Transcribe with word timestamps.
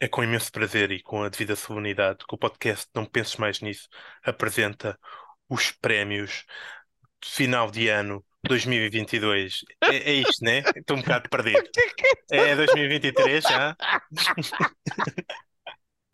É 0.00 0.06
com 0.06 0.22
imenso 0.22 0.52
prazer 0.52 0.92
e 0.92 1.02
com 1.02 1.22
a 1.22 1.28
devida 1.28 1.56
solenidade 1.56 2.24
que 2.26 2.34
o 2.34 2.38
podcast 2.38 2.86
Não 2.94 3.04
Penses 3.04 3.36
Mais 3.36 3.60
Nisso 3.60 3.88
apresenta 4.22 4.98
os 5.48 5.72
prémios 5.72 6.44
de 7.20 7.28
final 7.28 7.70
de 7.70 7.88
ano 7.88 8.24
2022. 8.44 9.64
É, 9.82 10.10
é 10.10 10.12
isto, 10.14 10.44
né? 10.44 10.62
Estou 10.76 10.96
um 10.96 11.00
bocado 11.00 11.28
perdido. 11.28 11.68
É 12.30 12.54
2023 12.54 13.42
já? 13.42 13.74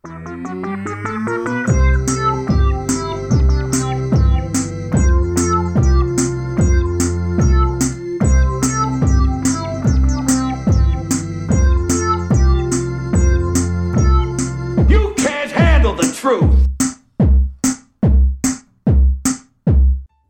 truth. 16.24 16.64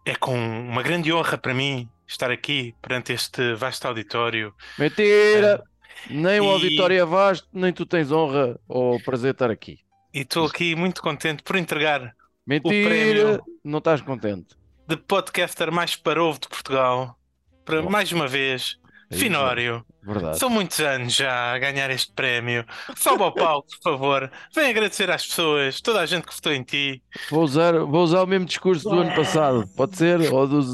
É 0.05 0.17
com 0.17 0.35
uma 0.37 0.83
grande 0.83 1.13
honra 1.13 1.39
para 1.39 1.55
mim 1.55 1.89
estar 2.05 2.33
aqui 2.33 2.75
perante 2.83 3.13
este 3.13 3.55
vasto 3.55 3.87
auditório. 3.87 4.53
Mentira! 4.77 5.63
Nem 6.11 6.41
o 6.41 6.47
E- 6.47 6.49
auditório 6.49 7.01
é 7.01 7.05
vasto, 7.05 7.47
nem 7.53 7.73
tu 7.73 7.87
tens 7.87 8.11
honra 8.11 8.59
ou 8.67 9.01
prazer 9.05 9.33
de 9.33 9.37
estar 9.37 9.51
aqui. 9.53 9.79
E 10.13 10.23
estou 10.23 10.47
aqui 10.47 10.75
muito 10.75 11.01
contente 11.01 11.45
por 11.45 11.55
entregar 11.55 12.13
Mentira! 12.45 12.89
prémio. 12.89 13.43
Não 13.63 13.79
estás 13.79 14.01
contente. 14.01 14.57
de 14.89 14.97
podcaster 14.97 15.71
mais 15.71 15.95
parou 15.95 16.33
de 16.33 16.49
Portugal 16.49 17.17
para 17.65 17.81
Bom. 17.83 17.89
mais 17.89 18.11
uma 18.11 18.27
vez 18.27 18.79
Finório. 19.13 19.85
Verdade. 20.03 20.39
São 20.39 20.51
muitos 20.51 20.79
anos 20.81 21.15
já 21.15 21.55
a 21.55 21.59
ganhar 21.59 21.91
este 21.91 22.13
prémio. 22.13 22.65
Sobe 22.97 23.23
ao 23.23 23.33
palco, 23.33 23.69
por 23.69 23.83
favor. 23.83 24.31
Vem 24.55 24.69
agradecer 24.69 25.11
às 25.11 25.27
pessoas, 25.27 25.81
toda 25.81 26.01
a 26.01 26.07
gente 26.07 26.27
que 26.27 26.35
votou 26.35 26.53
em 26.53 26.63
ti. 26.63 27.03
Vou 27.31 27.43
usar, 27.43 27.79
vou 27.79 28.03
usar 28.03 28.23
o 28.23 28.27
mesmo 28.27 28.45
discurso 28.45 28.89
do 28.89 29.01
ano 29.01 29.15
passado, 29.15 29.67
pode 29.77 29.97
ser? 29.97 30.21
Ou 30.33 30.47
dos 30.47 30.67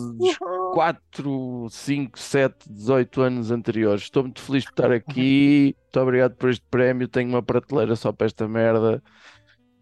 4, 0.75 1.69
5, 1.71 2.19
7, 2.19 2.57
18 2.69 3.23
anos 3.23 3.51
anteriores. 3.51 4.03
Estou 4.03 4.25
muito 4.25 4.41
feliz 4.41 4.65
por 4.65 4.71
estar 4.71 4.93
aqui. 4.93 5.77
Muito 5.83 6.01
obrigado 6.01 6.35
por 6.37 6.51
este 6.51 6.65
prémio. 6.71 7.09
Tenho 7.09 7.29
uma 7.29 7.43
prateleira 7.43 7.95
só 7.95 8.13
para 8.13 8.27
esta 8.27 8.49
merda. 8.49 9.03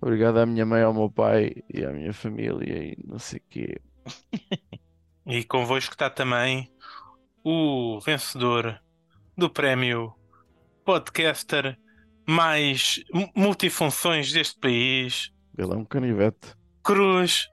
Obrigado 0.00 0.39
à 0.39 0.47
minha 0.47 0.65
mãe, 0.65 0.83
ao 0.83 0.94
meu 0.94 1.11
pai 1.11 1.56
e 1.72 1.84
à 1.84 1.91
minha 1.91 2.12
família 2.12 2.92
e 2.92 2.97
não 3.05 3.19
sei 3.19 3.41
o 3.41 3.42
quê. 3.50 3.81
E 5.27 5.44
convosco 5.44 5.92
está 5.92 6.09
também 6.09 6.70
o 7.44 8.00
vencedor 8.00 8.81
do 9.36 9.48
prémio 9.50 10.14
podcaster 10.84 11.78
mais 12.27 13.03
mu- 13.12 13.31
multifunções 13.34 14.33
deste 14.33 14.58
país. 14.58 15.31
Ele 15.56 15.72
é 15.72 15.77
um 15.77 15.84
canivete. 15.84 16.55
Cruz 16.83 17.48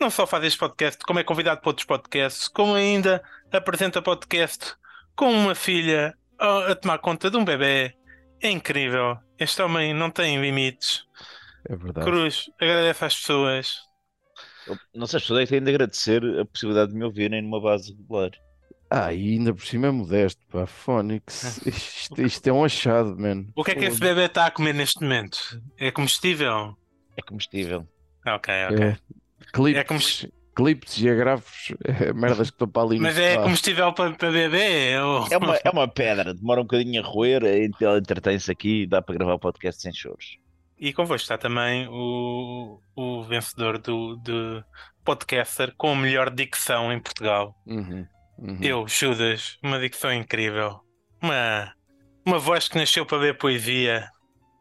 não 0.00 0.10
só 0.10 0.26
faz 0.26 0.44
este 0.44 0.58
podcast, 0.58 0.98
como 1.04 1.18
é 1.18 1.24
convidado 1.24 1.60
para 1.60 1.70
outros 1.70 1.86
podcasts, 1.86 2.48
como 2.48 2.74
ainda 2.74 3.22
apresenta 3.52 4.02
podcast 4.02 4.74
com 5.14 5.30
uma 5.30 5.54
filha 5.54 6.14
a, 6.38 6.72
a 6.72 6.74
tomar 6.74 6.98
conta 6.98 7.30
de 7.30 7.36
um 7.36 7.44
bebê. 7.44 7.94
É 8.42 8.50
incrível. 8.50 9.16
Este 9.38 9.62
homem 9.62 9.94
não 9.94 10.10
tem 10.10 10.40
limites. 10.40 11.04
É 11.68 11.74
verdade. 11.74 12.06
Cruz, 12.06 12.50
agradece 12.60 13.04
às 13.04 13.16
pessoas. 13.16 13.76
Eu- 14.66 14.76
Não 14.94 15.06
sei, 15.06 15.16
as 15.18 15.22
pessoas 15.22 15.40
é 15.40 15.44
que 15.44 15.50
têm 15.50 15.62
de 15.62 15.70
agradecer 15.70 16.22
a 16.40 16.44
possibilidade 16.44 16.92
de 16.92 16.98
me 16.98 17.04
ouvirem 17.04 17.40
numa 17.40 17.60
base 17.60 17.92
regular. 17.94 18.30
Ah, 18.90 19.12
e 19.12 19.32
ainda 19.34 19.52
por 19.52 19.64
cima 19.64 19.88
é 19.88 19.90
modesto, 19.90 20.40
pá. 20.50 20.66
Fónix. 20.66 21.60
Isto, 21.66 22.22
isto 22.22 22.46
é 22.46 22.52
um 22.52 22.64
achado, 22.64 23.16
man. 23.18 23.46
O 23.56 23.64
que 23.64 23.72
é 23.72 23.74
que 23.74 23.84
esse 23.84 23.98
bebê 23.98 24.26
está 24.26 24.46
a 24.46 24.50
comer 24.50 24.72
neste 24.74 25.00
momento? 25.02 25.60
É 25.78 25.90
comestível? 25.90 26.76
É 27.16 27.22
comestível. 27.22 27.86
Ok, 28.26 28.54
ok. 28.70 28.84
É. 28.86 28.96
Clipes, 29.52 29.84
É 29.90 29.98
se- 29.98 30.32
clipes 30.54 30.98
e 31.00 31.08
agrafos, 31.10 31.74
é 31.84 32.12
merdas 32.12 32.48
que 32.50 32.54
estão 32.54 32.68
para 32.68 32.82
ali 32.82 32.96
no 32.96 33.02
Mas 33.02 33.18
é 33.18 33.32
sofá. 33.32 33.42
comestível 33.42 33.92
para, 33.92 34.12
para 34.14 34.30
bebê? 34.32 34.98
Ou... 35.00 35.26
É 35.30 35.36
uma, 35.36 35.56
é 35.56 35.70
uma 35.70 35.88
pedra, 35.88 36.32
demora 36.32 36.60
um 36.60 36.64
bocadinho 36.64 37.02
a 37.02 37.06
roer, 37.06 37.44
então 37.44 37.88
ela 37.88 37.98
entretém-se 37.98 38.50
aqui 38.50 38.82
e 38.82 38.86
dá 38.86 39.02
para 39.02 39.14
gravar 39.16 39.34
o 39.34 39.38
podcast 39.38 39.82
sem 39.82 39.92
choros. 39.92 40.38
E 40.78 40.92
convosco 40.92 41.22
está 41.22 41.38
também 41.38 41.88
o, 41.90 42.78
o 42.94 43.22
vencedor 43.24 43.78
do, 43.78 44.16
do 44.16 44.62
podcaster 45.04 45.74
com 45.76 45.92
a 45.92 45.96
melhor 45.96 46.30
dicção 46.30 46.92
em 46.92 47.00
Portugal. 47.00 47.54
Uhum, 47.66 48.06
uhum. 48.38 48.58
Eu, 48.60 48.88
Judas, 48.88 49.58
uma 49.62 49.78
dicção 49.78 50.12
incrível. 50.12 50.80
Uma, 51.22 51.72
uma 52.24 52.38
voz 52.38 52.68
que 52.68 52.76
nasceu 52.76 53.06
para 53.06 53.18
ver 53.18 53.38
poesia, 53.38 54.08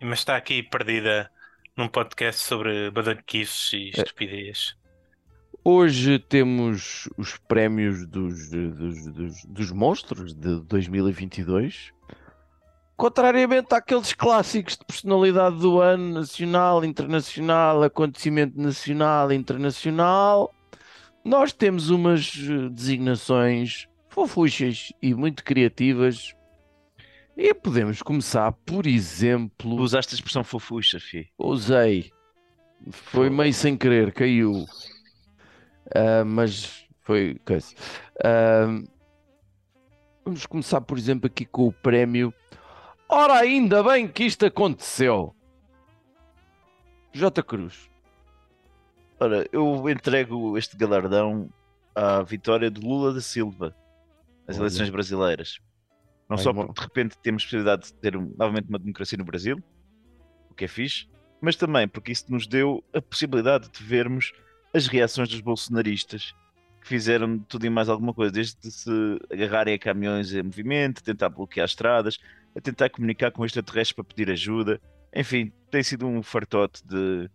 mas 0.02 0.20
está 0.20 0.36
aqui 0.36 0.64
perdida 0.64 1.30
num 1.78 1.88
podcast 1.88 2.42
sobre 2.42 2.90
badalhoquices 2.92 3.74
e 3.74 3.90
estupidez. 3.90 4.76
Hoje 5.68 6.20
temos 6.20 7.10
os 7.18 7.38
prémios 7.38 8.06
dos, 8.08 8.50
dos, 8.52 9.14
dos, 9.14 9.46
dos 9.46 9.72
monstros 9.72 10.34
de 10.34 10.62
2022. 10.62 11.92
Contrariamente 12.96 13.74
àqueles 13.74 14.14
clássicos 14.14 14.78
de 14.78 14.86
personalidade 14.86 15.58
do 15.58 15.82
ano, 15.82 16.14
nacional, 16.14 16.86
internacional, 16.86 17.84
acontecimento 17.84 18.58
nacional, 18.62 19.34
internacional, 19.34 20.55
nós 21.26 21.52
temos 21.52 21.90
umas 21.90 22.32
eh, 22.38 22.70
designações 22.70 23.88
fofuchas 24.10 24.94
e 25.02 25.16
muito 25.16 25.44
criativas. 25.44 26.36
E 27.36 27.54
podemos 27.54 28.02
começar, 28.02 28.52
por 28.52 28.86
exemplo, 28.86 29.76
Usaste 29.82 30.14
a 30.14 30.16
expressão 30.16 30.44
fofucha, 30.44 31.00
fi. 31.00 31.28
Usei. 31.38 32.12
Foi 32.92 33.30
meio 33.30 33.54
sem 33.54 33.76
querer, 33.76 34.14
caiu. 34.14 34.66
Ah, 35.94 36.24
mas 36.24 36.86
foi 37.02 37.42
coisa. 37.44 37.74
Ah, 38.24 38.82
vamos 40.24 40.46
começar, 40.46 40.80
por 40.82 40.98
exemplo, 40.98 41.26
aqui 41.26 41.44
com 41.44 41.68
o 41.68 41.74
prémio. 41.74 42.32
Ora, 43.10 43.40
ainda 43.40 43.84
bem 43.84 44.08
que 44.08 44.26
isto 44.26 44.46
aconteceu. 44.46 45.36
J. 47.12 47.42
Cruz. 47.42 47.90
Ora, 49.20 49.48
eu 49.52 49.90
entrego 49.90 50.58
este 50.58 50.76
galardão 50.76 51.50
à 51.94 52.22
vitória 52.22 52.70
de 52.70 52.82
Lula 52.82 53.14
da 53.14 53.22
Silva 53.22 53.76
nas 54.48 54.58
Olha. 54.58 54.64
eleições 54.64 54.90
brasileiras. 54.90 55.60
Não 56.30 56.38
Ai, 56.38 56.44
só 56.44 56.54
porque 56.54 56.74
de 56.74 56.82
repente 56.82 57.18
temos 57.20 57.44
possibilidade 57.44 57.86
de 57.88 57.94
ter 57.94 58.18
um- 58.18 58.34
novamente 58.38 58.68
uma 58.68 58.80
democracia 58.80 59.18
no 59.18 59.24
Brasil, 59.24 59.58
o 60.50 60.54
que 60.54 60.66
é 60.66 60.68
fixe, 60.68 61.08
mas 61.40 61.56
também 61.56 61.88
porque 61.88 62.12
isso 62.12 62.26
nos 62.30 62.48
deu 62.48 62.84
a 62.94 63.02
possibilidade 63.02 63.70
de 63.70 63.84
vermos 63.84 64.34
as 64.74 64.88
reações 64.88 65.30
dos 65.30 65.40
bolsonaristas 65.40 66.34
que 66.82 66.88
fizeram 66.88 67.40
tudo 67.40 67.66
e 67.66 67.70
mais 67.70 67.88
alguma 67.90 68.14
coisa, 68.14 68.32
desde 68.32 68.70
se 68.70 68.90
agarrarem 69.32 69.74
a 69.76 69.80
caminhões 69.80 70.34
em 70.34 70.44
movimento, 70.44 71.02
tentar 71.04 71.30
bloquear 71.30 71.66
estradas, 71.66 72.20
a 72.56 72.60
tentar 72.62 72.90
comunicar 72.90 73.32
com 73.32 73.46
extraterrestres 73.46 73.94
para 73.96 74.04
pedir 74.04 74.30
ajuda. 74.30 74.80
Enfim, 75.16 75.52
tem 75.72 75.82
sido 75.82 76.06
um 76.06 76.22
fartote 76.22 76.86
de, 76.86 77.30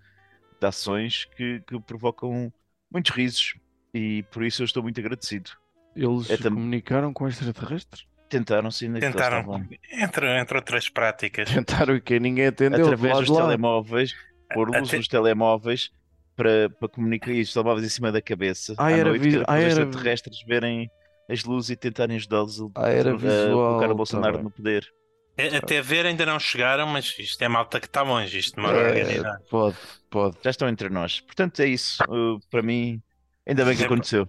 de 0.60 0.66
ações 0.66 1.25
que, 1.37 1.60
que 1.66 1.81
provocam 1.81 2.53
muitos 2.93 3.12
risos 3.15 3.54
e 3.94 4.22
por 4.31 4.44
isso 4.44 4.62
eu 4.62 4.65
estou 4.66 4.82
muito 4.82 5.00
agradecido. 5.00 5.50
Eles 5.97 6.31
É 6.31 6.37
tam- 6.37 6.53
comunicaram 6.54 7.12
com 7.12 7.26
extraterrestres? 7.26 8.06
Tentaram 8.28 8.71
sim, 8.71 8.93
Tentaram, 8.93 9.66
entre, 9.93 10.38
entre 10.41 10.56
outras 10.56 10.88
práticas. 10.88 11.50
Tentaram 11.50 11.97
e 11.97 12.00
que 12.00 12.21
ninguém 12.21 12.47
atendeu. 12.47 12.84
através 12.87 13.19
dos 13.19 13.28
lá. 13.31 13.43
telemóveis, 13.43 14.15
pôr 14.54 14.69
luz 14.69 14.88
Até- 14.88 14.98
nos 14.98 15.09
telemóveis 15.09 15.91
para, 16.37 16.71
para 16.71 16.88
comunicar 16.88 17.32
isso, 17.32 17.54
telemóveis 17.54 17.84
em 17.87 17.91
cima 17.91 18.12
da 18.12 18.22
cabeça 18.22 18.75
Ah, 18.78 18.87
à 18.87 18.92
era 18.92 19.09
noite, 19.10 19.22
vi- 19.28 19.37
ah, 19.38 19.54
os 19.54 19.59
era- 19.59 19.66
extraterrestres 19.69 20.42
verem 20.47 20.88
as 21.28 21.42
luzes 21.42 21.71
e 21.71 21.77
tentarem 21.77 22.16
ajudá-los 22.16 22.60
a, 22.60 22.66
Ah, 22.77 22.88
era 22.91 23.10
a 23.12 23.16
visual, 23.16 23.69
colocar 23.71 23.87
tá 23.88 23.92
o 23.92 23.97
Bolsonaro 23.97 24.34
bem. 24.34 24.44
no 24.44 24.50
poder. 24.50 24.87
É, 25.36 25.56
Até 25.56 25.80
ver 25.80 26.04
ainda 26.06 26.26
não 26.26 26.38
chegaram, 26.38 26.86
mas 26.86 27.18
isto 27.18 27.41
é 27.42 27.48
malta 27.48 27.80
que 27.80 27.86
está 27.86 28.02
longe, 28.02 28.38
isto 28.38 28.56
demora 28.56 28.78
a 28.78 28.82
É, 28.82 28.88
organizar. 28.88 29.38
pode, 29.50 29.77
pode. 30.10 30.36
Já 30.42 30.50
estão 30.50 30.68
entre 30.68 30.88
nós. 30.91 31.21
Portanto, 31.21 31.60
é 31.60 31.66
isso. 31.66 32.03
Uh, 32.04 32.38
para 32.50 32.62
mim, 32.62 33.00
ainda 33.47 33.65
bem 33.65 33.77
que 33.77 33.82
É, 33.82 33.86
aconteceu. 33.86 34.28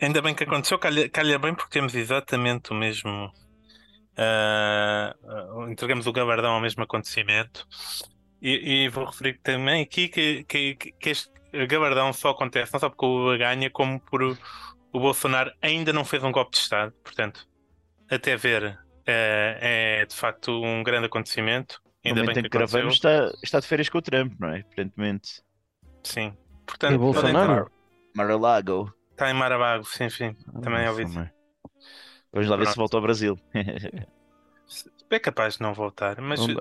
Ainda 0.00 0.22
bem 0.22 0.34
que 0.34 0.44
aconteceu, 0.44 0.78
calha, 0.78 1.08
calha 1.10 1.38
bem 1.38 1.54
porque 1.54 1.70
temos 1.70 1.94
exatamente 1.94 2.70
o 2.72 2.74
mesmo. 2.74 3.30
ah, 4.16 5.14
ah, 5.24 5.70
entregamos 5.70 6.06
o 6.06 6.12
gabardão 6.12 6.52
ao 6.54 6.60
mesmo 6.60 6.82
acontecimento. 6.82 7.66
E, 8.40 8.84
e 8.84 8.88
vou 8.88 9.04
referir 9.04 9.38
também 9.42 9.82
aqui 9.82 10.08
que, 10.08 10.44
que, 10.44 10.74
que- 10.76 10.92
que 10.92 11.10
este 11.10 11.30
gabardão 11.68 12.12
só 12.12 12.30
acontece 12.30 12.72
não 12.72 12.80
só 12.80 12.88
porque 12.88 13.04
o 13.04 13.08
Lula 13.08 13.36
ganha, 13.36 13.70
como 13.70 14.00
por 14.00 14.22
o, 14.22 14.38
o 14.92 15.00
Bolsonaro 15.00 15.50
ainda 15.60 15.92
não 15.92 16.04
fez 16.04 16.22
um 16.24 16.32
golpe 16.32 16.52
de 16.52 16.58
Estado. 16.58 16.92
Portanto, 17.02 17.46
até 18.10 18.36
ver, 18.36 18.78
eh, 19.06 20.00
é 20.02 20.06
de 20.06 20.14
facto 20.14 20.50
um 20.62 20.82
grande 20.82 21.06
acontecimento. 21.06 21.80
No 22.04 22.10
Ainda 22.10 22.24
bem 22.24 22.34
que 22.34 22.42
que 22.42 22.48
gravamos, 22.48 22.94
está, 22.94 23.32
está 23.42 23.58
de 23.60 23.66
férias 23.66 23.88
com 23.88 23.98
o 23.98 24.02
Trump, 24.02 24.32
não 24.38 24.48
é? 24.50 24.60
Aparentemente. 24.60 25.42
Sim. 26.04 26.28
E 26.28 26.66
Portanto, 26.66 26.98
podem 26.98 26.98
Bolsonaro? 26.98 27.70
Mar-a-Lago. 28.14 28.92
Está 29.10 29.30
em 29.30 29.34
Marabago, 29.34 29.84
sim, 29.84 30.08
sim. 30.10 30.34
Também 30.62 30.84
Ah, 30.84 30.90
ouvi. 30.90 31.04
também. 31.04 31.30
Vamos 32.32 32.48
lá 32.48 32.56
ver 32.56 32.66
se 32.66 32.74
Pronto. 32.74 32.76
volta 32.76 32.96
ao 32.98 33.02
Brasil. 33.02 33.38
é 35.10 35.18
capaz 35.18 35.54
de 35.54 35.62
não 35.62 35.72
voltar. 35.72 36.20
Mas 36.20 36.40
Onde, 36.40 36.56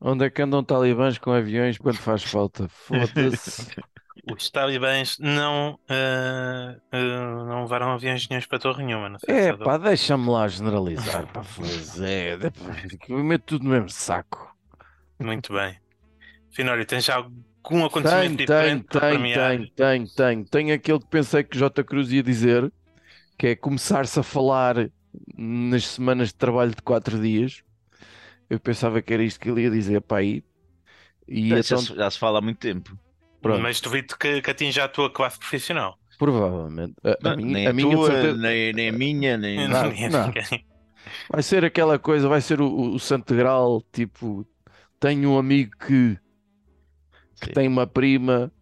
onde 0.00 0.24
é 0.24 0.30
que 0.30 0.40
andam 0.42 0.64
talibãs 0.64 1.18
com 1.18 1.32
aviões 1.32 1.76
quando 1.78 1.98
faz 1.98 2.22
falta? 2.22 2.68
Foda-se. 2.70 3.76
Os 4.30 4.50
talibãs 4.50 5.18
não, 5.18 5.78
ah, 5.88 6.76
ah, 6.92 7.44
não 7.46 7.62
levaram 7.62 7.92
aviões 7.92 8.26
para 8.46 8.58
torre 8.58 8.84
nenhuma. 8.84 9.08
Não 9.08 9.18
sei 9.18 9.34
se 9.34 9.48
É 9.48 9.52
pá, 9.52 9.76
deixa-me 9.76 10.28
lá 10.30 10.46
generalizar, 10.48 11.26
pá, 11.32 11.42
pois 11.56 12.00
é, 12.00 12.36
eu 13.08 13.24
meto 13.24 13.44
tudo 13.44 13.64
no 13.64 13.70
mesmo 13.70 13.88
saco. 13.90 14.48
Muito 15.20 15.52
bem. 15.52 15.78
Finório, 16.50 16.86
tens 16.86 17.04
já 17.04 17.16
algum 17.16 17.32
Tenho, 17.62 17.86
acontecimento 17.86 18.36
tenho, 18.36 18.46
diferente 18.46 18.84
para 18.88 19.00
tenho, 19.00 19.18
premiar? 19.18 19.50
tenho, 19.52 19.70
tenho, 19.74 20.08
tenho. 20.14 20.44
Tenho 20.46 20.74
aquele 20.74 20.98
que 21.00 21.06
pensei 21.06 21.44
que 21.44 21.58
J. 21.58 21.84
Cruz 21.84 22.12
ia 22.12 22.22
dizer, 22.22 22.72
que 23.38 23.48
é 23.48 23.56
começar-se 23.56 24.18
a 24.18 24.22
falar 24.22 24.90
nas 25.36 25.86
semanas 25.86 26.28
de 26.28 26.34
trabalho 26.34 26.70
de 26.74 26.82
quatro 26.82 27.20
dias. 27.20 27.62
Eu 28.50 28.60
pensava 28.60 29.02
que 29.02 29.12
era 29.12 29.22
isto 29.22 29.40
que 29.40 29.50
ele 29.50 29.62
ia 29.62 29.70
dizer, 29.70 30.00
pá, 30.02 30.18
aí. 30.18 30.42
E 31.26 31.50
Já, 31.50 31.58
então, 31.58 31.78
se- 31.78 31.94
já 31.96 32.10
se 32.10 32.18
fala 32.18 32.38
há 32.38 32.42
muito 32.42 32.58
tempo. 32.58 32.98
Pronto, 33.40 33.60
Mas 33.62 33.80
duvido 33.80 34.16
que, 34.18 34.40
que 34.42 34.50
atinja 34.50 34.84
a 34.84 34.88
tua 34.88 35.10
classe 35.12 35.38
profissional. 35.38 35.98
provavelmente. 36.18 36.94
A, 37.04 37.30
a 37.30 37.36
minha, 37.36 37.52
nem 37.52 37.66
a 37.66 37.70
a, 37.70 37.72
minha 37.72 37.96
tua, 37.96 38.06
certeza- 38.06 38.36
nem, 38.36 38.72
nem 38.72 38.88
a 38.88 38.92
minha, 38.92 39.36
nem. 39.36 39.68
Não, 39.68 39.88
Ninguém 39.88 40.08
não. 40.08 40.32
Vai 41.30 41.42
ser 41.42 41.64
aquela 41.64 41.98
coisa, 41.98 42.28
vai 42.28 42.40
ser 42.40 42.60
o, 42.60 42.94
o, 42.94 42.98
Santo 42.98 43.34
Grau, 43.34 43.82
tipo, 43.92 44.46
tenho 45.00 45.30
um 45.32 45.38
amigo 45.38 45.72
que, 45.78 46.18
que 47.40 47.46
Sim. 47.46 47.52
tem 47.52 47.68
uma 47.68 47.86
prima 47.86 48.52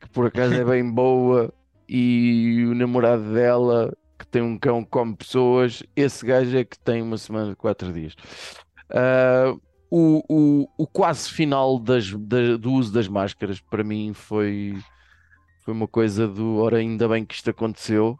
que 0.00 0.08
por 0.10 0.26
acaso 0.26 0.60
é 0.60 0.64
bem 0.64 0.88
boa 0.92 1.52
e 1.88 2.64
o 2.66 2.74
namorado 2.74 3.32
dela 3.34 3.96
que 4.18 4.26
tem 4.26 4.42
um 4.42 4.58
cão 4.58 4.84
que 4.84 4.90
come 4.90 5.16
pessoas, 5.16 5.82
esse 5.96 6.24
gajo 6.26 6.56
é 6.56 6.64
que 6.64 6.78
tem 6.78 7.02
uma 7.02 7.18
semana 7.18 7.50
de 7.50 7.56
quatro 7.56 7.92
dias. 7.92 8.14
Ah, 8.90 9.54
o, 9.90 10.22
o, 10.28 10.68
o 10.78 10.86
quase 10.86 11.30
final 11.30 11.78
das, 11.78 12.10
da- 12.12 12.56
do 12.56 12.72
uso 12.72 12.92
das 12.92 13.08
máscaras 13.08 13.60
para 13.60 13.84
mim 13.84 14.12
foi, 14.12 14.76
foi 15.64 15.72
uma 15.74 15.86
coisa 15.88 16.26
do 16.26 16.56
ora, 16.56 16.78
ainda 16.78 17.08
bem 17.08 17.24
que 17.24 17.34
isto 17.34 17.50
aconteceu. 17.50 18.18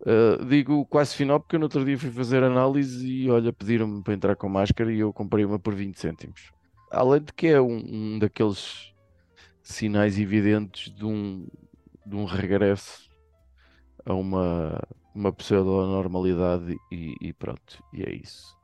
Uh, 0.00 0.44
digo 0.44 0.86
quase 0.86 1.14
final 1.16 1.40
porque 1.40 1.56
eu 1.56 1.60
no 1.60 1.66
outro 1.66 1.84
dia 1.84 1.98
fui 1.98 2.10
fazer 2.10 2.42
análise 2.44 3.04
e 3.06 3.28
olha, 3.28 3.52
pediram-me 3.52 4.02
para 4.02 4.14
entrar 4.14 4.36
com 4.36 4.48
máscara 4.48 4.92
e 4.92 5.00
eu 5.00 5.12
comprei 5.12 5.44
uma 5.44 5.58
por 5.58 5.74
20 5.74 5.98
cêntimos. 5.98 6.52
Além 6.90 7.20
de 7.20 7.32
que 7.32 7.48
é 7.48 7.60
um, 7.60 8.14
um 8.14 8.18
daqueles 8.18 8.92
sinais 9.62 10.18
evidentes 10.18 10.94
de 10.94 11.04
um, 11.04 11.46
de 12.06 12.16
um 12.16 12.24
regresso 12.24 13.08
a 14.06 14.14
uma, 14.14 14.80
uma 15.14 15.32
pseudo-normalidade 15.32 16.76
e, 16.90 17.14
e 17.20 17.32
pronto, 17.32 17.82
e 17.92 18.02
é 18.02 18.14
isso. 18.14 18.57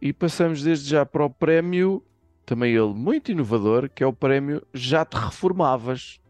E 0.00 0.12
passamos 0.12 0.62
desde 0.62 0.90
já 0.90 1.04
para 1.04 1.24
o 1.24 1.30
prémio, 1.30 2.04
também 2.46 2.72
ele 2.74 2.94
muito 2.94 3.30
inovador, 3.32 3.88
que 3.90 4.02
é 4.02 4.06
o 4.06 4.12
prémio 4.12 4.64
Já 4.72 5.04
Te 5.04 5.16
Reformavas. 5.16 6.20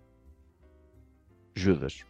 Judas. 1.54 2.04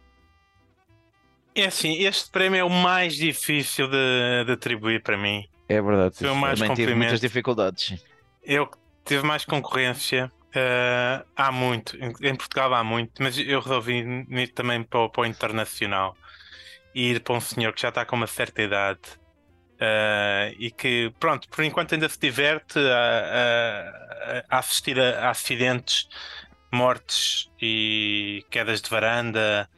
É 1.55 1.65
assim, 1.65 2.03
este 2.03 2.29
prémio 2.29 2.59
é 2.59 2.63
o 2.63 2.69
mais 2.69 3.15
difícil 3.15 3.87
de, 3.89 4.45
de 4.45 4.51
atribuir 4.53 5.01
para 5.03 5.17
mim. 5.17 5.43
É 5.67 5.81
verdade. 5.81 6.15
Foi 6.15 6.29
o 6.29 6.35
mais 6.35 6.59
Também 6.59 6.75
tive 6.75 6.95
muitas 6.95 7.19
dificuldades. 7.19 8.03
Eu 8.43 8.67
que 8.67 8.77
tive 9.05 9.25
mais 9.25 9.43
concorrência. 9.45 10.31
eh, 10.55 11.23
há 11.35 11.51
muito, 11.51 11.95
em, 11.97 12.35
Portugal 12.35 12.73
há 12.73 12.83
muito, 12.83 13.21
mas 13.21 13.37
eu 13.37 13.59
resolvi 13.59 13.99
ir 14.29 14.47
também 14.53 14.81
para, 14.83 15.01
o- 15.01 15.09
para 15.09 15.21
o 15.21 15.25
internacional 15.25 16.15
e 16.95 17.11
ir 17.11 17.19
para 17.19 17.35
um 17.35 17.39
senhor 17.41 17.71
que 17.73 17.81
já 17.81 17.89
está 17.89 18.03
com 18.03 18.15
uma 18.15 18.25
certa 18.25 18.61
idade 18.63 18.99
eh, 19.79 20.53
e 20.59 20.71
que, 20.71 21.13
pronto, 21.19 21.47
por 21.49 21.63
enquanto 21.63 21.93
ainda 21.93 22.09
se 22.09 22.19
diverte 22.19 22.77
a, 22.79 24.41
a- 24.41 24.43
a 24.49 24.59
assistir 24.59 24.99
a, 24.99 25.27
a 25.27 25.29
acidentes, 25.31 26.07
mortes 26.71 27.49
e 27.61 28.45
quedas 28.51 28.81
de 28.81 28.89
varanda, 28.89 29.69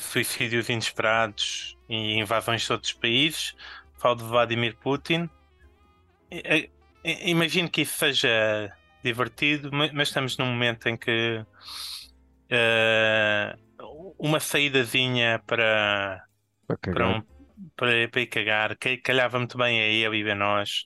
suicídios 0.00 0.68
inesperados 0.68 1.76
e 1.88 2.18
invasões 2.18 2.62
de 2.66 2.72
outros 2.72 2.92
países. 2.92 3.54
Falo 3.98 4.16
de 4.16 4.24
Vladimir 4.24 4.76
Putin. 4.76 5.28
E- 6.30 6.70
e- 7.04 7.30
Imagino 7.30 7.70
que 7.70 7.82
isso 7.82 7.96
seja 7.98 8.72
divertido, 9.02 9.70
ma- 9.72 9.88
mas 9.92 10.08
estamos 10.08 10.36
num 10.36 10.46
momento 10.46 10.88
em 10.88 10.96
que 10.96 11.44
eh, 12.50 13.56
uma 14.18 14.40
saídazinha 14.40 15.40
para, 15.46 16.24
Para 16.66 16.76
para, 16.78 17.08
um, 17.08 17.22
para, 17.76 18.08
para 18.08 18.20
ir 18.20 18.26
cagar 18.28 18.76
calhava 19.02 19.38
muito 19.38 19.56
bem 19.58 19.80
a 19.80 19.86
ele 19.86 20.18
e 20.22 20.30
a 20.30 20.34
nós. 20.34 20.84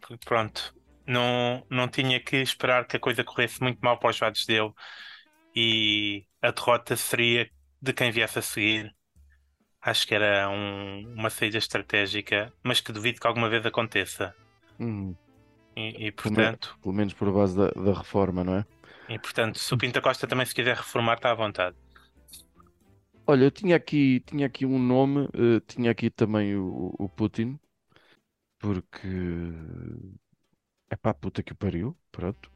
Porque, 0.00 0.18
pronto, 0.24 0.74
não, 1.06 1.66
não 1.70 1.88
tinha 1.88 2.20
que 2.22 2.36
esperar 2.36 2.86
que 2.86 2.96
a 2.96 3.00
coisa 3.00 3.24
corresse 3.24 3.62
muito 3.62 3.80
mal 3.80 3.98
para 3.98 4.10
os 4.10 4.20
lados 4.20 4.44
dele 4.46 4.72
e 5.54 6.26
a 6.42 6.50
derrota 6.52 6.96
seria 6.96 7.50
de 7.82 7.92
quem 7.92 8.10
viesse 8.12 8.38
a 8.38 8.42
seguir. 8.42 8.94
Acho 9.82 10.06
que 10.06 10.14
era 10.14 10.48
um- 10.50 11.14
uma 11.14 11.30
saída 11.30 11.58
estratégica, 11.58 12.54
mas 12.64 12.80
que 12.80 12.92
duvido 12.92 13.20
que 13.20 13.26
alguma 13.26 13.50
vez 13.50 13.64
aconteça. 13.66 14.36
Hum, 14.78 15.16
E, 15.76 16.06
e, 16.08 16.12
portanto, 16.12 16.76
pelo 16.82 16.94
menos 16.94 17.14
por 17.14 17.32
base 17.32 17.56
da, 17.56 17.68
da 17.70 17.92
reforma, 17.98 18.44
não 18.44 18.56
é? 18.56 18.66
e 19.08 19.18
portanto, 19.18 19.58
se 19.58 19.72
o 19.74 19.78
Pinta 19.78 20.00
Costa 20.02 20.26
também 20.26 20.46
se 20.46 20.54
quiser 20.54 20.76
reformar, 20.76 21.14
está 21.16 21.30
à 21.30 21.34
vontade. 21.34 21.76
Olha, 23.26 23.44
eu 23.44 23.50
tinha 23.50 23.76
aqui, 23.76 24.20
tinha 24.20 24.46
aqui 24.46 24.64
um 24.66 24.78
nome, 24.78 25.28
eh, 25.34 25.60
tinha 25.66 25.90
aqui 25.90 26.10
também 26.10 26.56
o, 26.56 26.94
o 26.98 27.08
Putin, 27.08 27.58
porque 28.58 29.08
é 30.90 30.96
pá, 30.96 31.12
puta 31.14 31.42
que 31.42 31.52
o 31.52 31.56
pariu, 31.56 31.94
pronto. 32.10 32.50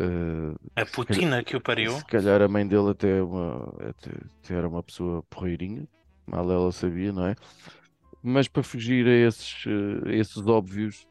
Eh, 0.00 0.54
A 0.80 0.84
Putina 0.92 1.44
que 1.46 1.56
o 1.56 1.60
pariu. 1.60 1.94
Se 1.94 2.04
calhar 2.04 2.42
a 2.42 2.48
mãe 2.48 2.66
dele 2.66 2.90
até, 2.90 3.18
é 3.18 3.22
uma, 3.22 3.64
até, 3.88 4.10
até 4.42 4.54
era 4.54 4.68
uma 4.68 4.82
pessoa 4.82 5.22
porreirinha, 5.30 5.88
mal 6.26 6.50
ela 6.50 6.70
sabia, 6.72 7.12
não 7.12 7.26
é? 7.26 7.34
Mas 8.22 8.48
para 8.48 8.62
fugir 8.62 9.06
a 9.06 9.12
esses, 9.28 9.64
eh, 9.66 10.10
a 10.10 10.14
esses 10.14 10.46
óbvios, 10.46 11.06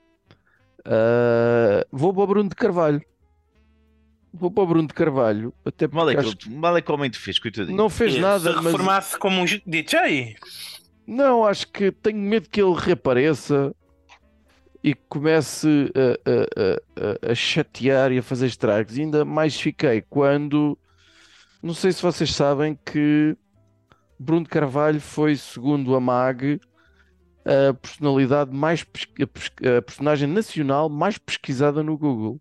ah, 0.86 1.86
vou 1.92 2.14
para 2.14 2.24
o 2.24 2.28
Bruno 2.28 2.50
de 2.50 2.56
Carvalho. 2.56 3.02
Vou 4.34 4.52
para 4.52 4.64
o 4.64 4.68
Bruno 4.68 4.88
de 4.88 4.94
Carvalho, 4.94 5.54
até 5.66 5.88
Mal 5.88 6.10
é 6.10 6.14
que, 6.16 6.20
acho 6.20 6.52
mal 6.52 6.76
é 6.78 6.82
que 6.82 6.92
o 6.92 6.94
homem 6.96 7.10
te 7.10 7.18
fez, 7.18 7.40
coitadinho. 7.40 7.76
não 7.78 7.90
fez 7.90 8.14
Se 8.14 8.20
nada, 8.20 8.54
mas 8.56 8.66
reformasse 8.66 9.18
como 9.18 9.42
um 9.42 9.46
DJ, 9.46 10.36
não, 11.08 11.46
acho 11.46 11.68
que 11.72 11.92
tenho 11.92 12.20
medo 12.20 12.50
que 12.50 12.62
ele 12.62 12.74
reapareça 12.76 13.74
e 14.84 14.94
comece 14.94 15.92
a, 15.96 16.30
a- 16.30 17.28
a- 17.28 17.32
a- 17.32 17.36
chatear 17.36 18.12
e 18.12 18.18
a 18.20 18.24
fazer 18.24 18.46
estragos. 18.48 18.98
E 18.98 19.02
ainda 19.02 19.24
mais 19.26 19.60
fiquei 19.60 20.02
quando, 20.08 20.78
não 21.64 21.74
sei 21.74 21.92
se 21.92 22.02
vocês 22.02 22.34
sabem 22.36 22.78
que 22.86 23.36
Bruno 24.20 24.44
de 24.44 24.50
Carvalho 24.50 25.00
foi, 25.02 25.36
segundo 25.36 25.96
a 25.96 26.00
MAG, 26.02 26.60
a 27.46 27.74
personalidade 27.74 28.54
mais 28.54 28.86
a 29.78 29.82
personagem 29.82 30.28
nacional 30.28 30.90
mais 30.90 31.18
pesquisada 31.18 31.82
no 31.82 31.98
Google. 31.98 32.40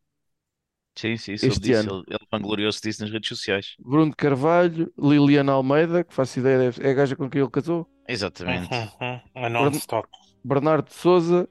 Sim, 0.97 1.17
sim, 1.17 1.33
Este 1.35 1.59
disse. 1.61 1.73
ano. 1.75 1.99
Ele, 2.07 2.17
ele 2.17 2.27
vangloriou-se 2.33 2.81
disso 2.81 3.03
nas 3.03 3.11
redes 3.13 3.29
sociais. 3.29 3.75
Bruno 3.79 4.11
de 4.11 4.17
Carvalho, 4.17 4.93
Liliana 4.99 5.53
Almeida, 5.53 6.03
que 6.03 6.15
faço 6.15 6.39
ideia, 6.39 6.73
é 6.81 6.91
a 6.91 6.95
gaja 6.95 7.15
com 7.15 7.29
quem 7.29 7.41
ele 7.43 7.51
casou, 7.51 7.87
Exatamente. 8.09 8.73
Uhum, 8.73 8.89
uhum, 9.37 9.45
a 9.45 9.49
non-stop. 9.51 10.09
Bernardo 10.45 10.87
de 10.89 10.95
Souza, 10.95 11.49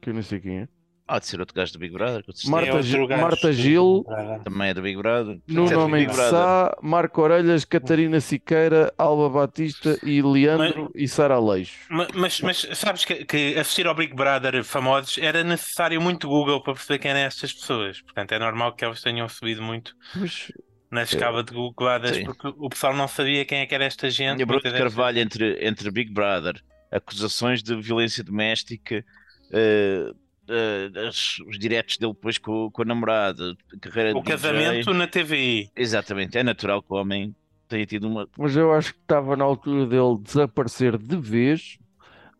que 0.00 0.10
eu 0.10 0.14
não 0.14 0.22
sei 0.22 0.38
quem 0.40 0.58
é, 0.60 0.68
Há 1.06 1.18
de 1.18 1.26
ser 1.26 1.38
outro 1.38 1.54
gajo 1.54 1.70
do 1.74 1.78
Big 1.78 1.92
Brother. 1.92 2.24
Marta 2.46 2.78
É 2.78 2.82
Gil- 2.82 3.06
gajo 3.06 3.22
Marta 3.22 3.52
Gil, 3.52 4.06
Também 4.42 4.68
é 4.70 4.74
do 4.74 4.80
Big 4.80 4.96
Brother. 4.96 5.38
Nuno 5.46 5.68
Certo, 5.68 5.80
Homem 5.82 6.06
de. 6.06 6.14
Sá, 6.14 6.74
Marco 6.82 7.20
Orelhas, 7.20 7.64
Catarina 7.66 8.20
Siqueira, 8.20 8.90
Alba 8.96 9.28
Batista 9.28 9.98
e 10.02 10.22
Leandro 10.22 10.90
e 10.94 11.06
Sara 11.06 11.34
Aleixo. 11.34 11.78
Ma- 11.90 12.08
Mas, 12.14 12.40
mas 12.40 12.66
sabes 12.72 13.04
que, 13.04 13.24
que 13.26 13.54
assistir 13.58 13.86
ao 13.86 13.94
Big 13.94 14.14
Brother 14.14 14.64
famosos 14.64 15.18
era 15.18 15.44
necessário 15.44 16.00
muito 16.00 16.26
Google 16.26 16.62
para 16.62 16.72
perceber 16.72 16.98
quem 16.98 17.10
eram 17.10 17.20
estas 17.20 17.52
pessoas. 17.52 18.00
Portanto, 18.00 18.32
é 18.32 18.38
normal 18.38 18.72
que 18.74 18.82
elas 18.82 19.02
tenham 19.02 19.28
subido 19.28 19.62
muito 19.62 19.94
Mas, 20.16 20.50
na 20.90 21.02
escala 21.02 21.44
de 21.44 21.52
googladas, 21.52 22.16
porque 22.20 22.48
o 22.56 22.70
pessoal 22.70 22.94
não 22.94 23.08
sabia 23.08 23.44
quem 23.44 23.58
é 23.58 23.66
que 23.66 23.74
era 23.74 23.84
esta 23.84 24.08
gente. 24.08 24.40
E 24.40 24.44
Bruno 24.46 24.62
Carvalho 24.62 25.18
entre, 25.18 25.58
entre 25.66 25.90
Big 25.90 26.10
Brother, 26.14 26.54
acusações 26.90 27.62
de 27.62 27.76
violência 27.76 28.24
doméstica, 28.24 29.04
eh, 29.52 30.10
eh, 30.48 30.90
as- 31.08 31.38
os 31.46 31.58
diretos 31.58 31.96
dele 31.98 32.12
depois 32.12 32.38
com, 32.38 32.70
com 32.70 32.82
a 32.82 32.84
namorada, 32.84 33.56
a 33.74 33.78
carreira 33.80 34.10
O 34.16 34.20
de 34.20 34.22
DJ. 34.22 34.32
casamento 34.36 34.94
na 34.94 35.06
TVI. 35.06 35.70
Exatamente, 35.76 36.36
é 36.38 36.42
natural 36.42 36.82
que 36.82 36.92
o 36.92 36.96
homem 36.96 37.34
tenha 37.68 37.86
tido 37.86 38.06
uma. 38.08 38.28
mas 38.38 38.54
eu 38.56 38.72
acho 38.72 38.92
que 38.94 39.00
estava 39.00 39.36
na 39.36 39.44
altura 39.44 39.86
dele 39.86 40.18
desaparecer 40.22 40.96
de 40.98 41.16
vez, 41.16 41.78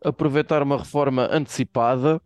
aproveitar 0.03 0.61
uma 0.63 0.77
reforma 0.77 1.27
antecipada, 1.31 2.21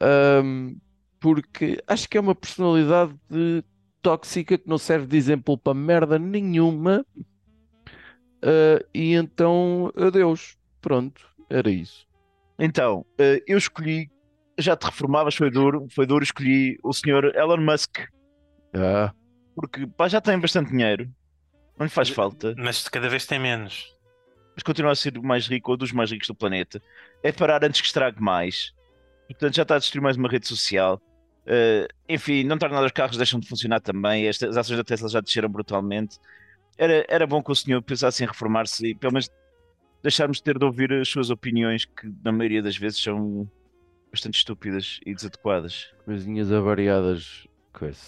ahm, 0.00 0.76
porque 1.20 1.82
acho 1.86 2.08
que 2.08 2.18
é 2.18 2.20
uma 2.20 2.34
personalidade 2.34 3.14
tóxica 4.02 4.58
que 4.58 4.68
não 4.68 4.78
serve 4.78 5.06
de 5.06 5.16
exemplo 5.16 5.56
para 5.56 5.72
merda 5.74 6.18
nenhuma. 6.18 7.06
Ah, 8.42 8.84
e 8.92 9.14
então, 9.14 9.92
adeus. 9.96 10.56
Pronto, 10.80 11.24
era 11.48 11.70
isso. 11.70 12.04
Então, 12.58 13.06
eh, 13.16 13.40
eu 13.46 13.56
escolhi, 13.56 14.10
já 14.58 14.76
te 14.76 14.84
reformavas, 14.84 15.34
foi 15.34 15.50
duro, 15.50 15.86
foi 15.94 16.06
duro, 16.06 16.22
escolhi 16.24 16.78
o 16.82 16.92
senhor 16.92 17.34
Elon 17.36 17.58
Musk, 17.60 17.98
Ah, 18.74 19.12
porque 19.54 19.86
pá, 19.86 20.08
já 20.08 20.20
tem 20.20 20.38
bastante 20.38 20.70
dinheiro, 20.70 21.10
não 21.78 21.84
lhe 21.86 21.90
faz 21.90 22.08
falta, 22.08 22.54
Mas 22.56 22.88
cada 22.88 23.08
vez 23.08 23.26
tem 23.26 23.38
menos. 23.38 23.94
mas 24.54 24.62
continua 24.62 24.92
a 24.92 24.94
ser 24.96 25.16
o 25.18 25.22
mais 25.22 25.46
rico 25.46 25.70
ou 25.70 25.76
dos 25.76 25.92
mais 25.92 26.10
ricos 26.10 26.28
do 26.28 26.34
planeta. 26.34 26.80
É 27.22 27.32
parar 27.32 27.64
antes 27.64 27.80
que 27.80 27.86
estrague 27.86 28.20
mais. 28.20 28.72
Portanto, 29.28 29.54
já 29.56 29.62
está 29.62 29.76
a 29.76 29.78
destruir 29.78 30.02
mais 30.02 30.16
uma 30.16 30.28
rede 30.28 30.46
social. 30.46 31.00
Eh, 31.46 31.88
enfim, 32.08 32.44
não 32.44 32.58
torna 32.58 32.74
nada, 32.74 32.86
os 32.86 32.92
carros 32.92 33.16
deixam 33.16 33.40
de 33.40 33.48
funcionar 33.48 33.80
também. 33.80 34.26
Estas, 34.26 34.50
as 34.50 34.56
ações 34.58 34.76
da 34.76 34.84
Tesla 34.84 35.08
já 35.08 35.20
desceram 35.20 35.48
brutalmente. 35.48 36.18
Era, 36.76 37.04
era 37.08 37.26
bom 37.26 37.42
que 37.42 37.50
o 37.50 37.54
senhor 37.54 37.80
pensasse 37.82 38.22
em 38.22 38.26
reformar-se 38.26 38.86
e 38.88 38.94
pelo 38.94 39.14
menos 39.14 39.30
deixarmos 40.02 40.36
de 40.36 40.42
ter 40.42 40.58
de 40.58 40.64
ouvir 40.66 40.92
as 40.92 41.08
suas 41.08 41.30
opiniões, 41.30 41.86
que 41.86 42.12
na 42.22 42.30
maioria 42.30 42.62
das 42.62 42.76
vezes 42.76 43.02
são 43.02 43.50
bastante 44.12 44.36
estúpidas 44.36 45.00
e 45.06 45.14
desadequadas. 45.14 45.86
coisinhas 46.04 46.52
avariadas. 46.52 47.46
Coisa. 47.72 47.98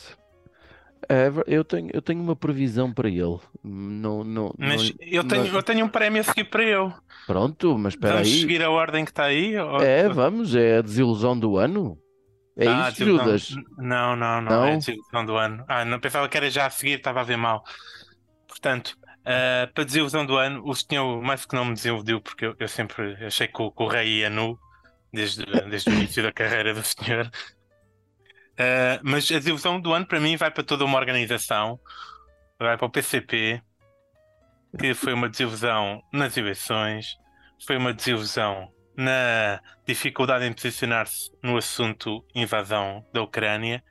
É, 1.09 1.29
ver- 1.31 1.45
eu 1.47 1.65
tenho, 1.65 1.91
eu 1.93 2.01
tenho 2.03 2.23
uma 2.23 2.37
previsão 2.37 2.93
para 2.93 3.09
ele. 3.09 3.39
Não, 3.63 4.23
não, 4.25 4.55
Mas 4.59 4.91
não- 4.91 4.97
eu 5.01 5.25
tenho, 5.25 5.45
não- 5.45 5.55
eu 5.55 5.63
tenho 5.63 5.85
um 5.85 5.89
prémio 5.89 6.21
a 6.21 6.25
seguir 6.25 6.45
para 6.45 6.63
eu. 6.63 6.93
Pronto, 7.27 7.77
mas 7.79 7.95
espera 7.95 8.15
Vamos 8.15 8.29
aí. 8.29 8.41
seguir 8.41 8.63
a 8.63 8.71
ordem 8.71 9.05
que 9.05 9.11
está 9.11 9.25
aí? 9.25 9.57
ou- 9.59 9.83
É, 9.83 10.09
vamos, 10.09 10.55
é 10.55 10.79
a 10.79 10.83
desilusão 10.83 11.39
do 11.39 11.57
ano. 11.57 11.99
É 12.57 12.69
Ah, 12.69 12.89
isso, 12.89 12.99
desilusão- 13.01 13.25
Judas. 13.27 13.55
Não, 13.79 14.15
não, 14.17 14.41
não, 14.41 14.53
Não? 14.53 14.65
é 14.67 14.73
a 14.75 14.77
desilusão 14.77 15.27
do 15.27 15.37
ano. 15.37 15.65
Ah, 15.69 15.85
não 15.85 15.99
pensava 15.99 16.29
que 16.29 16.37
era 16.37 16.49
já 16.51 16.67
a 16.67 16.71
seguir, 16.71 16.99
estava 16.99 17.21
a 17.21 17.25
ver 17.25 17.37
mal. 17.37 17.65
Portanto, 18.49 18.97
ah, 19.25 19.69
para 19.75 19.83
a 19.83 19.87
desilusão 19.87 20.25
do 20.25 20.37
ano, 20.37 20.63
o 20.65 20.75
senhor 20.75 21.21
mais 21.23 21.45
que 21.45 21.55
não 21.55 21.65
me 21.67 21.75
desiludiu, 21.75 22.21
porque 22.21 22.47
eu, 22.47 22.55
eu 22.59 22.69
sempre 22.69 23.15
achei 23.25 23.49
que 23.49 23.61
o, 23.61 23.71
que 23.71 23.83
o 23.83 23.87
rei 23.89 24.21
ia 24.21 24.31
nu, 24.31 24.59
desde, 25.15 25.45
desde 25.71 25.91
o 25.91 25.93
início 25.93 26.23
da 26.23 26.33
carreira 26.33 26.75
do 26.75 26.83
senhor. 26.83 27.31
Ah, 28.59 29.01
mas 29.03 29.31
a 29.31 29.39
desilusão 29.39 29.81
do 29.81 29.93
ano 29.93 30.07
para 30.07 30.21
mim 30.21 30.37
vai 30.37 30.51
para 30.51 30.65
toda 30.65 30.85
uma 30.85 30.99
organização, 30.99 31.79
vai 32.59 32.77
para 32.77 32.87
o 32.87 32.91
PCP, 32.91 33.63
que 34.79 34.95
foi 34.95 35.13
uma 35.13 35.29
desilusão 35.29 36.03
nas 36.13 36.37
eleições, 36.37 37.17
foi 37.67 37.77
uma 37.77 37.93
desilusão 37.93 38.73
na 38.97 39.61
dificuldade 39.87 40.45
em 40.45 40.53
posicionar-se 40.53 41.31
no 41.43 41.57
assunto 41.57 42.25
invasão 42.35 43.05
da 43.13 43.23
Ucrânia 43.23 43.83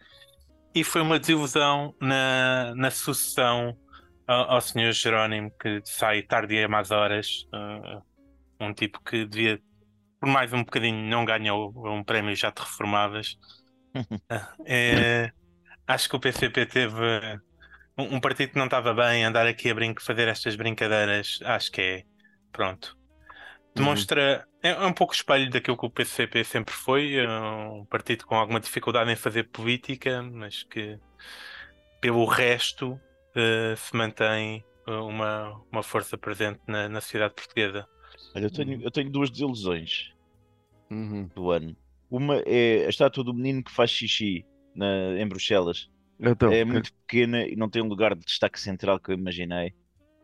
e 0.74 0.84
foi 0.84 1.02
uma 1.02 1.20
desilusão 1.20 1.94
na, 2.00 2.74
na 2.76 2.90
sucessão 2.90 3.78
ao, 4.26 4.52
ao 4.52 4.62
Sr. 4.62 4.92
Jerónimo, 4.94 5.52
que 5.60 5.82
sai 5.84 6.24
tarde 6.24 6.56
e 6.56 6.68
más 6.68 6.90
horas, 6.92 7.48
ah, 7.54 8.02
um 8.60 8.74
tipo 8.74 9.04
que 9.04 9.26
devia, 9.26 9.62
por 10.24 10.30
mais 10.30 10.54
um 10.54 10.64
bocadinho, 10.64 11.04
não 11.10 11.26
ganhou 11.26 11.74
um 11.86 12.02
prémio 12.02 12.34
já 12.34 12.50
de 12.50 12.62
reformadas. 12.62 13.38
É, 14.66 15.32
acho 15.86 16.10
que 16.10 16.16
o 16.16 16.20
PCP 16.20 16.66
teve 16.66 16.96
um, 17.98 18.16
um 18.16 18.20
partido 18.22 18.54
que 18.54 18.58
não 18.58 18.66
estava 18.66 18.94
bem, 18.94 19.26
andar 19.26 19.46
aqui 19.46 19.70
a 19.70 19.76
brinco, 19.76 20.02
fazer 20.02 20.30
estas 20.30 20.56
brincadeiras, 20.56 21.40
acho 21.44 21.72
que 21.72 21.82
é 21.82 22.04
pronto. 22.54 22.98
Demonstra, 23.76 24.48
é, 24.64 24.70
é 24.70 24.86
um 24.86 24.94
pouco 24.94 25.14
espelho 25.14 25.52
daquilo 25.52 25.78
que 25.78 25.86
o 25.86 25.90
PCP 25.90 26.44
sempre 26.46 26.74
foi, 26.74 27.18
é 27.18 27.30
um 27.30 27.86
partido 27.86 28.26
com 28.26 28.36
alguma 28.36 28.62
dificuldade 28.62 29.12
em 29.12 29.18
fazer 29.18 29.44
política, 29.50 30.24
mas 30.24 30.64
que 30.64 30.98
pelo 32.00 32.26
resto 32.26 33.00
eh, 33.36 33.76
se 33.76 33.96
mantém 33.96 34.64
eh, 34.88 34.92
uma, 34.92 35.62
uma 35.72 35.84
força 35.84 36.18
presente 36.18 36.62
na, 36.66 36.88
na 36.88 37.02
sociedade 37.02 37.36
portuguesa. 37.36 37.86
Olha, 38.34 38.46
eu 38.46 38.52
tenho, 38.52 38.82
eu 38.82 38.90
tenho 38.90 39.12
duas 39.12 39.30
desilusões 39.30 40.13
Uhum. 40.90 41.30
do 41.34 41.52
ano. 41.52 41.76
Uma 42.10 42.42
é 42.46 42.86
a 42.86 42.90
estátua 42.90 43.24
do 43.24 43.34
menino 43.34 43.64
que 43.64 43.72
faz 43.72 43.90
xixi 43.90 44.46
na, 44.76 45.20
em 45.20 45.28
Bruxelas. 45.28 45.90
Então, 46.20 46.52
é 46.52 46.64
muito 46.64 46.94
pequena 46.94 47.46
e 47.46 47.56
não 47.56 47.70
tem 47.70 47.82
um 47.82 47.88
lugar 47.88 48.16
de 48.16 48.24
destaque 48.26 48.60
central 48.60 49.00
que 49.00 49.12
eu 49.12 49.16
imaginei. 49.16 49.74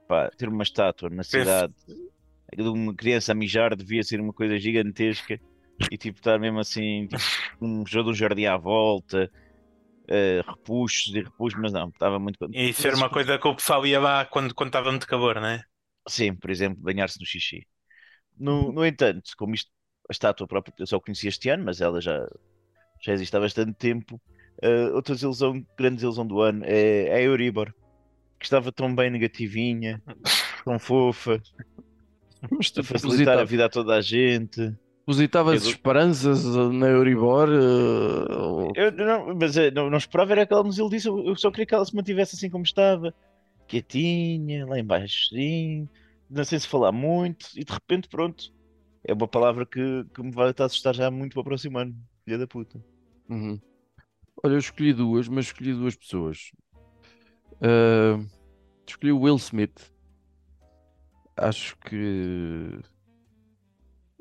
Pá, 0.07 0.29
ter 0.37 0.49
uma 0.49 0.63
estátua 0.63 1.09
na 1.09 1.23
cidade 1.23 1.73
de 2.55 2.63
uma 2.63 2.95
criança 2.95 3.31
a 3.31 3.35
mijar 3.35 3.75
devia 3.75 4.03
ser 4.03 4.19
uma 4.19 4.33
coisa 4.33 4.57
gigantesca 4.57 5.39
e 5.91 5.97
tipo 5.97 6.17
estar 6.17 6.39
mesmo 6.39 6.59
assim, 6.59 7.07
tipo, 7.07 7.21
um 7.61 7.85
jogo 7.85 8.11
um 8.11 8.13
jardim 8.13 8.45
à 8.45 8.57
volta, 8.57 9.31
eh, 10.07 10.41
repuxos 10.45 11.13
e 11.13 11.21
repuxos, 11.21 11.59
mas 11.59 11.71
não, 11.71 11.89
estava 11.89 12.19
muito. 12.19 12.37
E 12.51 12.73
era 12.83 12.95
uma 12.95 13.09
coisa 13.09 13.37
que 13.37 13.47
o 13.47 13.55
pessoal 13.55 13.85
ia 13.85 13.99
lá 13.99 14.25
quando, 14.25 14.53
quando 14.53 14.69
estava 14.69 14.89
muito 14.89 15.07
calor, 15.07 15.35
não 15.35 15.47
é? 15.47 15.63
Sim, 16.07 16.35
por 16.35 16.49
exemplo, 16.49 16.81
banhar-se 16.81 17.19
no 17.19 17.25
xixi. 17.25 17.65
No, 18.37 18.71
no 18.71 18.85
entanto, 18.85 19.31
como 19.37 19.53
isto, 19.53 19.69
a 20.09 20.11
estátua 20.11 20.47
própria 20.47 20.73
eu 20.79 20.87
só 20.87 20.99
conheci 20.99 21.27
este 21.27 21.49
ano, 21.49 21.63
mas 21.65 21.79
ela 21.81 22.01
já, 22.01 22.27
já 23.01 23.13
existe 23.13 23.35
há 23.35 23.39
bastante 23.39 23.73
tempo. 23.73 24.19
eh, 24.61 24.89
outra 24.91 25.13
desilusão, 25.15 25.63
grande 25.77 25.95
desilusão 25.97 26.25
do 26.27 26.41
ano 26.41 26.63
é, 26.65 27.03
é 27.07 27.13
a 27.15 27.21
Euribor, 27.21 27.71
que 28.39 28.45
estava 28.45 28.71
tão 28.71 28.93
bem 28.95 29.09
negativinha, 29.09 30.01
tão 30.65 30.79
fofa, 30.79 31.39
a 32.77 32.83
facilitar 32.83 33.37
a 33.37 33.43
vida 33.43 33.65
a 33.65 33.69
toda 33.69 33.95
a 33.95 34.01
gente. 34.01 34.73
Depositavas 35.01 35.63
Eu- 35.63 35.71
esperanças 35.71 36.45
uh, 36.45 36.71
na 36.71 36.87
Euribor? 36.87 37.49
uh, 37.49 38.71
Eu 38.75 38.91
não, 38.91 39.35
mas 39.35 39.57
eh, 39.57 39.71
não, 39.71 39.89
não 39.89 39.97
esperava 39.97 40.31
era 40.33 40.45
que 40.45 40.53
ela 40.53 40.63
nos 40.63 40.77
iludisse, 40.77 41.07
eu 41.07 41.25
eu 41.25 41.35
só 41.35 41.49
queria 41.51 41.65
que 41.65 41.73
ela 41.73 41.85
se 41.85 41.95
mantivesse 41.95 42.35
assim 42.35 42.49
como 42.49 42.63
estava, 42.63 43.13
quietinha, 43.67 44.65
lá 44.65 44.79
embaixo, 44.79 45.29
sim, 45.29 45.87
não 46.29 46.43
sei 46.43 46.59
se 46.59 46.67
falar 46.67 46.91
muito, 46.91 47.47
e 47.55 47.63
de 47.63 47.71
repente, 47.73 48.07
pronto, 48.07 48.51
é 49.03 49.13
uma 49.13 49.27
palavra 49.27 49.65
que, 49.65 50.05
que 50.13 50.21
me 50.21 50.31
vai 50.31 50.49
estar 50.49 50.63
a 50.63 50.67
assustar 50.67 50.93
já 50.93 51.09
muito 51.09 51.33
para 51.33 51.41
o 51.41 51.45
próximo 51.45 51.77
ano, 51.77 51.95
filha 52.23 52.37
da 52.37 52.47
puta. 52.47 52.83
Uhum. 53.29 53.59
Olha, 54.43 54.53
eu 54.53 54.59
escolhi 54.59 54.93
duas, 54.93 55.27
mas 55.27 55.45
escolhi 55.45 55.73
duas 55.73 55.95
pessoas. 55.95 56.51
Uh, 57.55 58.25
escolhi 58.87 59.11
o 59.11 59.21
Will 59.21 59.35
Smith. 59.35 59.91
Acho 61.35 61.77
que 61.79 62.79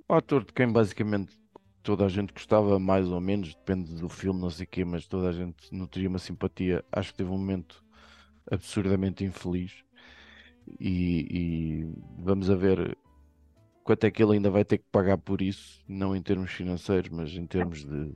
um 0.08 0.14
ator 0.14 0.44
de 0.44 0.52
quem 0.52 0.70
basicamente 0.70 1.37
toda 1.82 2.04
a 2.04 2.08
gente 2.08 2.32
gostava 2.32 2.78
mais 2.78 3.08
ou 3.08 3.20
menos, 3.20 3.54
depende 3.54 3.94
do 3.94 4.08
filme, 4.08 4.40
não 4.40 4.50
sei 4.50 4.64
o 4.64 4.68
quê, 4.68 4.85
mas 4.85 5.06
toda 5.06 5.28
a 5.28 5.32
gente 5.32 5.73
nutria 5.73 6.08
uma 6.08 6.18
simpatia. 6.18 6.85
Acho 6.92 7.12
que 7.12 7.18
teve 7.18 7.30
um 7.30 7.38
momento 7.38 7.85
absurdamente 8.50 9.25
infeliz 9.25 9.85
e, 10.78 11.26
e 11.30 11.92
vamos 12.18 12.50
a 12.50 12.54
ver 12.54 12.97
quanto 13.88 14.04
é 14.04 14.11
que 14.11 14.23
ele 14.23 14.35
ainda 14.35 14.50
vai 14.50 14.66
ter 14.66 14.76
que 14.76 14.85
pagar 14.92 15.16
por 15.16 15.40
isso, 15.40 15.83
não 15.88 16.14
em 16.14 16.21
termos 16.21 16.50
financeiros, 16.50 17.09
mas 17.09 17.33
em 17.33 17.47
termos 17.47 17.87
de 17.87 18.14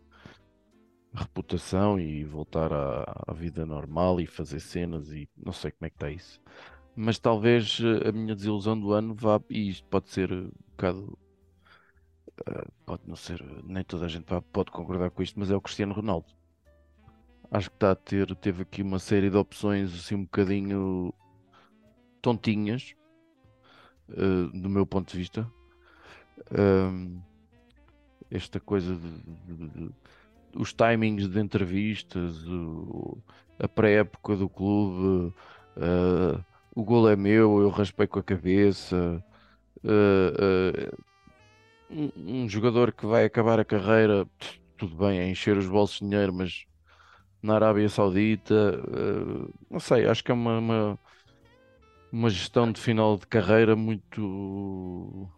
reputação 1.15 1.99
e 1.99 2.23
voltar 2.25 2.71
à, 2.71 3.25
à 3.27 3.33
vida 3.33 3.65
normal 3.65 4.21
e 4.21 4.27
fazer 4.27 4.61
cenas 4.61 5.11
e 5.11 5.27
não 5.35 5.51
sei 5.51 5.71
como 5.71 5.87
é 5.87 5.89
que 5.89 5.97
está 5.97 6.11
isso. 6.11 6.43
Mas 6.95 7.19
talvez 7.19 7.81
eh, 7.81 8.07
a 8.07 8.13
minha 8.13 8.35
desilusão 8.35 8.79
do 8.79 8.93
ano 8.93 9.15
vá, 9.15 9.41
e 9.49 9.71
isto 9.71 9.89
pode 9.89 10.11
ser 10.11 10.31
um 10.31 10.51
bocado, 10.73 11.19
eh, 12.47 12.69
pode 12.85 13.03
não 13.07 13.17
ser, 13.17 13.43
nem 13.65 13.83
toda 13.83 14.05
a 14.05 14.09
gente 14.09 14.27
pode 14.53 14.71
concordar 14.71 15.11
com 15.11 15.23
isto, 15.23 15.41
mas 15.41 15.51
é 15.51 15.57
o 15.57 15.61
Cristiano 15.63 15.95
Ronaldo. 15.95 16.27
Acho 17.51 17.71
que 17.71 17.77
está 17.77 17.93
a 17.93 17.97
ter, 17.97 18.37
teve 18.37 18.61
aqui 18.61 18.83
uma 18.83 18.99
série 18.99 19.31
de 19.31 19.39
opções 19.39 19.95
assim 19.95 20.17
um 20.17 20.25
bocadinho 20.25 21.15
tontinhas, 22.21 22.95
eh, 24.11 24.51
do 24.53 24.69
meu 24.69 24.87
ponto 24.87 25.11
de 25.13 25.17
vista. 25.17 25.51
Ahm, 26.51 27.23
esta 28.31 28.61
coisa 28.61 28.95
de, 28.97 29.23
de- 29.23 29.69
de- 29.71 29.95
os 30.57 30.73
timings 30.75 31.29
de 31.29 31.41
entrevistas, 31.41 32.37
o- 32.49 33.23
a 33.59 33.69
pré-época 33.69 34.37
do 34.37 34.49
clube, 34.51 35.35
eh, 35.77 36.45
o 36.75 36.85
gol 36.85 37.09
é 37.09 37.17
meu, 37.17 37.61
eu 37.63 37.71
raspei 37.71 38.07
com 38.07 38.19
a 38.19 38.23
cabeça. 38.25 39.25
eh, 39.85 40.35
eh, 40.41 40.91
um, 41.91 42.11
um 42.45 42.49
jogador 42.49 42.93
que 42.95 43.07
vai 43.07 43.25
acabar 43.25 43.61
a 43.61 43.65
carreira, 43.65 44.27
tudo 44.77 44.97
bem, 44.97 45.19
é 45.21 45.29
encher 45.29 45.57
os 45.57 45.67
bolsos 45.69 45.99
de 46.01 46.07
dinheiro, 46.09 46.33
mas 46.33 46.65
na 47.43 47.55
Arábia 47.57 47.89
Saudita, 47.89 48.55
não 49.71 49.81
sei, 49.81 50.07
acho 50.07 50.23
que 50.25 50.31
é 50.31 50.35
uma, 50.35 50.59
uma, 50.59 51.01
uma 52.11 52.31
gestão 52.31 52.71
de 52.71 52.81
final 52.81 53.17
de 53.19 53.27
carreira 53.27 53.75
muito, 53.77 55.31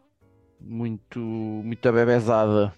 muito, 0.66 1.18
muito 1.20 1.88
abebezada. 1.88 2.74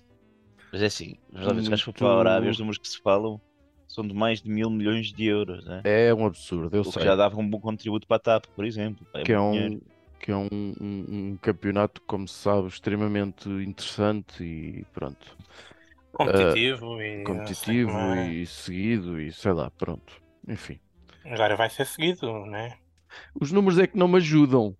Mas 0.73 0.83
é 0.83 0.87
assim, 0.87 1.15
já 1.33 1.53
vezes 1.53 1.69
que 1.69 1.75
acho 1.75 1.87
que 1.93 1.99
para 1.99 2.09
a 2.09 2.19
Arábia 2.21 2.51
os 2.51 2.59
números 2.59 2.79
que 2.79 2.89
se 2.89 2.99
falam 3.03 3.41
são 3.89 4.07
de 4.07 4.15
mais 4.15 4.43
de 4.43 4.51
mil 4.51 4.69
milhões 4.71 5.13
de 5.13 5.25
euros, 5.25 5.65
né? 5.65 5.83
É 5.85 6.13
um 6.13 6.27
absurdo, 6.27 6.77
eu 6.77 6.85
o 6.85 6.93
que 6.93 6.93
sei. 6.93 7.05
já 7.05 7.17
dava 7.17 7.37
um 7.39 7.49
bom 7.49 7.61
contributo 7.61 8.07
para 8.07 8.17
a 8.17 8.21
TAP, 8.21 8.47
por 8.55 8.65
exemplo. 8.65 9.07
pá, 9.13 9.21
que 9.25 9.33
é 9.33 9.39
muito 9.39 9.51
um, 9.51 9.53
dinheiro. 9.53 9.81
que 10.21 10.31
é 10.31 10.37
um, 10.37 10.49
um- 10.53 11.31
um 11.33 11.37
campeonato, 11.39 12.01
como 12.07 12.27
se 12.29 12.35
sabe, 12.35 12.69
extremamente 12.69 13.49
interessante 13.49 14.43
e 14.45 14.85
pronto, 14.93 15.37
Competitivo 16.13 17.01
e. 17.01 17.25
não 17.35 17.53
sei 17.53 17.75
competitivo 17.85 17.91
é. 18.15 18.37
e 18.43 18.47
seguido 18.47 19.21
e 19.21 19.33
sei 19.33 19.53
lá, 19.53 19.71
pronto. 19.71 20.21
Enfim, 20.49 20.79
Agora 21.27 21.57
vai 21.57 21.69
ser 21.69 21.85
seguido, 21.87 22.47
né? 22.47 22.79
os 23.41 23.53
números 23.53 23.79
é 23.79 23.87
que 23.87 23.97
não 23.97 24.09
me 24.09 24.17
ajudam, 24.17 24.77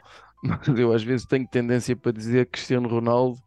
mas 0.47 0.79
eu 0.79 0.93
às 0.93 1.03
vezes 1.03 1.27
tenho 1.27 1.47
tendência 1.47 1.95
para 1.97 2.13
dizer 2.13 2.47
que 2.47 2.53
Cristiano 2.53 2.89
Ronaldo 2.89 3.39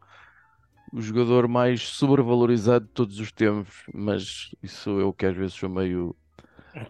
o 0.92 1.02
jogador 1.02 1.48
mais 1.48 1.82
sobrevalorizado 1.88 2.86
de 2.86 2.92
todos 2.92 3.20
os 3.20 3.32
tempos, 3.32 3.84
mas 3.94 4.50
isso 4.64 4.90
eu 5.00 5.14
que 5.14 5.26
às 5.26 5.36
vezes 5.36 5.54
sou 5.54 5.70
meio. 5.70 6.16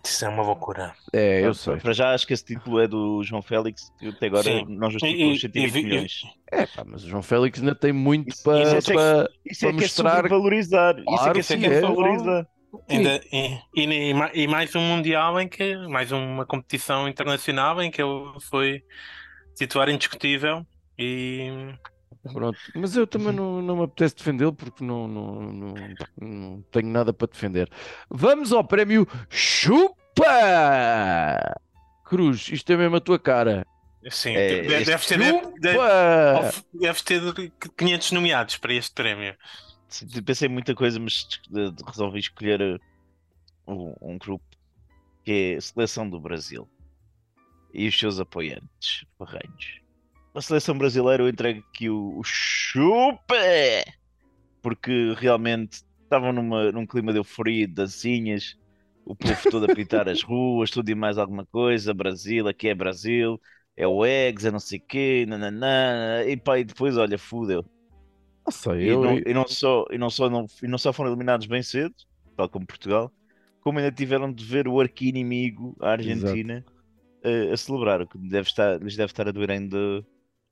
Isso 0.05 0.23
é 0.25 0.29
uma 0.29 0.43
loucura. 0.43 0.93
É, 1.11 1.45
eu 1.45 1.53
sei. 1.53 1.77
Para 1.77 1.93
já 1.93 2.13
acho 2.13 2.25
que 2.27 2.33
esse 2.33 2.43
título 2.45 2.79
é 2.79 2.87
do 2.87 3.21
João 3.23 3.41
Félix, 3.41 3.91
que 3.99 4.07
até 4.07 4.27
agora 4.27 4.43
Sim. 4.43 4.65
não 4.69 4.89
justificou 4.89 5.31
os 5.31 5.37
e- 5.37 5.41
120 5.41 5.75
e- 5.75 5.83
milhões. 5.83 6.21
É, 6.51 6.65
pá, 6.65 6.83
mas 6.85 7.03
o 7.03 7.09
João 7.09 7.21
Félix 7.23 7.59
ainda 7.59 7.75
tem 7.75 7.91
muito 7.91 8.29
Isso- 8.29 8.43
para. 8.43 8.61
isso 8.63 8.75
é 8.75 8.81
que- 8.81 8.93
para- 8.93 9.29
Isso 9.45 9.65
é 9.65 9.69
Para 9.69 9.77
que 9.77 9.83
é 9.83 9.87
mostrar- 9.87 10.15
sobrevalorizar. 10.15 10.95
Isso 10.95 11.01
é 11.01 11.03
Claro 11.17 11.33
que 11.33 11.39
é 11.39 11.57
que 11.57 11.65
é. 11.65 11.81
sobrevalorizar. 11.81 12.47
Ainda, 12.87 13.21
e, 13.33 13.57
e, 13.75 13.85
e 13.85 14.43
e 14.43 14.47
mais 14.47 14.75
um 14.75 14.81
Mundial 14.81 15.39
em 15.41 15.47
que, 15.47 15.75
mais 15.87 16.11
uma 16.11 16.45
competição 16.45 17.07
internacional 17.07 17.81
em 17.81 17.89
que 17.89 18.01
ele 18.01 18.31
foi 18.49 18.83
titular 19.59 19.89
indiscutível 19.89 20.65
e 20.97 21.73
Pronto. 22.33 22.57
Mas 22.75 22.95
eu 22.95 23.07
também 23.07 23.31
não, 23.31 23.61
não 23.61 23.77
me 23.77 23.83
apetece 23.83 24.15
defendê-lo 24.15 24.53
porque 24.53 24.83
não, 24.83 25.07
não, 25.07 25.41
não, 25.41 25.73
não 26.19 26.61
tenho 26.71 26.87
nada 26.87 27.13
para 27.13 27.27
defender. 27.27 27.69
Vamos 28.09 28.51
ao 28.51 28.63
prémio 28.63 29.07
Chupa! 29.29 30.25
Cruz, 32.03 32.49
isto 32.49 32.71
é 32.73 32.77
mesmo 32.77 32.97
a 32.97 33.01
tua 33.01 33.17
cara. 33.19 33.65
sim, 34.09 34.35
É, 34.35 34.63
deve, 34.63 34.85
deves 34.85 35.05
ter, 35.05 35.17
deve- 35.59 35.79
deve- 36.73 37.03
ter 37.03 37.51
500 37.77 38.11
nomeados 38.11 38.57
para 38.57 38.73
este 38.73 38.93
prémio. 38.93 39.35
Sim, 39.87 40.07
Pensei 40.23 40.47
em 40.47 40.51
muita 40.51 40.75
coisa, 40.75 40.99
mas 40.99 41.27
resolvi 41.87 42.19
escolher 42.19 42.61
uh, 42.61 43.71
um, 43.71 43.95
um 44.13 44.17
grupo 44.17 44.43
que 45.23 45.53
é 45.53 45.57
a 45.57 45.61
Seleção 45.61 46.09
do 46.09 46.19
Brasil 46.19 46.67
e 47.73 47.87
os 47.87 47.97
seus 47.97 48.19
apoiantes 48.19 49.05
ferrenhos. 49.17 49.79
A 50.33 50.41
seleção 50.41 50.77
brasileira 50.77 51.23
eu 51.23 51.29
entrego 51.29 51.63
aqui 51.71 51.89
o, 51.89 52.17
o 52.17 52.23
chupa 52.23 53.35
porque 54.61 55.13
realmente 55.17 55.83
estavam 56.03 56.33
numa, 56.33 56.71
num 56.71 56.85
clima 56.85 57.11
de 57.11 57.19
euforia, 57.19 57.67
de 57.67 57.73
dancinhas, 57.73 58.55
o 59.05 59.15
povo 59.15 59.49
todo 59.49 59.65
a 59.65 59.75
pintar 59.75 60.09
as 60.09 60.21
ruas, 60.21 60.69
tudo 60.69 60.89
e 60.89 60.95
mais 60.95 61.17
alguma 61.17 61.45
coisa. 61.45 61.93
Brasil, 61.93 62.47
aqui 62.47 62.67
é 62.67 62.75
Brasil, 62.75 63.39
é 63.75 63.87
o 63.87 64.05
Eggs, 64.05 64.47
é 64.47 64.51
não 64.51 64.59
sei 64.59 64.79
o 64.79 64.83
quê, 64.87 65.25
nananã, 65.27 66.23
e 66.27 66.35
pá, 66.37 66.59
e 66.59 66.63
depois, 66.63 66.97
olha, 66.97 67.17
fudeu. 67.17 67.65
Não 68.45 68.51
sei, 68.51 68.85
E 68.85 68.87
eu, 68.87 68.99
não, 68.99 69.17
e 69.25 69.33
não 69.33 69.47
só, 69.47 69.85
e, 69.91 69.97
não 69.97 70.09
só 70.09 70.29
não, 70.29 70.45
e 70.61 70.67
não 70.67 70.77
só 70.77 70.91
foram 70.91 71.11
eliminados 71.11 71.47
bem 71.47 71.61
cedo, 71.61 71.95
tal 72.35 72.49
como 72.49 72.65
Portugal, 72.65 73.11
como 73.61 73.79
ainda 73.79 73.91
tiveram 73.91 74.31
de 74.31 74.43
ver 74.43 74.67
o 74.67 74.79
arqui-inimigo, 74.79 75.75
a 75.79 75.91
Argentina, 75.91 76.65
a, 77.23 77.53
a 77.53 77.57
celebrar, 77.57 78.01
o 78.01 78.07
que 78.07 78.17
deve 78.17 78.47
estar, 78.47 78.81
lhes 78.81 78.95
deve 78.95 79.11
estar 79.11 79.27
a 79.27 79.31
doer 79.31 79.51
ainda, 79.51 79.77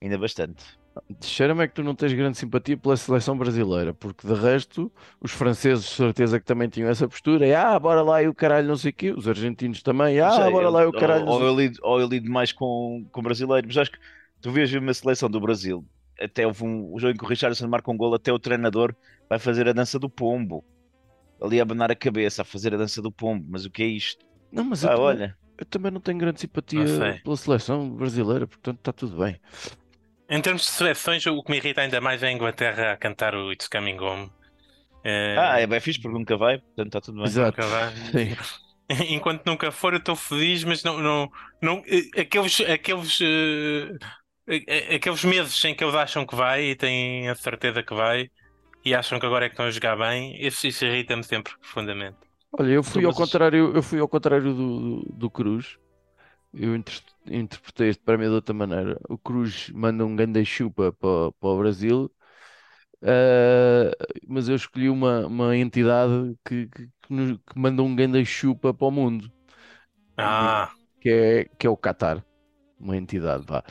ainda 0.02 0.18
bastante. 0.18 0.64
Cheira-me 1.22 1.64
é 1.64 1.68
que 1.68 1.76
tu 1.76 1.84
não 1.84 1.94
tens 1.94 2.12
grande 2.14 2.38
simpatia 2.38 2.76
pela 2.76 2.98
seleção 2.98 3.38
brasileira, 3.38 3.94
porque 3.94 4.28
de 4.28 4.34
resto, 4.34 4.92
os 5.22 5.32
franceses, 5.32 5.86
certeza 5.86 6.40
que 6.40 6.46
também 6.46 6.68
tinham 6.70 6.90
essa 6.90 7.08
postura, 7.08 7.46
e 7.46 7.54
ah, 7.54 7.78
bora 7.80 8.02
lá 8.02 8.24
e 8.24 8.28
o 8.28 8.34
caralho 8.34 8.68
não 8.68 8.76
sei 8.78 8.90
o 8.92 8.94
quê, 8.94 9.12
os 9.12 9.28
argentinos 9.28 9.84
também, 9.84 10.20
ah, 10.20 10.32
sei, 10.32 10.52
bora 10.52 10.70
lá 10.70 10.82
e 10.82 10.86
o 10.86 10.88
eu- 10.88 10.94
caralho 11.00 11.28
ou, 11.28 11.38
sei 11.38 11.48
eu 11.48 11.56
lido, 11.56 11.80
ou 11.84 12.00
eu 12.02 12.08
lido 12.08 12.30
mais 12.32 12.52
com, 12.52 13.06
com 13.12 13.22
brasileiros, 13.22 13.68
mas 13.68 13.78
acho 13.78 13.92
que 13.92 14.00
tu 14.42 14.52
vês 14.52 14.74
uma 14.74 14.94
seleção 14.94 15.30
do 15.30 15.40
Brasil, 15.40 15.86
até 16.20 16.48
houve 16.48 16.64
um, 16.64 16.92
o 16.92 17.00
jogo 17.00 17.14
em 17.14 17.18
que 17.18 17.24
o 17.24 17.28
Richardson 17.28 17.68
marca 17.68 17.92
um 17.92 17.98
gol, 17.98 18.16
até 18.16 18.34
o 18.34 18.40
treinador 18.40 18.96
vai 19.30 19.38
fazer 19.38 19.68
a 19.68 19.74
dança 19.74 20.00
do 20.00 20.10
pombo. 20.10 20.66
Ali 21.40 21.60
a 21.60 21.64
abanar 21.64 21.92
a 21.92 21.96
cabeça, 21.96 22.42
a 22.42 22.46
fazer 22.46 22.74
a 22.74 22.78
dança 22.78 23.00
do 23.02 23.12
pombo, 23.12 23.46
mas 23.48 23.66
o 23.66 23.70
que 23.70 23.84
é 23.84 23.86
isto? 23.86 24.26
Não, 24.52 24.64
mas 24.64 24.84
eu, 24.84 24.90
Ah, 24.90 24.98
olha, 25.00 25.38
eu 25.58 25.66
também 25.66 25.92
não 25.92 26.00
tenho 26.00 26.18
grande 26.18 26.40
simpatia 26.40 26.86
pela 27.24 27.38
seleção 27.38 27.90
brasileira, 27.90 28.46
portanto 28.48 28.78
está 28.78 28.94
tudo 28.94 29.18
bem. 29.18 29.40
Em 30.30 30.42
termos 30.42 30.64
de 30.64 30.68
seleções, 30.70 31.26
o 31.26 31.42
que 31.42 31.52
me 31.52 31.58
irrita 31.58 31.82
ainda 31.82 32.02
mais 32.02 32.22
é 32.22 32.28
a 32.28 32.32
Inglaterra 32.32 32.92
a 32.92 32.98
cantar 32.98 33.34
o 33.34 33.52
It's 33.52 33.68
Coming 33.68 33.98
Home. 34.00 34.30
Eh, 35.04 35.36
ah, 35.38 35.60
é 35.60 35.66
bem 35.66 35.80
fixe 35.80 36.02
porque 36.02 36.18
nunca 36.18 36.36
vai, 36.36 36.58
portanto 36.58 36.88
está 36.88 37.02
tudo 37.02 37.18
bem. 37.18 37.26
Exato. 37.26 37.62
nunca 37.62 37.70
vai. 37.70 37.96
Sim. 37.96 38.38
Enquanto 39.14 39.46
nunca 39.46 39.72
for, 39.72 39.94
eu 39.94 40.00
estou 40.00 40.16
feliz, 40.16 40.64
mas 40.64 40.84
não, 40.84 40.98
não, 41.00 41.32
não 41.62 41.84
eh, 41.88 42.22
aqueles, 42.22 42.60
aqueles, 42.62 43.20
eh, 43.22 44.96
aqueles 44.96 45.24
meses 45.24 45.64
em 45.64 45.74
que 45.74 45.84
eles 45.84 45.96
acham 45.96 46.26
que 46.26 46.36
vai 46.36 46.64
e 46.66 46.76
têm 46.76 47.30
a 47.30 47.36
certeza 47.36 47.82
que 47.82 47.94
vai 47.94 48.30
e 48.84 48.94
acham 48.94 49.20
que 49.20 49.26
agora 49.26 49.46
é 49.46 49.50
que 49.50 49.54
estão 49.54 49.66
a 49.66 49.72
jogar 49.72 49.98
bem, 49.98 50.36
isso, 50.46 50.68
isso 50.68 50.86
irrita-me 50.86 51.24
sempre 51.24 51.54
profundamente. 51.58 52.27
Olha, 52.60 52.72
eu 52.72 52.84
fui 52.84 53.06
ao 53.06 53.14
contrário, 53.14 53.76
eu 53.76 53.84
fui 53.84 54.00
ao 54.00 54.08
contrário 54.08 54.54
do, 54.54 55.02
do, 55.04 55.14
do 55.14 55.32
Cruz. 55.32 55.78
Eu 56.54 56.76
inter- 56.76 57.04
interpretei 57.28 57.90
este 57.90 58.04
prémio 58.04 58.30
de 58.30 58.36
outra 58.36 58.54
maneira. 58.56 59.00
O 59.10 59.18
Cruz 59.18 59.70
manda 59.72 60.06
um 60.06 60.16
grande 60.16 60.46
chupa 60.46 60.94
para, 60.94 61.32
para 61.34 61.50
o 61.50 61.60
Brasil, 61.60 62.12
ah, 63.04 63.92
mas 64.28 64.50
eu 64.50 64.56
escolhi 64.56 64.90
uma, 64.90 65.28
uma 65.28 65.58
entidade 65.58 66.36
que, 66.46 66.68
que, 66.70 66.88
que 67.04 67.14
nos- 67.14 67.38
que 67.40 67.60
manda 67.60 67.84
um 67.84 67.96
grande 67.96 68.26
chupa 68.26 68.74
para 68.74 68.88
o 68.88 68.92
mundo, 68.92 69.32
Ah, 70.18 70.72
que 71.00 71.10
é, 71.10 71.46
que 71.58 71.68
é 71.68 71.70
o 71.70 71.78
Qatar. 71.78 72.26
Uma 72.80 72.98
entidade, 72.98 73.46
vá. 73.48 73.64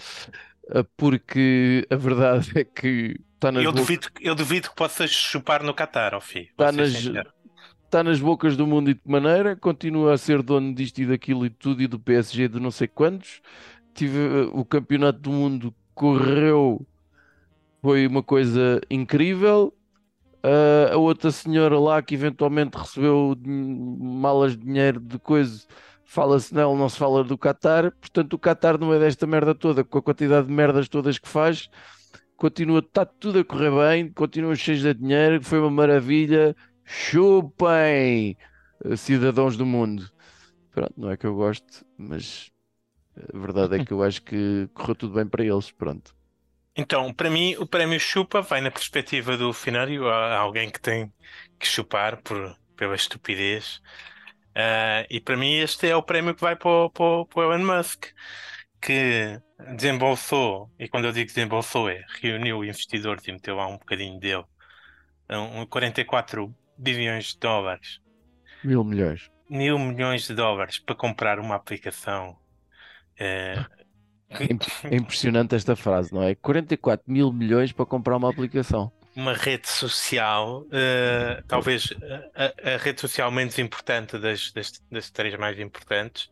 Ah, 0.71 0.85
Porque 0.97 1.87
a 1.91 1.97
verdade 1.97 2.53
é 2.59 2.65
que 2.65 3.21
está 3.35 3.53
nas 3.53 3.67
eu 3.67 3.73
duvido, 3.73 4.09
eu 4.21 4.35
duvido 4.35 4.71
que 4.71 4.77
possas 4.77 5.11
chupar 5.11 5.63
no 5.63 5.75
Qatar, 5.75 6.15
ó 6.15 6.21
filho. 6.21 6.53
Tá 6.57 6.67
Vou 6.67 6.69
ser 6.69 6.89
nas-. 6.89 7.11
Está 7.87 8.03
nas 8.05 8.21
bocas 8.21 8.57
do 8.57 8.67
mundo 8.67 8.91
e 8.91 8.95
de 8.95 9.01
que 9.01 9.11
maneira, 9.11 9.57
continua 9.57 10.15
a 10.15 10.19
ser 10.19 10.43
dono 10.43 10.75
disto 10.75 10.99
e 11.01 11.07
daquilo 11.07 11.47
e 11.47 11.51
tudo 11.51 11.83
e 11.83 11.87
do 11.87 11.99
PSG 11.99 12.49
de 12.49 12.61
não 12.61 12.71
sei 12.71 12.89
quantos. 12.89 13.41
Tive, 13.95 14.19
eh, 14.19 14.51
o 14.53 14.65
campeonato 14.65 15.21
do 15.21 15.31
mundo 15.33 15.75
correu, 15.95 16.87
foi 17.83 18.07
uma 18.07 18.23
coisa 18.23 18.81
incrível. 18.91 19.73
Ah, 20.43 20.95
a 20.95 20.97
outra 20.97 21.31
senhora 21.33 21.79
lá 21.79 22.01
que 22.03 22.15
eventualmente 22.15 22.77
recebeu 22.77 23.37
malas 23.45 24.57
de 24.57 24.65
dinheiro 24.65 25.01
de 25.01 25.19
coisa, 25.19 25.67
fala-se 26.05 26.55
nela, 26.55 26.77
não 26.77 26.89
se 26.89 26.99
fala 26.99 27.25
do 27.25 27.37
Qatar. 27.37 27.93
Portanto, 28.01 28.35
o 28.35 28.39
Qatar, 28.39 28.79
no 28.79 28.87
meio 28.87 29.01
desta 29.01 29.27
merda 29.27 29.55
toda, 29.55 29.83
com 29.85 29.99
a 29.99 30.03
quantidade 30.03 30.47
de 30.47 30.53
merdas 30.53 30.89
todas 30.89 31.19
que 31.19 31.29
faz, 31.29 31.69
continua, 32.37 32.79
está 32.81 33.05
tudo 33.05 33.41
a 33.41 33.45
correr 33.45 33.71
bem, 33.73 34.13
continua 34.13 34.55
cheio 34.55 34.79
de 34.79 34.95
dinheiro, 34.95 35.43
foi 35.43 35.59
uma 35.59 35.71
maravilha. 35.71 36.55
Chupem, 36.87 38.37
eh, 38.85 38.97
cidadãos 38.97 39.57
do 39.57 39.67
mundo. 39.67 40.11
Pronto, 40.71 40.95
não 40.97 41.11
é 41.11 41.17
que 41.17 41.27
eu 41.27 41.35
goste, 41.35 41.85
mas 41.99 42.51
a 43.35 43.39
verdade 43.39 43.77
é 43.77 43.85
que 43.85 43.93
eu 43.93 44.03
acho 44.03 44.23
que 44.23 44.69
correu 44.73 44.95
tudo 44.95 45.15
bem 45.15 45.27
para 45.27 45.45
eles. 45.45 45.71
Pronto. 45.71 46.15
Então, 46.77 47.13
para 47.13 47.31
mim, 47.31 47.57
o 47.57 47.67
prémio 47.67 47.99
chupa 47.99 48.43
vai 48.43 48.61
na 48.61 48.71
perspectiva 48.71 49.37
do 49.37 49.53
finário, 49.53 50.09
há 50.09 50.37
alguém 50.37 50.71
que 50.71 50.81
tem 50.81 51.13
que 51.59 51.67
chupar 51.67 52.19
por, 52.23 52.57
pela 52.77 52.95
estupidez. 52.95 53.81
Ah, 54.55 55.07
e 55.11 55.21
para 55.21 55.37
mim, 55.37 55.55
este 55.55 55.89
é 55.89 55.97
o 55.97 56.03
prémio 56.03 56.35
que 56.35 56.41
vai 56.41 56.57
para 56.57 56.71
o, 56.71 56.91
para 56.91 57.27
para 57.27 57.41
o 57.41 57.53
Elon 57.53 57.65
Musk, 57.65 58.07
que 58.81 59.41
desembolsou, 59.77 60.71
e 60.79 60.89
quando 60.89 61.07
eu 61.07 61.13
digo 61.13 61.29
desembolsou, 61.29 61.89
é 61.91 62.05
reuniu 62.23 62.65
investidores 62.65 63.27
e 63.27 63.33
meteu 63.33 63.57
lá 63.57 63.67
um 63.67 63.79
bocadinho 63.79 64.19
dele, 64.21 64.45
um, 65.31 65.67
44 65.67 66.55
bilhões 66.77 67.33
de 67.35 67.39
dólares, 67.41 68.01
Mil 68.63 68.85
milhões. 68.85 69.31
mil 69.49 69.79
milhões 69.79 70.27
de 70.27 70.35
dólares 70.35 70.79
para 70.79 70.95
comprar 70.95 71.39
uma 71.39 71.55
aplicação. 71.55 72.37
eh, 73.19 73.65
É 74.91 74.97
impressionante 74.97 75.55
esta 75.55 75.77
frase, 75.77 76.13
não 76.13 76.23
é? 76.23 76.35
44 76.35 77.11
mil 77.11 77.33
milhões 77.33 77.73
para 77.73 77.87
comprar 77.87 78.17
uma 78.17 78.29
aplicação. 78.31 78.93
uma 79.15 79.33
rede 79.33 79.67
social, 79.69 80.67
eh, 80.71 81.43
talvez 81.49 81.89
a, 82.35 82.71
a- 82.71 82.75
a 82.75 82.77
rede 82.77 83.01
social 83.01 83.31
menos 83.31 83.59
importante 83.59 84.19
das, 84.19 84.53
das, 84.53 84.73
das 84.91 85.11
três 85.11 85.35
mais 85.39 85.59
importantes, 85.59 86.29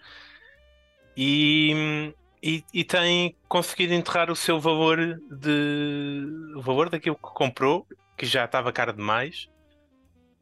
e, 1.17 2.13
e, 2.43 2.65
e 2.73 2.85
tem 2.85 3.37
conseguido 3.49 3.95
enterrar 3.95 4.31
o 4.31 4.37
seu 4.37 4.61
valor 4.61 4.99
de 5.31 6.27
o 6.57 6.61
valor 6.63 6.91
daquilo 6.91 7.17
que 7.17 7.23
comprou, 7.35 7.87
que 8.17 8.27
já 8.27 8.45
estava 8.45 8.73
caro 8.73 8.93
demais. 8.93 9.49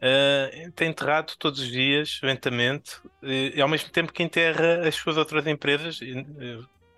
Eh, 0.04 0.68
tem 0.74 0.90
enterrado 0.90 1.36
todos 1.38 1.60
os 1.60 1.68
dias, 1.70 2.18
lentamente, 2.24 3.00
e 3.22 3.62
ao 3.62 3.68
mesmo 3.68 3.88
tempo 3.90 4.12
que 4.12 4.22
enterra 4.22 4.86
as 4.88 4.96
suas 4.96 5.16
outras 5.16 5.46
empresas, 5.46 6.00
e, 6.02 6.26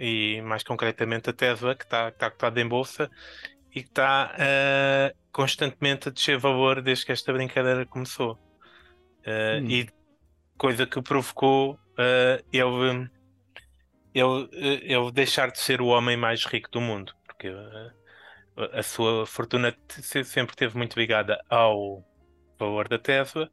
e 0.00 0.40
mais 0.42 0.62
concretamente 0.62 1.28
a 1.28 1.32
Tesla, 1.34 1.74
que 1.74 1.84
está, 1.84 2.08
está 2.08 2.30
cotada 2.30 2.58
em 2.60 2.66
bolsa 2.66 3.10
e 3.74 3.82
que 3.82 3.88
está 3.88 4.34
eh, 4.38 5.14
constantemente 5.30 6.08
a 6.08 6.12
descer 6.12 6.38
valor 6.38 6.80
desde 6.80 7.04
que 7.04 7.12
esta 7.12 7.30
brincadeira 7.32 7.84
começou. 7.84 8.38
Eh, 9.22 9.60
Hum. 9.60 9.70
E 9.70 9.88
coisa 10.56 10.86
que 10.86 11.02
provocou 11.02 11.78
eh, 11.98 12.42
ele, 12.52 13.10
ele, 14.14 14.48
ele 14.82 15.12
deixar 15.12 15.50
de 15.50 15.58
ser 15.58 15.80
o 15.82 15.88
homem 15.88 16.16
mais 16.16 16.44
rico 16.46 16.70
do 16.70 16.80
mundo, 16.80 17.12
porque 17.26 17.48
a 18.72 18.82
sua 18.82 19.26
fortuna 19.26 19.76
sempre 19.88 20.52
esteve 20.52 20.76
muito 20.76 20.98
ligada 20.98 21.38
ao 21.50 22.04
valor 22.58 22.88
da 22.88 22.98
Tesla 22.98 23.50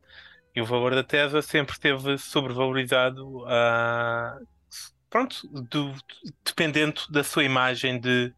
e 0.55 0.61
o 0.61 0.65
valor 0.65 0.93
da 0.95 1.03
Tesla 1.03 1.41
sempre 1.41 1.73
esteve 1.73 2.17
sobrevalorizado 2.17 3.45
a 3.47 4.37
pronto, 5.09 5.47
do, 5.47 5.93
dependendo 6.45 7.01
da 7.09 7.23
sua 7.23 7.43
imagem 7.43 7.99
de, 7.99 8.33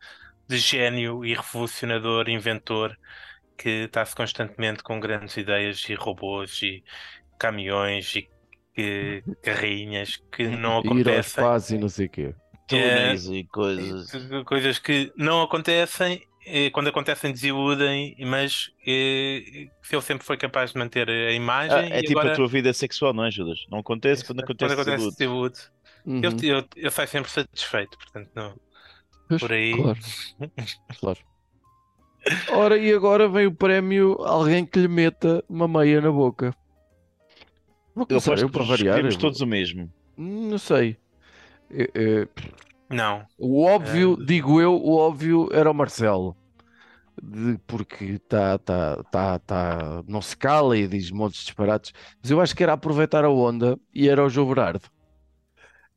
de 0.47 0.57
gênio 0.57 1.23
e 1.23 1.33
revolucionador, 1.33 2.27
inventor 2.29 2.97
que 3.57 3.69
está-se 3.85 4.15
constantemente 4.15 4.81
com 4.81 4.99
grandes 4.99 5.37
ideias 5.37 5.87
e 5.87 5.93
robôs 5.93 6.59
e 6.63 6.83
caminhões 7.37 8.15
e, 8.15 8.27
e 8.75 9.23
carrinhas 9.43 10.17
que 10.31 10.47
não 10.47 10.71
Ir 10.81 10.87
ao 10.87 10.93
acontecem. 10.93 11.19
espaço 11.19 11.75
e 11.75 11.77
não 11.77 11.89
sei 11.89 12.07
o 12.07 12.09
quê. 12.09 12.35
Túneis 12.67 13.27
e 13.27 13.43
coisas. 13.43 14.09
Que- 14.11 14.43
Coisas 14.45 14.79
que 14.79 15.13
não 15.15 15.41
acontecem, 15.43 16.25
quando 16.71 16.87
acontecem 16.89 17.31
desiludem, 17.31 18.15
mas 18.19 18.69
eh, 18.85 19.67
se 19.81 19.95
ele 19.95 20.01
sempre 20.01 20.25
foi 20.25 20.37
capaz 20.37 20.71
de 20.73 20.77
manter 20.79 21.09
a 21.09 21.13
Ah, 21.29 21.31
imagem 21.33 21.91
é 21.93 21.99
e 21.99 22.03
tipo 22.03 22.19
agora 22.19 22.33
a 22.33 22.35
tua 22.35 22.47
vida 22.47 22.73
sexual, 22.73 23.13
não 23.13 23.25
é, 23.25 23.31
Judas? 23.31 23.59
Não 23.69 23.79
acontece 23.79 24.25
quando 24.25 24.41
acontece, 24.41 24.73
acontece 24.73 24.97
desilude. 25.15 25.17
desilude. 25.17 25.59
Uhum. 26.05 26.21
Eu, 26.49 26.57
eu, 26.57 26.65
eu 26.75 26.91
saio 26.91 27.07
sempre 27.07 27.31
satisfeito, 27.31 27.97
portanto 27.97 28.29
não. 28.35 28.55
Pois, 29.29 29.41
por 29.41 29.51
aí. 29.53 29.71
Claro. 29.73 29.99
claro. 30.99 31.19
Ora, 32.51 32.77
e 32.77 32.93
agora 32.93 33.27
vem 33.27 33.47
o 33.47 33.53
prémio 33.55 34.13
alguém 34.23 34.65
que 34.65 34.79
lhe 34.79 34.87
meta 34.87 35.43
uma 35.49 35.67
meia 35.67 35.99
na 36.01 36.11
boca. 36.11 36.55
Vou 37.95 38.03
Eu 38.03 38.07
começar 38.07 38.39
eu 38.39 38.49
para 38.49 38.63
variar. 38.63 38.99
eu- 38.99 39.17
todos 39.17 39.39
o 39.41 39.45
mesmo. 39.47 39.91
Não 40.17 40.57
sei. 40.57 40.97
É, 41.71 41.83
é, 41.93 42.27
Não. 42.93 43.25
o 43.37 43.61
óbvio, 43.63 44.17
É. 44.21 44.25
digo 44.25 44.61
eu, 44.61 44.73
o 44.75 44.95
óbvio 44.95 45.49
era 45.51 45.69
o 45.71 45.73
Marcelo. 45.73 46.35
De- 47.21 47.57
porque 47.67 48.05
está, 48.05 48.57
tá, 48.59 49.03
tá, 49.05 49.39
tá, 49.39 50.03
não 50.07 50.21
se 50.21 50.35
cala 50.37 50.77
e 50.77 50.87
diz 50.87 51.11
montes 51.11 51.39
de 51.41 51.45
disparates. 51.47 51.93
Mas 52.21 52.31
eu 52.31 52.41
acho 52.41 52.55
que 52.55 52.63
era 52.63 52.73
aproveitar 52.73 53.25
a 53.25 53.29
onda 53.31 53.79
e 53.93 54.09
era 54.09 54.23
o 54.25 54.29
João 54.29 54.47
Berardo. 54.49 54.87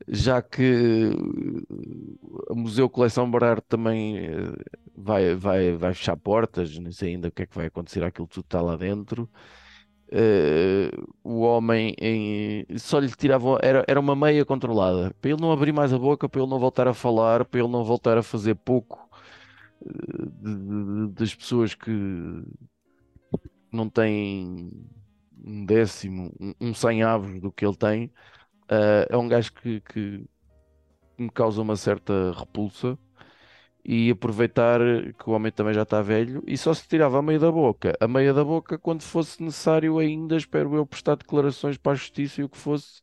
Já 0.08 0.42
que 0.42 1.10
uh, 1.10 2.52
o 2.52 2.54
Museu 2.54 2.88
Coleção 2.88 3.30
Berardo 3.30 3.62
também 3.62 4.18
eh, 4.18 4.52
vai, 4.94 5.34
vai, 5.34 5.72
vai 5.76 5.94
fechar 5.94 6.16
portas, 6.16 6.78
não 6.78 6.92
sei 6.92 7.10
ainda 7.14 7.28
o 7.28 7.32
que 7.32 7.42
é 7.42 7.46
que 7.46 7.56
vai 7.56 7.66
acontecer 7.66 8.02
àquilo 8.04 8.26
tudo 8.28 8.44
está 8.44 8.60
lá 8.60 8.76
dentro. 8.76 9.28
Eh, 10.12 10.90
o 11.24 11.40
homem 11.40 11.94
em- 12.00 12.66
só 12.78 12.98
lhe 13.00 13.08
tiravam, 13.10 13.58
era, 13.62 13.84
era 13.88 13.98
uma 14.00 14.14
meia 14.16 14.44
controlada, 14.44 15.12
para 15.20 15.30
ele 15.32 15.40
não 15.40 15.50
abrir 15.52 15.72
mais 15.72 15.92
a 15.92 15.98
boca, 15.98 16.28
para 16.28 16.40
ele 16.40 16.50
não 16.50 16.58
voltar 16.60 16.86
a 16.88 16.94
falar, 16.94 17.44
para 17.44 17.60
ele 17.60 17.68
não 17.68 17.84
voltar 17.84 18.16
a 18.18 18.22
fazer 18.22 18.54
pouco 18.56 19.08
eh, 19.86 20.26
de- 20.42 20.56
de- 21.08 21.12
das 21.14 21.34
pessoas 21.34 21.74
que 21.74 21.90
não 23.72 23.88
têm 23.88 24.70
um 25.44 25.64
décimo, 25.64 26.32
um, 26.40 26.54
um 26.60 26.74
cem 26.74 27.02
avos 27.02 27.40
do 27.40 27.52
que 27.52 27.64
ele 27.64 27.76
tem. 27.76 28.12
Eh, 28.70 29.08
é 29.10 29.16
um 29.18 29.28
gajo 29.28 29.52
que, 29.54 29.80
que 29.82 30.26
me 31.18 31.30
causa 31.30 31.62
uma 31.62 31.76
certa 31.76 32.32
repulsa 32.32 32.98
e 33.88 34.10
aproveitar 34.10 34.80
que 35.16 35.30
o 35.30 35.32
homem 35.32 35.52
também 35.52 35.72
já 35.72 35.82
está 35.82 36.02
velho 36.02 36.42
e 36.44 36.58
só 36.58 36.74
se 36.74 36.88
tirava 36.88 37.20
a 37.20 37.22
meia 37.22 37.38
da 37.38 37.52
boca. 37.52 37.96
A 38.00 38.08
meia 38.08 38.34
da 38.34 38.44
boca 38.44 38.76
quando 38.76 39.02
fosse 39.02 39.40
necessário 39.40 39.98
ainda, 39.98 40.36
espero 40.36 40.74
eu, 40.74 40.84
prestar 40.84 41.14
declarações 41.14 41.78
para 41.78 41.92
a 41.92 41.94
justiça 41.94 42.40
e 42.40 42.44
o 42.44 42.48
que 42.48 42.58
fosse. 42.58 43.00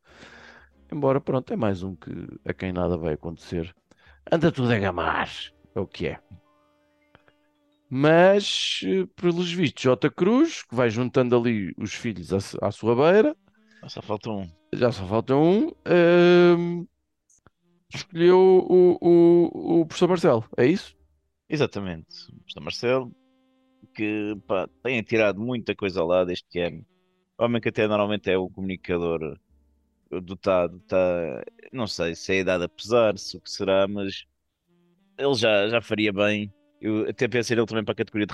Embora, 0.91 1.21
pronto, 1.21 1.53
é 1.53 1.55
mais 1.55 1.83
um 1.83 1.95
que 1.95 2.11
a 2.45 2.53
quem 2.53 2.73
nada 2.73 2.97
vai 2.97 3.13
acontecer. 3.13 3.73
Anda 4.29 4.51
tudo 4.51 4.73
a 4.73 4.77
gamar, 4.77 5.29
é 5.73 5.79
o 5.79 5.87
que 5.87 6.07
é. 6.07 6.19
Mas, 7.89 8.81
eh, 8.83 9.05
pelos 9.15 9.51
vistos, 9.53 9.83
J. 9.83 10.09
Cruz, 10.09 10.63
que 10.63 10.75
vai 10.75 10.89
juntando 10.89 11.37
ali 11.37 11.73
os 11.77 11.93
filhos 11.93 12.33
à, 12.33 12.67
à 12.67 12.71
sua 12.71 12.95
beira, 12.95 13.35
Só 13.87 14.01
falta 14.01 14.29
um. 14.31 14.49
já 14.73 14.91
só 14.91 15.05
falta 15.07 15.35
um, 15.35 15.71
ehm, 15.85 16.85
escolheu 17.97 18.37
o, 18.37 18.97
o, 19.01 19.81
o 19.81 19.85
professor 19.85 20.09
Marcelo, 20.09 20.45
é 20.57 20.65
isso? 20.65 20.95
Exatamente. 21.49 22.07
O 22.31 22.35
Mr. 22.41 22.61
Marcelo, 22.61 23.15
que 23.93 24.35
pá, 24.47 24.67
tem 24.81 25.01
tirado 25.03 25.39
muita 25.39 25.75
coisa 25.75 26.01
ao 26.01 26.07
lado 26.07 26.31
este 26.31 26.59
ano. 26.59 26.85
Homem 27.37 27.61
que 27.61 27.69
até 27.69 27.87
normalmente 27.87 28.29
é 28.29 28.37
o 28.37 28.49
comunicador 28.49 29.37
dotado, 30.21 30.79
tá, 30.81 31.43
não 31.71 31.87
sei 31.87 32.15
se 32.15 32.33
é 32.33 32.35
a 32.37 32.39
idade 32.39 32.63
a 32.63 32.69
pesar, 32.69 33.17
se 33.17 33.37
o 33.37 33.41
que 33.41 33.49
será, 33.49 33.87
mas 33.87 34.25
ele 35.17 35.33
já, 35.33 35.67
já 35.67 35.81
faria 35.81 36.13
bem. 36.13 36.53
Eu 36.79 37.09
até 37.09 37.27
pensei 37.27 37.55
nele 37.55 37.67
também 37.67 37.83
para 37.83 37.93
a 37.93 37.95
categoria 37.95 38.27
de 38.27 38.33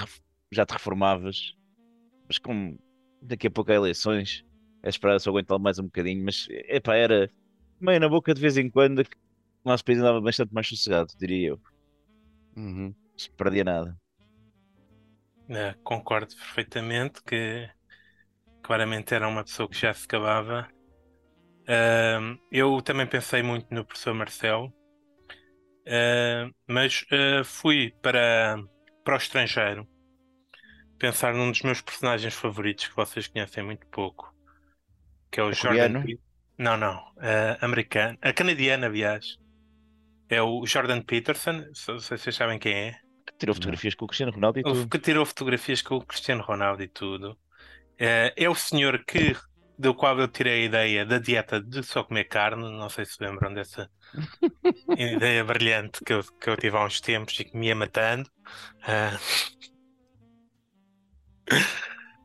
já 0.52 0.66
te 0.66 0.72
reformavas, 0.72 1.56
mas 2.28 2.38
como 2.38 2.78
daqui 3.22 3.48
a 3.48 3.52
pouco 3.52 3.72
há 3.72 3.76
eleições, 3.76 4.44
é 4.82 4.90
esperar 4.90 5.20
só 5.20 5.30
aguentar 5.30 5.60
mais 5.60 5.78
um 5.78 5.84
bocadinho, 5.84 6.24
mas 6.24 6.48
epá, 6.50 6.96
era 6.96 7.30
meio 7.80 8.00
na 8.00 8.10
boca 8.10 8.34
de 8.34 8.42
vez 8.42 8.58
em 8.58 8.70
quando 8.70 9.04
o 9.64 9.70
nosso 9.70 9.84
país 9.86 10.00
andava 10.00 10.22
bastante 10.22 10.54
mais 10.54 10.68
sossegado, 10.68 11.14
diria 11.18 11.50
eu. 11.50 11.62
Uhum. 12.56 12.96
Não 13.14 13.20
se 13.24 13.30
perdia 13.38 13.64
nada. 13.64 13.96
Eh, 15.50 15.76
concordo 15.84 16.36
perfeitamente 16.36 17.22
que 17.24 17.70
claramente 18.64 19.14
era 19.16 19.28
uma 19.28 19.44
pessoa 19.44 19.70
que 19.70 19.78
já 19.80 19.94
se 19.94 20.06
acabava. 20.06 20.68
Ahm, 21.68 22.38
eu 22.52 22.82
também 22.82 23.08
pensei 23.08 23.44
muito 23.44 23.74
no 23.74 23.86
professor 23.86 24.14
Marcelo, 24.14 24.74
Ah, 25.88 26.50
mas 26.68 27.06
ah, 27.12 27.44
fui 27.44 27.92
para, 28.02 28.58
para 29.04 29.16
o 29.16 29.18
estrangeiro 29.18 29.88
pensar 30.98 31.34
num 31.34 31.52
dos 31.52 31.62
meus 31.62 31.82
personagens 31.82 32.34
favoritos 32.34 32.88
que 32.88 32.96
vocês 32.96 33.28
conhecem 33.28 33.64
muito 33.64 33.88
pouco, 33.88 34.34
que 35.32 35.40
é 35.40 35.44
o 35.44 35.54
É 35.54 35.54
Jordan 35.54 35.94
Não, 36.58 36.78
não, 36.78 36.98
ah, 37.20 37.58
americano, 37.62 38.18
a 38.22 38.34
canadiana, 38.34 38.88
aliás. 38.88 39.38
É 40.30 40.42
o 40.42 40.66
Jordan 40.66 41.02
Peterson, 41.02 41.64
se 41.74 42.00
se 42.00 42.18
vocês 42.18 42.36
sabem 42.36 42.60
quem 42.60 42.74
é. 42.74 42.96
Tirou 43.38 43.56
fotografias 43.56 43.96
com 43.96 44.06
o 44.06 44.08
Cristiano 44.08 44.32
Ronaldo 44.32 44.60
e 44.60 44.64
O 44.64 44.64
tudo. 44.64 44.90
que 44.90 45.00
tirou 45.00 45.26
fotografias 45.26 45.82
com 45.82 45.96
o 45.96 46.06
Cristiano 46.06 46.44
Ronaldo 46.44 46.84
e 46.84 46.88
tudo. 46.88 47.38
Eh, 47.98 48.34
é 48.38 48.50
o 48.50 48.56
senhor 48.56 49.04
que, 49.06 49.36
do 49.78 49.94
qual 49.96 50.20
eu 50.20 50.28
tirei 50.28 50.64
a 50.64 50.66
ideia 50.66 51.06
da 51.06 51.20
dieta 51.20 51.62
de 51.62 51.84
só 51.84 52.04
comer 52.04 52.26
carne. 52.26 52.64
Não 52.64 52.90
sei 52.90 53.06
se 53.06 53.18
lembram 53.24 53.54
dessa 53.54 53.90
ideia 54.98 55.44
brilhante 55.44 56.04
que 56.04 56.14
eu, 56.14 56.24
que 56.40 56.50
eu 56.50 56.58
tive 56.58 56.78
há 56.78 56.86
uns 56.86 57.02
tempos 57.02 57.40
e 57.40 57.46
que 57.46 57.58
me 57.58 57.68
ia 57.68 57.76
matando. 57.76 58.30
Ah. 58.84 59.18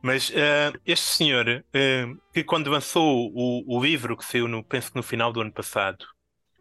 Mas 0.01 0.31
eh, 0.35 0.71
este 0.85 1.05
senhor, 1.05 1.65
que 2.33 2.43
quando 2.43 2.69
lançou 2.69 3.31
o, 3.33 3.77
o 3.77 3.83
livro 3.83 4.15
que 4.15 4.23
saiu, 4.25 4.47
no, 4.47 4.63
penso 4.63 4.91
que 4.91 4.97
no 4.97 5.03
final 5.03 5.33
do 5.33 5.41
ano 5.41 5.51
passado, 5.51 6.05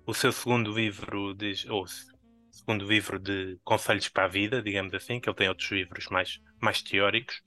o 0.06 0.14
seu 0.14 0.32
segundo 0.32 0.72
livro, 0.72 1.34
de, 1.34 1.54
ou 1.70 1.86
se- 1.86 2.06
segundo 2.50 2.86
livro 2.86 3.18
de 3.18 3.58
conselhos 3.64 4.08
para 4.08 4.24
a 4.24 4.28
vida, 4.28 4.62
digamos 4.62 4.94
assim, 4.94 5.20
que 5.20 5.28
ele 5.28 5.36
tem 5.36 5.48
outros 5.48 5.70
livros 5.70 6.06
mais, 6.10 6.38
mais 6.60 6.82
teóricos. 6.82 7.40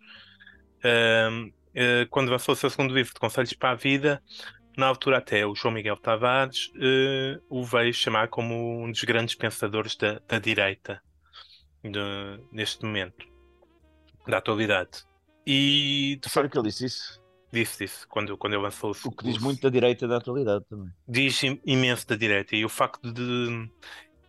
Ahm, 0.83 1.51
eh, 1.73 2.05
quando 2.09 2.29
lançou 2.31 2.53
o 2.53 2.55
seu 2.55 2.69
segundo 2.69 2.93
livro 2.93 3.13
de 3.13 3.19
conselhos 3.19 3.53
para 3.53 3.71
a 3.71 3.75
vida, 3.75 4.21
na 4.77 4.87
altura 4.87 5.17
até 5.17 5.45
o 5.45 5.55
João 5.55 5.73
Miguel 5.73 5.97
Tavares 5.97 6.71
eh, 6.79 7.39
o 7.49 7.63
veio 7.63 7.93
chamar 7.93 8.27
como 8.29 8.83
um 8.83 8.91
dos 8.91 9.03
grandes 9.03 9.35
pensadores 9.35 9.95
da, 9.95 10.19
da 10.27 10.39
direita 10.39 11.01
de- 11.83 12.39
neste 12.51 12.85
momento, 12.85 13.25
da 14.27 14.37
atualidade. 14.37 15.03
E 15.45 16.19
de 16.21 16.29
Sério 16.29 16.49
facto 16.49 16.51
que 16.51 16.59
ele 16.59 16.67
disse 16.69 16.85
isso? 16.85 17.26
Disse 17.51 17.83
isso 17.85 18.07
quando, 18.07 18.37
quando 18.37 18.53
ele 18.53 18.63
lançou 18.63 18.91
O 19.05 19.11
que 19.11 19.23
diz 19.23 19.37
muito 19.39 19.61
da 19.61 19.69
direita 19.69 20.07
da 20.07 20.17
atualidade 20.17 20.65
também. 20.69 20.89
diz 21.07 21.41
im- 21.43 21.61
imenso 21.65 22.05
da 22.07 22.15
direita 22.15 22.55
e 22.55 22.65
o 22.65 22.69
facto 22.69 23.11
de 23.11 23.69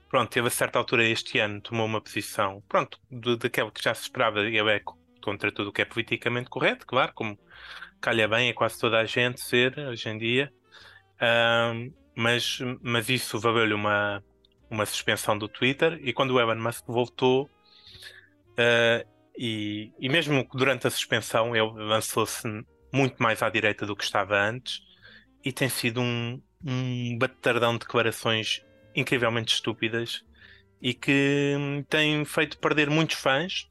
pronto, 0.09 0.31
teve 0.31 0.46
a 0.48 0.50
certa 0.50 0.78
altura 0.78 1.04
este 1.04 1.38
ano 1.38 1.61
tomou 1.61 1.85
uma 1.87 2.00
posição, 2.00 2.62
pronto, 2.68 2.98
daquela 3.38 3.70
que 3.70 3.83
já 3.83 3.94
se 3.94 4.02
esperava, 4.02 4.40
ele 4.40 4.70
é 4.70 4.81
co- 4.81 4.96
contra 5.22 5.52
tudo 5.52 5.68
o 5.68 5.72
que 5.72 5.83
é 5.83 5.85
politicamente 5.85 6.48
correto, 6.48 6.87
claro, 6.87 7.12
como 7.14 7.38
calha 8.00 8.26
bem 8.26 8.48
a 8.50 8.54
quase 8.54 8.78
toda 8.78 8.98
a 8.98 9.04
gente 9.04 9.40
ser 9.40 9.78
hoje 9.78 10.09
em 10.09 10.16
dia, 10.18 10.50
Ahm, 11.20 11.90
mas, 12.16 12.59
mas 12.81 13.09
isso 13.09 13.38
valeu-lhe 13.40 13.74
uma, 13.74 14.22
uma 14.70 14.87
suspensão 14.87 15.37
do 15.37 15.48
Twitter 15.48 15.98
e 16.02 16.12
quando 16.12 16.31
o 16.31 16.40
Elon 16.40 16.54
Musk 16.57 16.85
voltou 16.87 17.50
ah, 18.57 19.04
e, 19.37 19.92
e 19.98 20.09
mesmo 20.09 20.46
durante 20.54 20.87
a 20.87 20.90
suspensão 20.90 21.54
ele 21.54 21.70
lançou-se 21.85 22.42
muito 22.92 23.22
mais 23.22 23.42
à 23.42 23.51
direita 23.51 23.87
do 23.87 23.96
que 23.96 24.05
estava 24.05 24.38
antes 24.40 24.81
e 25.44 25.53
tem 25.53 25.68
sido 25.68 26.01
um, 26.01 26.40
um 26.64 27.18
batardão 27.18 27.74
de 27.74 27.81
declarações 27.81 28.64
incrivelmente 28.94 29.55
estúpidas 29.55 30.24
e 30.81 30.94
que 30.94 31.55
hum, 31.57 31.85
tem 31.88 32.24
feito 32.24 32.59
perder 32.59 32.90
muitos 32.90 33.16
fãs 33.16 33.68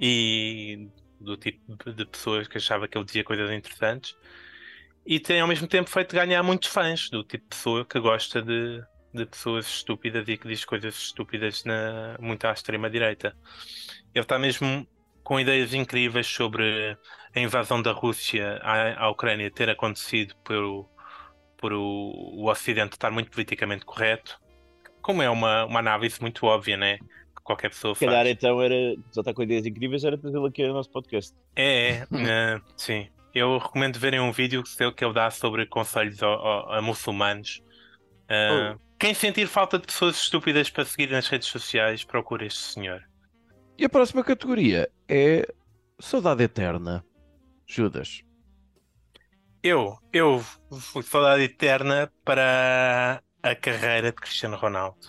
e 0.00 0.88
do 1.20 1.36
tipo 1.36 1.92
de 1.92 2.04
pessoas 2.06 2.46
que 2.46 2.58
achava 2.58 2.86
que 2.86 2.96
ele 2.96 3.04
dizia 3.04 3.24
coisas 3.24 3.50
interessantes 3.50 4.16
e 5.04 5.18
tem 5.18 5.40
ao 5.40 5.48
mesmo 5.48 5.66
tempo 5.66 5.88
feito 5.88 6.14
ganhar 6.14 6.42
muitos 6.42 6.68
fãs 6.68 7.08
do 7.08 7.24
tipo 7.24 7.44
de 7.44 7.48
pessoa 7.48 7.84
que 7.84 7.98
gosta 7.98 8.42
de, 8.42 8.82
de 9.14 9.24
pessoas 9.24 9.66
estúpidas 9.66 10.28
e 10.28 10.36
que 10.36 10.46
diz 10.46 10.64
coisas 10.64 10.94
estúpidas 10.94 11.64
na, 11.64 12.16
muito 12.20 12.46
à 12.46 12.52
extrema 12.52 12.90
direita. 12.90 13.34
Ele 14.14 14.22
está 14.22 14.38
mesmo 14.38 14.86
com 15.24 15.40
ideias 15.40 15.72
incríveis 15.72 16.26
sobre 16.26 16.96
a 17.38 17.42
invasão 17.42 17.80
da 17.80 17.92
Rússia 17.92 18.58
à, 18.62 19.04
à 19.04 19.08
Ucrânia 19.10 19.50
ter 19.50 19.68
acontecido 19.70 20.34
por, 20.44 20.88
por 21.56 21.72
o, 21.72 22.12
o 22.36 22.50
Ocidente 22.50 22.92
estar 22.92 23.10
muito 23.10 23.30
politicamente 23.30 23.84
correto, 23.84 24.38
como 25.00 25.22
é 25.22 25.30
uma, 25.30 25.64
uma 25.64 25.78
análise 25.80 26.20
muito 26.20 26.44
óbvia, 26.46 26.76
né? 26.76 26.98
Que 26.98 27.42
qualquer 27.42 27.70
pessoa 27.70 27.94
Se 27.94 28.04
calhar 28.04 28.24
faz. 28.24 28.36
então 28.36 28.60
era. 28.60 28.74
Só 29.10 29.20
está 29.20 29.32
com 29.32 29.42
ideias 29.42 29.64
incríveis, 29.66 30.04
era 30.04 30.18
trazê-lo 30.18 30.46
aqui 30.46 30.62
ao 30.64 30.74
nosso 30.74 30.90
podcast. 30.90 31.34
É, 31.56 31.88
é, 31.90 32.06
eh, 32.12 32.60
sim. 32.76 33.08
Eu 33.34 33.58
recomendo 33.58 33.98
verem 33.98 34.20
um 34.20 34.32
vídeo 34.32 34.62
que 34.62 34.82
ele- 34.82 34.92
que 34.92 35.04
ele 35.04 35.14
dá 35.14 35.30
sobre 35.30 35.64
conselhos 35.66 36.22
ao- 36.22 36.32
ao- 36.46 36.72
a 36.74 36.82
muçulmanos. 36.82 37.62
Eh, 38.28 38.74
Quem 38.98 39.14
sentir 39.14 39.46
falta 39.46 39.78
de 39.78 39.86
pessoas 39.86 40.16
estúpidas 40.16 40.68
para 40.70 40.84
seguir 40.84 41.10
nas 41.10 41.28
redes 41.28 41.46
sociais, 41.48 42.02
procure 42.04 42.46
este 42.46 42.58
senhor. 42.60 43.00
E 43.78 43.84
a 43.84 43.88
próxima 43.88 44.24
categoria 44.24 44.90
é 45.08 45.46
Saudade 46.00 46.42
Eterna. 46.42 47.04
Judas. 47.68 48.22
Eu, 49.62 49.98
eu 50.12 50.40
fui 50.80 51.02
saudade 51.02 51.42
eterna 51.42 52.10
para 52.24 53.22
a 53.42 53.54
carreira 53.54 54.10
de 54.10 54.16
Cristiano 54.16 54.56
Ronaldo. 54.56 55.06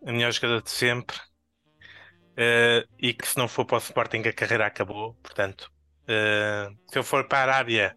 O 0.00 0.10
melhor 0.10 0.32
jogador 0.32 0.62
de 0.62 0.70
sempre. 0.70 1.16
Eh, 2.36 2.86
e 2.98 3.12
que 3.12 3.26
se 3.26 3.36
não 3.36 3.48
for 3.48 3.64
para 3.64 3.76
o 3.76 3.78
Sporting 3.80 4.22
a 4.26 4.32
carreira 4.32 4.66
acabou. 4.66 5.14
Portanto, 5.14 5.70
eh, 6.06 6.70
se 6.86 6.98
eu 6.98 7.04
for 7.04 7.28
para 7.28 7.38
a 7.38 7.42
Arábia, 7.42 7.96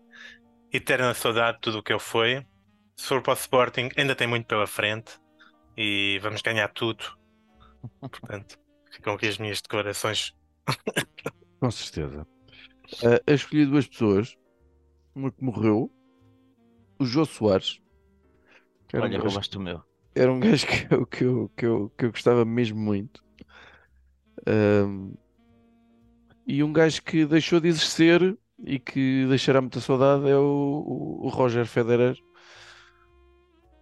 eterna 0.73 1.13
saudade 1.13 1.57
de 1.57 1.61
tudo 1.61 1.79
o 1.79 1.83
que 1.83 1.93
eu 1.93 1.99
fui. 1.99 2.45
Se 2.97 3.07
for 3.07 3.21
para 3.21 3.33
o 3.33 3.35
Sporting, 3.35 3.89
ainda 3.95 4.15
tem 4.15 4.27
muito 4.27 4.47
pela 4.47 4.67
frente. 4.67 5.17
E 5.77 6.19
vamos 6.21 6.41
ganhar 6.41 6.67
tudo. 6.69 7.05
Portanto, 8.01 8.59
ficam 8.91 9.13
aqui 9.13 9.27
as 9.27 9.37
minhas 9.37 9.61
declarações. 9.61 10.35
Com 11.59 11.71
certeza. 11.71 12.27
Ah, 13.03 13.21
eu 13.25 13.35
escolhi 13.35 13.65
duas 13.65 13.87
pessoas. 13.87 14.35
Uma 15.15 15.31
que 15.31 15.43
morreu. 15.43 15.91
O 16.99 17.05
Jô 17.05 17.25
Soares. 17.25 17.79
Que 18.87 18.95
era, 18.97 19.05
Olha, 19.05 19.17
um 19.17 19.21
gajo, 19.23 19.33
roubaste 19.33 19.57
o 19.57 19.61
meu. 19.61 19.83
era 20.15 20.31
um 20.31 20.39
gajo 20.41 20.67
que 20.67 20.93
eu, 20.93 21.05
que, 21.07 21.23
eu, 21.23 21.49
que, 21.55 21.65
eu, 21.65 21.89
que 21.97 22.05
eu 22.05 22.11
gostava 22.11 22.45
mesmo 22.45 22.79
muito. 22.79 23.21
Ahm, 24.47 25.13
e 26.45 26.63
um 26.63 26.73
gajo 26.73 27.01
que 27.03 27.25
deixou 27.25 27.59
de 27.59 27.69
exercer 27.69 28.37
e 28.63 28.79
que 28.79 29.25
deixará 29.27 29.61
muita 29.61 29.79
saudade 29.79 30.29
é 30.29 30.35
o, 30.35 30.41
o- 31.21 31.25
o 31.25 31.29
Roger 31.29 31.65
Federer. 31.65 32.15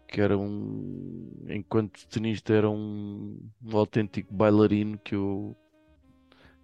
Que 0.08 0.22
era 0.22 0.38
um. 0.38 1.46
Enquanto 1.50 2.08
tenista, 2.08 2.54
era 2.54 2.70
um, 2.70 3.40
um 3.64 3.78
autêntico 3.78 4.34
bailarino 4.34 4.98
que 5.00 5.14
eu 5.16 5.56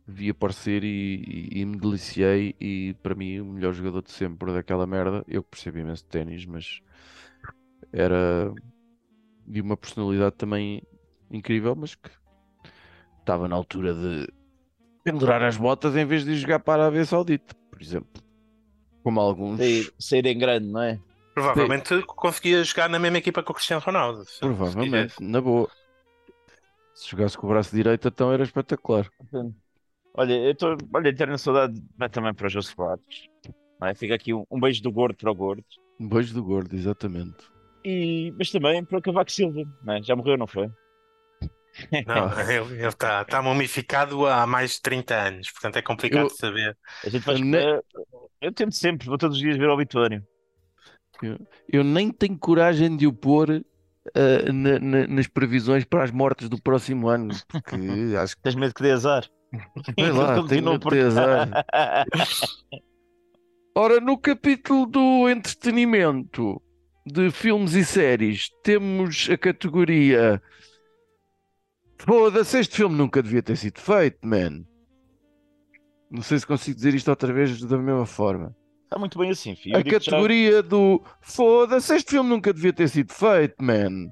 vi 0.07 0.29
aparecer 0.29 0.83
e, 0.83 1.49
e, 1.51 1.61
e 1.61 1.65
me 1.65 1.77
deliciei. 1.77 2.55
E 2.59 2.95
para 3.01 3.15
mim, 3.15 3.39
o 3.39 3.45
melhor 3.45 3.73
jogador 3.73 4.01
de 4.01 4.11
sempre 4.11 4.53
daquela 4.53 4.85
merda. 4.85 5.23
Eu 5.27 5.43
que 5.43 5.51
percebo 5.51 5.79
imenso 5.79 6.03
de 6.03 6.09
ténis, 6.09 6.45
mas 6.45 6.81
era 7.91 8.53
de 9.47 9.61
uma 9.61 9.77
personalidade 9.77 10.35
também 10.35 10.81
incrível, 11.29 11.75
mas 11.75 11.95
que 11.95 12.09
estava 13.19 13.47
na 13.47 13.55
altura 13.55 13.93
de 13.93 14.27
pendurar 15.03 15.43
as 15.43 15.55
botas 15.55 15.95
em 15.95 16.05
vez 16.05 16.25
de 16.25 16.31
ir 16.31 16.37
jogar 16.37 16.59
para 16.59 16.83
a 16.83 16.85
Arábia 16.85 17.05
Saudita, 17.05 17.55
por 17.69 17.81
exemplo. 17.81 18.23
Como 19.03 19.19
alguns, 19.19 19.57
Sair, 19.59 19.93
sair 19.99 20.25
em 20.25 20.37
grande, 20.37 20.67
não 20.67 20.81
é? 20.81 20.99
Provavelmente 21.33 22.01
conseguia 22.03 22.63
jogar 22.63 22.89
na 22.89 22.97
mesma 22.97 23.17
equipa 23.17 23.43
que 23.43 23.51
o 23.51 23.53
Cristiano 23.53 23.83
Ronaldo. 23.85 24.25
provavelmente, 24.39 25.21
na 25.21 25.41
boa. 25.41 25.69
Se 26.95 27.11
jogasse 27.11 27.37
com 27.37 27.45
o 27.45 27.49
braço 27.49 27.75
direito, 27.75 28.07
então 28.07 28.31
era 28.31 28.43
espetacular. 28.43 29.11
Olha, 30.17 30.33
eu 30.33 30.51
estou. 30.51 30.77
Olha, 30.93 31.09
eterna 31.09 31.37
saudade 31.37 31.81
vai 31.97 32.09
também 32.09 32.33
para 32.33 32.47
os 32.47 32.53
não 33.79 33.87
é? 33.87 33.93
Fica 33.95 34.15
aqui 34.15 34.33
um, 34.33 34.45
um 34.49 34.59
beijo 34.59 34.81
do 34.81 34.91
gordo 34.91 35.15
para 35.17 35.31
o 35.31 35.35
gordo. 35.35 35.63
Um 35.99 36.07
beijo 36.07 36.33
do 36.33 36.43
gordo, 36.43 36.75
exatamente. 36.75 37.35
E, 37.83 38.33
mas 38.37 38.49
também 38.49 38.83
para 38.83 38.97
o 38.97 39.01
Cavaco 39.01 39.31
Silva, 39.31 39.61
é? 39.89 40.01
Já 40.01 40.15
morreu, 40.15 40.37
não 40.37 40.47
foi? 40.47 40.69
Não, 42.07 42.31
ele 42.49 42.87
está 42.87 43.25
tá 43.25 43.41
mumificado 43.41 44.25
há 44.25 44.47
mais 44.47 44.75
de 44.75 44.81
30 44.81 45.15
anos, 45.15 45.51
portanto 45.51 45.75
é 45.75 45.81
complicado 45.81 46.23
Eu- 46.23 46.27
de 46.27 46.37
saber. 46.37 46.77
A 47.05 47.09
gente 47.09 47.21
faz. 47.23 47.39
Ne- 47.41 47.75
Eu, 47.75 47.83
eu 48.41 48.51
tento 48.53 48.73
sempre, 48.73 49.07
vou 49.07 49.17
todos 49.17 49.35
os 49.37 49.41
dias 49.43 49.57
ver 49.57 49.69
o 49.69 49.73
obituário. 49.73 50.23
Eu 51.69 51.83
nem 51.83 52.11
tenho 52.11 52.37
coragem 52.37 52.95
de 52.95 53.07
o 53.07 53.13
pôr 53.13 53.63
ah, 54.15 54.51
na- 54.53 54.79
na- 54.79 55.07
nas 55.07 55.27
previsões 55.27 55.83
para 55.85 56.03
as 56.03 56.11
mortes 56.11 56.47
do 56.49 56.61
próximo 56.61 57.07
ano, 57.07 57.33
porque 57.49 57.75
acho 58.19 58.35
que 58.35 58.41
Tens 58.41 58.55
medo 58.55 58.73
que 58.73 58.83
dê 58.83 58.91
azar? 58.91 59.25
Sei 59.97 60.11
lá, 60.11 60.35
por- 60.35 60.47
de 60.47 60.79
ter 60.89 61.05
azar. 61.05 61.65
Ora, 63.75 63.99
no 63.99 64.17
capítulo 64.17 64.85
do 64.85 65.29
entretenimento 65.29 66.61
de 67.05 67.29
filmes 67.31 67.73
e 67.73 67.83
séries, 67.85 68.49
temos 68.63 69.27
a 69.29 69.37
categoria. 69.37 70.41
Foda-se, 71.99 72.59
este 72.59 72.77
filme 72.77 72.95
nunca 72.95 73.21
devia 73.21 73.41
ter 73.43 73.57
sido 73.57 73.79
feito, 73.79 74.19
man. 74.25 74.63
Não 76.09 76.21
sei 76.21 76.39
se 76.39 76.47
consigo 76.47 76.75
dizer 76.75 76.93
isto 76.93 77.09
outra 77.09 77.33
vez 77.33 77.59
da 77.63 77.77
mesma 77.77 78.05
forma. 78.05 78.55
Está 78.83 78.97
muito 78.99 79.17
bem 79.17 79.31
assim, 79.31 79.55
filho. 79.55 79.75
A 79.75 79.81
digo 79.81 79.89
já- 79.89 79.99
categoria 79.99 80.61
do 80.63 81.03
Foda-se, 81.21 81.95
este 81.95 82.11
filme 82.11 82.29
nunca 82.29 82.53
devia 82.53 82.71
ter 82.71 82.87
sido 82.87 83.11
feito, 83.13 83.55
man. 83.61 84.09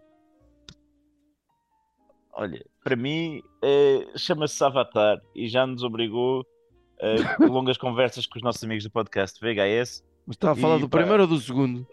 Olha, 2.33 2.65
para 2.83 2.95
mim 2.95 3.41
é, 3.63 4.07
chama-se 4.17 4.63
Avatar 4.63 5.21
e 5.35 5.47
já 5.47 5.65
nos 5.65 5.83
obrigou 5.83 6.45
a 7.39 7.45
longas 7.45 7.77
conversas 7.77 8.25
com 8.25 8.37
os 8.37 8.43
nossos 8.43 8.63
amigos 8.63 8.83
do 8.83 8.91
podcast 8.91 9.39
VHS. 9.39 10.03
Mas 10.25 10.35
estava 10.35 10.53
a 10.53 10.55
falar 10.55 10.77
E, 10.77 10.81
do 10.81 10.89
pá, 10.89 10.99
primeiro 10.99 11.23
ou 11.23 11.27
do 11.27 11.37
segundo? 11.39 11.85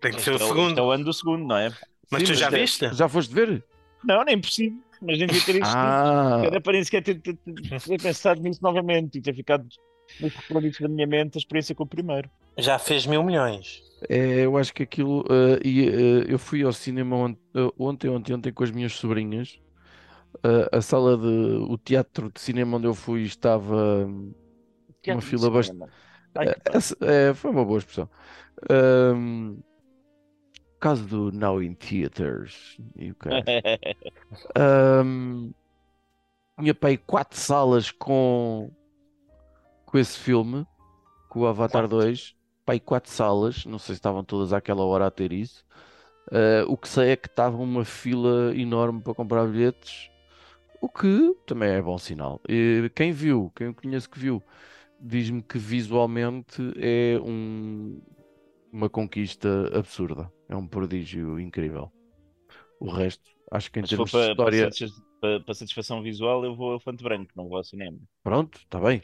Tem 0.00 0.12
que 0.12 0.20
ser 0.20 0.30
o 0.30 0.32
é 0.32 0.36
o- 0.36 0.36
este 0.36 0.44
é 0.44 0.48
segundo. 0.48 0.78
o 0.82 0.90
ano 0.90 1.04
do 1.04 1.12
segundo, 1.12 1.46
não 1.46 1.56
é? 1.56 1.70
Mas 2.10 2.22
Sim, 2.22 2.26
tu 2.28 2.34
já 2.34 2.50
mas- 2.50 2.60
viste? 2.60 2.94
Já 2.94 3.08
foste 3.08 3.32
ver? 3.34 3.64
Não, 4.04 4.24
nem 4.24 4.40
possível. 4.40 4.78
Mas 5.00 5.16
nem 5.18 5.28
devia 5.28 5.42
ter 5.44 5.54
isto. 5.62 5.74
Ah, 5.76 6.42
Era 6.44 6.60
para 6.60 6.72
nem 6.72 6.82
sequer 6.82 7.02
ter, 7.04 7.20
ter, 7.20 7.34
ter- 7.36 7.80
ter 7.80 8.02
pensado 8.02 8.40
nisso 8.42 8.58
novamente 8.62 9.18
e 9.18 9.20
ter 9.20 9.32
ficado 9.34 9.64
nos 10.20 10.34
recordes 10.34 10.78
da 10.80 10.88
minha 10.88 11.06
mente 11.06 11.36
a 11.36 11.38
experiência 11.38 11.72
com 11.74 11.84
o 11.84 11.86
primeiro. 11.86 12.28
Já 12.56 12.78
fez 12.80 13.06
mil 13.06 13.22
milhões. 13.22 13.80
É, 14.08 14.44
eu 14.44 14.56
acho 14.56 14.74
que 14.74 14.82
aquilo. 14.82 15.24
eh, 15.30 15.60
e, 15.64 15.88
eh, 15.88 16.24
eu 16.28 16.38
fui 16.38 16.64
ao 16.64 16.72
cinema 16.72 17.14
ont- 17.16 17.38
eh, 17.54 17.68
ontem, 17.78 18.08
ontem, 18.08 18.34
ontem 18.34 18.52
com 18.52 18.64
as 18.64 18.72
minhas 18.72 18.92
sobrinhas. 18.94 19.60
Eh, 20.42 20.68
a 20.78 20.80
sala 20.80 21.16
de. 21.16 21.26
O 21.68 21.76
teatro 21.78 22.30
de 22.32 22.40
cinema 22.40 22.76
onde 22.76 22.86
eu 22.86 22.94
fui 22.94 23.22
estava. 23.22 24.06
hum, 24.06 24.32
Uma 25.06 25.20
fila 25.20 25.50
bast- 25.50 25.74
Ai, 26.34 26.54
que 26.54 26.76
Essa- 26.76 26.96
é, 27.00 27.34
foi 27.34 27.50
uma 27.50 27.64
boa 27.64 27.78
expressão. 27.78 28.08
Ahm, 28.70 29.58
caso 30.80 31.06
do 31.06 31.32
Now 31.32 31.62
in 31.62 31.74
Theaters. 31.74 32.76
E 32.96 33.10
o 33.10 33.14
cara. 33.14 33.44
Ahm, 34.56 35.50
tinha 36.60 36.76
aí 36.82 36.96
quatro 36.98 37.38
salas 37.38 37.90
com, 37.90 38.70
com 39.86 39.98
esse 39.98 40.18
filme, 40.18 40.66
com 41.28 41.40
o 41.40 41.46
Avatar 41.46 41.82
Quatro? 41.82 41.98
2. 41.98 42.34
Para 42.64 42.74
aí 42.74 42.80
quatro 42.80 43.10
salas, 43.10 43.64
não 43.64 43.78
sei 43.78 43.94
se 43.94 43.98
estavam 43.98 44.22
todas 44.22 44.52
àquela 44.52 44.84
hora 44.84 45.06
a 45.06 45.10
ter 45.10 45.32
isso. 45.32 45.64
Ah, 46.30 46.64
o 46.68 46.76
que 46.76 46.88
sei 46.88 47.10
é 47.10 47.16
que 47.16 47.28
estava 47.28 47.56
uma 47.56 47.84
fila 47.84 48.54
enorme 48.54 49.00
para 49.00 49.14
comprar 49.14 49.46
bilhetes, 49.46 50.10
o 50.80 50.88
que 50.88 51.34
também 51.46 51.70
é 51.70 51.82
bom 51.82 51.98
sinal. 51.98 52.40
E 52.48 52.90
quem 52.94 53.12
viu, 53.12 53.52
quem 53.56 53.68
eu 53.68 53.74
conheço 53.74 54.08
que 54.10 54.18
viu, 54.18 54.44
diz-me 55.00 55.42
que 55.42 55.58
visualmente 55.58 56.62
é 56.78 57.18
um- 57.20 58.02
uma 58.72 58.90
conquista 58.90 59.48
absurda. 59.78 60.32
É 60.48 60.56
um 60.56 60.68
prodígio 60.68 61.40
incrível. 61.40 61.92
O 62.80 62.90
resto, 62.90 63.24
acho 63.52 63.70
que 63.72 63.80
em 63.80 63.84
Mas 63.84 63.88
termos 63.88 64.10
de 64.12 64.16
para, 64.16 64.36
para, 64.36 64.50
história. 64.50 64.70
para- 65.20 65.40
para 65.44 65.54
satisfação 65.54 66.02
visual, 66.02 66.44
eu 66.44 66.54
vou 66.56 66.66
ao 66.68 66.72
Elefante 66.74 67.02
Branco, 67.02 67.32
não 67.36 67.48
vou 67.48 67.56
ao 67.58 67.64
cinema. 67.64 67.98
Pronto, 68.22 68.58
está 68.58 68.80
bem. 68.80 69.02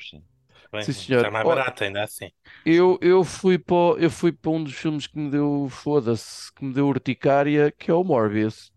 Bem, 0.73 0.87
Sim, 0.87 0.93
senhor. 0.93 1.29
Está 1.29 1.31
mais 1.31 1.47
barato 1.47 1.85
ainda 1.85 2.03
assim. 2.05 2.31
Eu, 2.65 2.99
eu 3.03 3.25
fui 3.25 3.59
para, 3.59 4.01
eu 4.03 4.11
fui 4.11 4.33
para 4.33 4.51
um 4.51 4.65
dos 4.65 4.75
filmes 4.75 5.07
que 5.07 5.19
me 5.19 5.31
deu, 5.31 5.69
foda-se, 5.71 6.53
que 6.55 6.65
me 6.65 6.73
deu 6.73 6.87
urticária, 6.89 7.71
que 7.73 7.91
é 7.91 7.95
o 7.95 8.03
Morbius. 8.05 8.73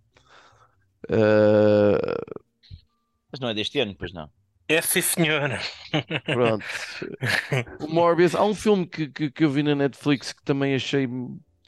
Ah, 1.10 2.18
Mas 3.32 3.40
não 3.40 3.50
é 3.50 3.54
deste 3.54 3.80
ano, 3.80 3.96
pois 3.98 4.14
não. 4.14 4.32
É 4.68 4.82
sim, 4.82 5.02
senhora. 5.02 5.60
pronto. 6.30 6.76
O 7.80 7.88
Morbius, 7.88 8.36
há 8.36 8.44
um 8.44 8.56
filme 8.56 8.88
que, 8.88 9.08
que, 9.10 9.32
que 9.32 9.44
eu 9.44 9.50
vi 9.52 9.64
na 9.64 9.76
Netflix 9.76 10.34
que 10.34 10.44
também 10.44 10.76
achei 10.76 11.08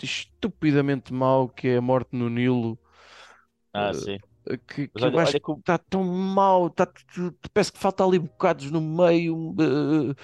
estupidamente 0.02 1.13
mau, 1.13 1.50
que 1.50 1.67
é 1.69 1.78
A 1.78 1.82
Morte 1.82 2.15
no 2.15 2.30
Nilo, 2.30 2.80
Ah, 3.74 3.93
Eh, 3.93 3.93
sim. 3.93 4.17
que, 4.67 4.88
que 4.89 4.93
Mas 4.93 5.04
eu 5.06 5.12
olha, 5.13 5.19
acho 5.19 5.38
olha 5.38 5.39
que 5.39 5.52
está 5.54 5.78
tão 5.78 6.04
mau, 6.04 6.67
está, 6.67 6.86
tudo- 6.86 7.38
parece 7.54 7.72
que 7.74 7.80
falta 7.80 8.04
ali 8.06 8.19
bocados 8.19 8.72
no 8.72 8.82
meio, 8.82 9.56
eh, 9.60 10.15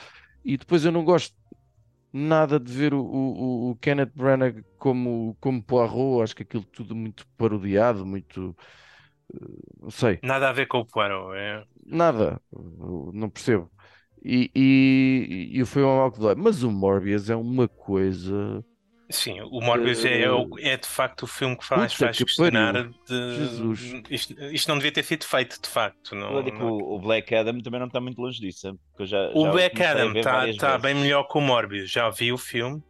e 0.46 0.58
depois 0.58 0.86
eu 0.86 0.92
não 0.92 1.04
gosto 1.06 1.36
nada 2.14 2.60
de 2.60 2.72
ver 2.74 2.94
o, 2.96 3.02
o, 3.04 3.72
o 3.72 3.76
Kenneth 3.78 4.14
Branagh 4.16 4.64
como, 4.78 5.38
como 5.42 5.64
Poirot, 5.64 6.24
acho 6.24 6.36
que 6.36 6.44
aquilo 6.44 6.66
tudo 6.66 6.96
muito 6.96 7.26
parodiado, 7.38 8.06
muito, 8.06 8.56
não 9.82 9.90
sei. 9.90 10.20
Nada 10.24 10.50
a 10.50 10.54
ver 10.54 10.68
com 10.68 10.80
o 10.80 10.86
Poirot. 10.86 11.36
É... 11.38 11.64
Nada, 11.86 12.42
não 13.14 13.30
percebo. 13.30 13.70
E, 14.24 14.50
e, 14.56 15.52
e 15.62 15.66
foi 15.66 15.84
uma 15.84 15.98
mal 15.98 16.12
que 16.12 16.20
dói. 16.20 16.34
Mas 16.36 16.64
o 16.64 16.72
Morbius 16.72 17.30
é 17.30 17.36
uma 17.36 17.68
coisa 17.68 18.64
Sim, 19.08 19.40
o 19.42 19.62
Morbius 19.62 20.04
é, 20.04 20.24
é 20.24 20.32
o- 20.32 20.50
é 20.58 20.76
de 20.78 20.88
facto 20.88 21.24
o 21.24 21.28
filme 21.28 21.56
que 21.56 21.64
faz, 21.64 21.94
faz 21.94 22.18
que 22.18 22.26
questionar 22.26 22.90
de 23.08 23.36
Jesus. 23.36 24.02
Isto, 24.10 24.34
isto 24.46 24.68
não 24.68 24.78
devia 24.78 24.92
ter 24.92 25.04
sido 25.04 25.26
feito, 25.26 25.62
de 25.62 25.70
facto. 25.70 26.16
Não, 26.16 26.42
digo 26.42 26.58
que 26.58 26.64
não- 26.64 26.72
o, 26.76 27.00
Black 27.00 27.36
Adam 27.36 27.60
também 27.62 27.80
não 27.80 27.86
está 27.86 28.02
muito 28.02 28.20
longe 28.20 28.40
disso, 28.42 28.76
porque 28.92 29.06
já, 29.06 29.30
O 29.36 29.46
já 29.46 29.52
Black 29.52 29.84
Adam 29.84 30.12
está 30.14 30.32
tá 30.32 30.46
vezes. 30.46 30.82
bem 30.82 30.96
melhor 30.96 31.24
que 31.26 31.38
o 31.38 31.42
Morbius. 31.42 31.92
Já 31.92 32.10
vi 32.10 32.34
o 32.34 32.38
filme 32.38 32.82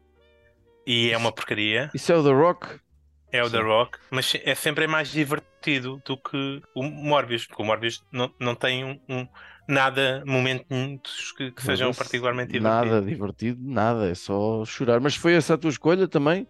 e 0.88 1.12
é 1.12 1.18
uma 1.18 1.34
porcaria. 1.34 1.90
Isso 1.94 2.14
é 2.14 2.16
o 2.18 2.24
The 2.24 2.32
Rock? 2.32 2.80
É 3.36 3.44
o 3.44 3.50
The. 3.50 3.62
Rock, 3.62 4.00
mas 4.12 4.34
é 4.44 4.56
sempre 4.56 4.88
mais 4.88 5.10
divertido 5.10 6.02
do 6.06 6.18
que 6.18 6.62
o 6.76 6.84
Morbius, 6.84 7.46
porque 7.46 7.62
o 7.62 7.66
Morbius 7.66 8.04
não, 8.12 8.34
não 8.40 8.56
tem 8.56 8.84
um, 8.84 9.00
um- 9.10 9.28
nada, 9.68 10.24
momentos 10.26 11.32
que, 11.34 11.52
que 11.52 11.62
sejam 11.62 11.90
esse- 11.90 12.00
particularmente 12.00 12.52
divertidos. 12.52 12.92
Nada 12.92 13.06
divertido, 13.06 13.60
nada, 13.62 14.10
é 14.10 14.16
só 14.16 14.64
chorar. 14.66 15.00
Mas 15.00 15.16
foi 15.16 15.34
essa 15.34 15.56
a 15.56 15.58
tua 15.58 15.70
escolha 15.70 16.08
também? 16.08 16.48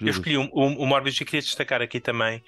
Eu 0.00 0.08
escolhi 0.08 0.36
o, 0.36 0.48
o, 0.52 0.82
o 0.82 0.86
Morbius 0.86 1.20
e 1.20 1.24
queria 1.24 1.40
destacar 1.40 1.82
aqui 1.82 2.00
também. 2.00 2.42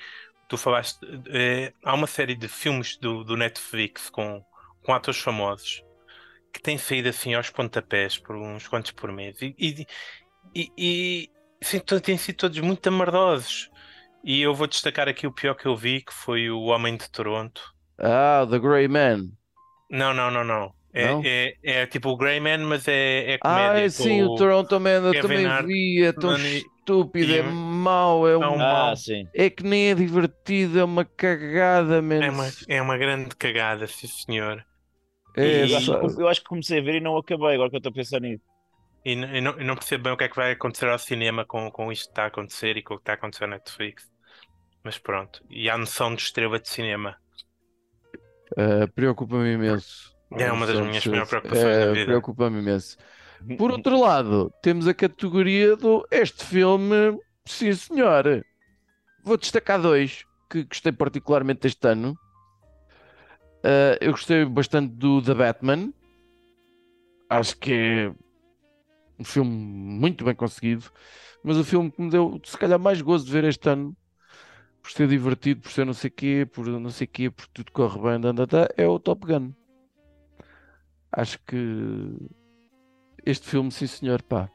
Tu 0.49 0.57
falaste, 0.57 0.99
eh, 1.29 1.73
há 1.85 1.95
uma 1.95 2.07
série 2.07 2.35
de 2.35 2.49
filmes 2.49 2.97
do, 2.97 3.25
do 3.25 3.37
Netflix 3.37 4.11
com, 4.11 4.43
com 4.83 4.93
atores 4.93 5.21
famosos 5.21 5.83
que 6.53 6.61
têm 6.61 6.77
saído 6.79 7.09
assim 7.09 7.35
aos 7.35 7.51
pontapés 7.51 8.19
por 8.19 8.37
uns 8.37 8.69
quantos 8.69 8.91
por 8.91 9.11
mês 9.13 9.41
e, 9.41 9.55
e, 10.55 10.71
e 10.77 11.31
sim, 11.63 11.79
têm 12.03 12.17
sido 12.19 12.37
todos 12.37 12.59
muito 12.61 12.87
amardosos. 12.89 13.69
E 14.25 14.41
eu 14.41 14.55
vou 14.55 14.67
destacar 14.67 15.09
aqui 15.09 15.27
o 15.27 15.33
pior 15.33 15.55
que 15.55 15.67
eu 15.67 15.77
vi, 15.77 16.03
que 16.03 16.13
foi 16.13 16.49
o 16.51 16.63
Homem 16.67 16.97
de 16.97 17.11
Toronto. 17.11 17.61
Ah, 17.99 18.47
The 18.49 18.59
Grey 18.59 18.89
Man. 18.89 19.33
Não, 19.91 20.15
não, 20.15 20.31
não, 20.31 20.45
não. 20.45 20.75
É, 20.95 21.05
Não? 21.05 21.23
é, 21.25 21.55
é 21.83 21.87
tipo 21.87 22.11
o 22.11 22.17
Greyman, 22.17 22.59
mas 22.59 22.87
é, 22.87 23.33
é 23.33 23.39
Ah, 23.39 23.73
comédia. 23.73 23.87
é 23.87 23.89
sim, 23.89 24.21
com 24.21 24.27
o 24.27 24.37
Toronto 24.37 24.79
Man, 24.79 24.91
eu 25.07 25.13
Kevin 25.15 25.23
também 25.23 25.47
Hart, 25.47 25.67
vi, 25.67 26.03
é 26.05 26.13
tão 26.13 26.37
estúpido, 26.37 27.33
é 27.33 27.41
e- 27.41 27.43
mau, 27.43 28.29
é, 28.29 28.35
Há 28.35 28.51
um... 28.51 28.55
Ah, 28.57 28.59
mal. 28.59 28.97
sim. 28.97 29.27
é 29.35 29.51
que 29.51 29.63
nem 29.65 29.91
é 29.91 29.95
divertido, 29.95 30.79
é 30.79 30.85
uma 30.85 31.05
cagada, 31.05 32.01
man. 32.03 32.21
É 32.21 32.31
uma, 32.31 32.45
é 32.69 32.83
uma 32.83 32.99
grande 32.99 33.35
cagada, 33.37 33.87
sim 33.87 34.07
senhor. 34.07 34.65
É 35.37 35.47
E- 35.67 35.71
Eu 35.71 35.77
acho, 35.77 35.93
eu 36.21 36.29
acho 36.29 36.41
que 36.43 36.49
comecei 36.49 36.79
a 36.79 36.83
ver 36.83 36.97
e 36.97 37.01
não 37.01 37.17
acabei, 37.17 37.55
agora 37.55 37.71
que 37.71 37.77
eu 37.77 37.79
estou 37.79 37.91
a 37.91 37.95
pensar 37.95 38.21
nisso. 38.21 38.45
E, 39.05 39.13
e 39.13 39.41
não, 39.41 39.61
e 39.61 39.65
não 39.65 39.75
percebo 39.75 40.05
bem 40.05 40.13
o 40.13 40.17
que 40.17 40.25
é 40.25 40.29
que 40.29 40.37
vai 40.37 40.53
acontecer 40.53 40.89
ao 40.89 40.99
cinema 40.99 41.45
com, 41.45 41.71
com 41.71 41.91
isto 41.91 42.05
que 42.05 42.13
está 42.13 42.25
a 42.25 42.27
acontecer 42.27 42.77
e 42.77 42.83
com 42.83 42.95
o 42.95 42.97
que 42.99 43.03
está 43.03 43.13
a 43.13 43.17
acontecer 43.17 43.47
na 43.47 43.57
Netflix. 43.57 44.11
Mas 44.85 44.99
pronto. 44.99 45.45
E 45.51 45.69
há 45.69 45.77
noção 45.77 46.15
de 46.15 46.23
estrela 46.23 46.59
de 46.59 46.69
cinema. 46.69 47.17
Uh, 48.53 48.91
preocupa-me 48.95 49.53
imenso. 49.53 50.13
É 50.39 50.51
uma 50.51 50.67
das 50.67 50.79
minhas 50.81 51.05
maiores 51.07 51.29
preocupações 51.29 51.65
é, 51.65 51.87
na 51.87 51.93
vida. 51.93 52.07
Preocupa-me 52.07 52.59
imenso. 52.59 52.97
Por 53.59 53.71
outro 53.71 53.99
lado, 54.01 54.53
temos 54.63 54.87
a 54.87 54.95
categoria 54.95 55.77
do 55.77 56.07
este 56.11 56.45
filme, 56.45 57.19
sim 57.45 57.73
senhor. 57.73 58.45
Vou 59.25 59.37
destacar 59.37 59.81
dois 59.81 60.25
que 60.49 60.65
gostei 60.65 60.93
particularmente 60.93 61.63
deste 61.63 61.87
ano. 61.89 62.17
Uh, 63.65 63.97
eu 64.01 64.13
gostei 64.13 64.45
bastante 64.45 64.95
do 64.95 65.23
The 65.23 65.35
Batman. 65.35 65.93
Acho 67.29 67.57
que 67.57 67.73
é 67.73 68.13
um 69.19 69.25
filme 69.25 69.51
muito 69.51 70.25
bem 70.25 70.35
conseguido. 70.35 70.91
Mas 71.43 71.57
o 71.57 71.65
filme 71.65 71.91
que 71.91 72.01
me 72.03 72.11
deu, 72.11 72.41
se 72.45 72.57
calhar, 72.57 72.79
mais 72.79 73.01
gozo 73.03 73.27
de 73.27 73.33
ver 73.33 73.45
este 73.45 73.69
ano, 73.69 73.97
por 74.83 74.91
ser 74.91 75.09
divertido, 75.09 75.61
por 75.61 75.71
ser 75.71 75.87
não 75.87 75.95
sei 75.95 76.11
quê, 76.11 76.47
por 76.51 76.67
não 76.67 76.91
sei 76.91 77.07
quê, 77.07 77.31
por 77.31 77.47
tudo 77.49 77.73
corre 77.73 78.01
bem, 78.01 78.21
é 78.77 78.87
o 78.87 78.99
Top 78.99 79.27
Gun. 79.27 79.53
Acho 81.13 81.39
que 81.47 82.17
este 83.25 83.47
filme, 83.49 83.71
sim 83.71 83.87
senhor, 83.87 84.23
pá. 84.23 84.49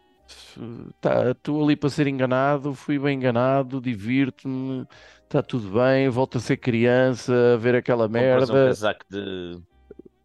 Tá, 1.00 1.32
Estou 1.32 1.64
ali 1.64 1.76
para 1.76 1.90
ser 1.90 2.08
enganado, 2.08 2.74
fui 2.74 3.00
bem 3.00 3.16
enganado, 3.16 3.80
divirto-me, 3.80 4.86
está 5.24 5.42
tudo 5.42 5.72
bem, 5.72 6.10
volto 6.10 6.38
a 6.38 6.42
ser 6.42 6.58
criança, 6.58 7.54
a 7.54 7.58
ver 7.58 7.76
aquela 7.76 8.08
Compras 8.08 8.50
um 8.50 8.54
merda, 8.54 8.66
casaco 8.66 9.06
de. 9.10 9.62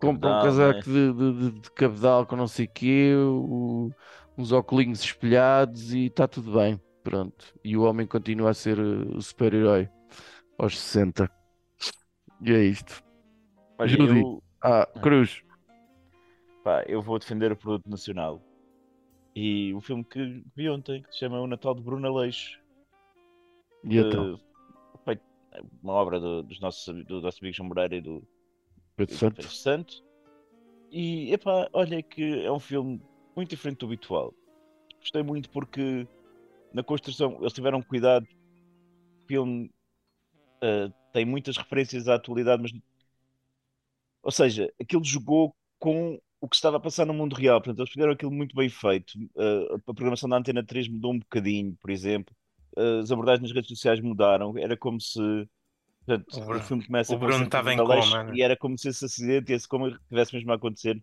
compro 0.00 0.28
um 0.30 0.42
casaco 0.42 0.78
né? 0.78 0.80
de, 0.80 1.12
de, 1.12 1.32
de- 1.52 1.60
de 1.60 1.70
cabedal 1.70 2.26
com 2.26 2.34
não 2.34 2.48
sei 2.48 2.66
quê, 2.66 3.14
o- 3.16 3.90
uns 4.36 4.52
óculos 4.52 5.00
espelhados 5.04 5.92
e 5.92 6.06
está 6.06 6.26
tudo 6.26 6.52
bem, 6.54 6.80
pronto. 7.02 7.54
E 7.64 7.76
o 7.76 7.82
homem 7.82 8.06
continua 8.06 8.50
a 8.50 8.54
ser 8.54 8.78
uh, 8.78 9.16
o 9.16 9.22
super-herói 9.22 9.88
aos 10.58 10.78
60. 10.78 11.30
E 12.40 12.52
é 12.52 12.64
isto. 12.64 13.02
Olha, 13.78 13.88
Judy. 13.88 14.20
eu, 14.20 14.42
Ah, 14.62 14.86
Cruz. 15.00 15.42
pá, 16.64 16.82
eu 16.86 17.00
vou 17.02 17.18
defender 17.18 17.52
o 17.52 17.56
produto 17.56 17.88
nacional. 17.88 18.40
E 19.34 19.72
o 19.74 19.80
filme 19.80 20.04
que 20.04 20.44
vi 20.54 20.68
ontem, 20.68 21.02
que 21.02 21.12
se 21.12 21.20
chama 21.20 21.40
O 21.40 21.46
Natal 21.46 21.74
de 21.74 21.82
Bruno 21.82 22.06
Aleixo. 22.06 22.60
E 23.84 23.96
então, 23.96 24.34
eh, 24.34 24.98
feito- 25.04 25.22
uma 25.82 25.94
obra 25.94 26.20
do, 26.20 26.42
dos 26.42 26.60
nossos, 26.60 27.04
do 27.06 27.20
nosso 27.20 27.38
amigo 27.40 27.56
João 27.56 27.68
Moreira 27.68 27.96
e 27.96 28.00
do 28.00 28.22
Pedro 28.94 29.14
e. 29.16 29.36
Pedro 29.36 29.50
Santos. 29.52 30.04
E 30.90 31.32
epá, 31.32 31.68
olha 31.72 32.02
que 32.02 32.44
é 32.44 32.52
um 32.52 32.60
filme 32.60 33.00
muito 33.36 33.50
diferente 33.50 33.78
do 33.78 33.86
habitual. 33.86 34.34
Gostei 35.00 35.22
muito 35.22 35.50
porque 35.50 36.06
na 36.72 36.82
construção 36.82 37.38
eles 37.40 37.52
tiveram 37.52 37.82
cuidado. 37.82 38.24
O 38.24 39.26
filme 39.26 39.70
eh, 40.62 40.90
tem 41.12 41.24
muitas 41.24 41.56
referências 41.56 42.08
à 42.08 42.14
atualidade, 42.14 42.62
mas 42.62 42.72
ou 44.22 44.30
seja, 44.30 44.72
aquilo 44.80 45.04
jogou 45.04 45.54
com 45.78 46.20
o 46.40 46.48
que 46.48 46.54
estava 46.54 46.76
a 46.76 46.80
passar 46.80 47.04
no 47.04 47.14
mundo 47.14 47.34
real. 47.34 47.60
Portanto, 47.60 47.80
eles 47.80 47.90
fizeram 47.90 48.12
aquilo 48.12 48.30
muito 48.30 48.54
bem 48.54 48.68
feito. 48.68 49.12
Eh, 49.36 49.74
a 49.74 49.94
programação 49.94 50.28
da 50.28 50.36
Antena 50.36 50.64
3 50.64 50.88
mudou 50.88 51.12
um 51.12 51.18
bocadinho, 51.18 51.76
por 51.80 51.90
exemplo. 51.90 52.34
Eh, 52.76 53.00
as 53.00 53.10
abordagens 53.10 53.42
nas 53.42 53.52
redes 53.52 53.68
sociais 53.68 54.00
mudaram. 54.00 54.56
Era 54.56 54.76
como 54.76 55.00
se. 55.00 55.20
Portanto, 56.04 56.36
O 56.36 56.56
o, 56.56 56.60
filme 56.60 56.86
começa 56.86 57.14
o 57.14 57.18
Bruno 57.18 57.44
estava 57.44 57.72
em 57.72 57.76
coma, 57.76 58.24
né? 58.24 58.32
E 58.34 58.42
era 58.42 58.56
como 58.56 58.76
se 58.76 58.88
esse 58.88 59.04
acidente 59.04 59.52
esse 59.52 59.68
como 59.68 59.96
tivesse 60.08 60.34
mesmo 60.34 60.50
a 60.50 60.56
acontecer 60.56 61.00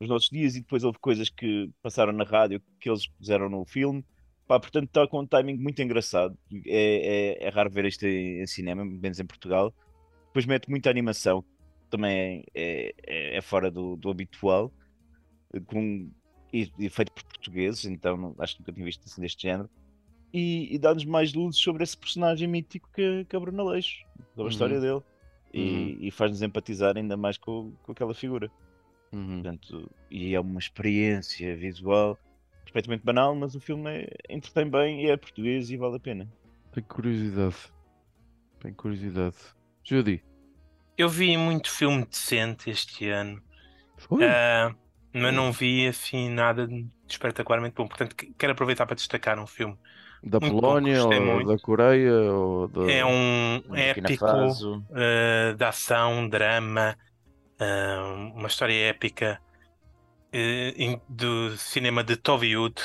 nos 0.00 0.08
nossos 0.08 0.28
dias. 0.30 0.56
E 0.56 0.60
depois 0.60 0.82
houve 0.84 0.98
coisas 0.98 1.28
que 1.28 1.70
passaram 1.82 2.12
na 2.12 2.24
rádio 2.24 2.62
que 2.80 2.88
eles 2.88 3.06
puseram 3.06 3.48
no 3.48 3.64
filme. 3.64 4.04
Pá, 4.46 4.58
portanto, 4.58 4.86
está 4.86 5.06
com 5.06 5.20
um 5.20 5.26
timing 5.26 5.56
muito 5.58 5.80
engraçado. 5.80 6.36
É, 6.66 7.36
é, 7.38 7.46
é 7.46 7.48
raro 7.50 7.70
ver 7.70 7.84
isto 7.84 8.04
em, 8.04 8.40
em 8.42 8.46
cinema, 8.46 8.84
menos 8.84 9.20
em 9.20 9.26
Portugal. 9.26 9.72
Depois 10.26 10.46
mete 10.46 10.68
muita 10.70 10.90
animação, 10.90 11.44
também 11.88 12.44
é, 12.54 12.92
é, 13.06 13.36
é 13.36 13.40
fora 13.40 13.70
do, 13.70 13.96
do 13.96 14.10
habitual, 14.10 14.72
com, 15.66 16.08
e, 16.52 16.70
e 16.78 16.88
feito 16.88 17.12
por 17.12 17.24
portugueses, 17.24 17.84
então 17.84 18.34
acho 18.38 18.54
que 18.54 18.60
nunca 18.62 18.72
tinha 18.72 18.84
visto 18.84 19.04
assim 19.06 19.20
deste 19.20 19.42
género. 19.42 19.68
E, 20.32 20.72
e 20.72 20.78
dá-nos 20.78 21.04
mais 21.04 21.34
luzes 21.34 21.60
sobre 21.60 21.82
esse 21.82 21.96
personagem 21.96 22.46
mítico 22.46 22.88
que, 22.94 23.24
que 23.24 23.34
é 23.34 23.38
Bruno 23.40 23.60
Aleixo, 23.68 24.04
sobre 24.16 24.42
Uhum. 24.42 24.46
a 24.46 24.50
história 24.50 24.80
dele. 24.80 25.00
E, 25.52 25.98
e 26.00 26.10
faz-nos 26.12 26.42
empatizar 26.42 26.96
ainda 26.96 27.16
mais 27.16 27.36
com, 27.36 27.72
com 27.82 27.90
aquela 27.90 28.14
figura. 28.14 28.48
Uhum. 29.12 29.42
Portanto, 29.42 29.90
e 30.10 30.34
é 30.34 30.40
uma 30.40 30.58
experiência 30.58 31.56
visual 31.56 32.18
perfeitamente 32.64 33.04
banal, 33.04 33.34
mas 33.34 33.54
o 33.54 33.60
filme 33.60 33.90
é, 33.90 34.08
entretém 34.28 34.68
bem 34.70 35.04
e 35.04 35.10
é 35.10 35.16
português 35.16 35.70
e 35.70 35.76
vale 35.76 35.96
a 35.96 36.00
pena. 36.00 36.28
Tenho 36.72 36.86
curiosidade. 36.86 37.56
Tenho 38.60 38.74
curiosidade. 38.74 39.36
Judy. 39.82 40.22
Eu 40.96 41.08
vi 41.08 41.36
muito 41.36 41.70
filme 41.70 42.04
decente 42.04 42.70
este 42.70 43.08
ano, 43.08 43.42
Ui, 44.10 44.22
ah, 44.22 44.74
mas 45.12 45.34
não 45.34 45.50
vi 45.50 45.88
assim 45.88 46.28
nada 46.28 46.66
de 46.66 46.86
espetacularmente 47.08 47.74
bom. 47.74 47.88
Portanto, 47.88 48.14
que- 48.14 48.32
quero 48.34 48.52
aproveitar 48.52 48.86
para 48.86 48.94
destacar 48.96 49.38
um 49.38 49.46
filme. 49.46 49.76
da 50.22 50.38
muito 50.38 50.54
bom, 50.54 50.60
Polónia, 50.60 51.00
gostei 51.00 51.18
ou 51.18 51.34
muito. 51.34 51.48
da 51.48 51.58
Coreia, 51.58 52.12
ou 52.32 52.68
da... 52.68 52.92
É 52.92 53.04
um 53.04 53.74
épico 53.74 54.26
ah, 54.26 55.54
de 55.56 55.64
ação, 55.64 56.28
drama, 56.28 56.96
ah, 57.60 58.32
uma 58.34 58.48
história 58.48 58.88
épica 58.88 59.40
em- 60.32 61.00
do 61.08 61.56
cinema 61.56 62.02
de 62.02 62.16
Tollywood. 62.16 62.80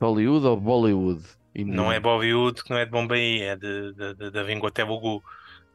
Hollywood 0.00 0.46
ou 0.46 0.56
Bollywood? 0.56 1.22
Não 1.54 1.92
é 1.92 2.00
Bollywood, 2.00 2.62
que 2.62 2.70
não 2.70 2.78
é 2.78 2.84
de 2.84 2.90
Bombay, 2.90 3.42
é 3.42 3.56
de, 3.56 3.92
de, 3.92 4.14
de, 4.14 4.30
da 4.30 4.42
língua 4.42 4.70
Telugu 4.70 5.22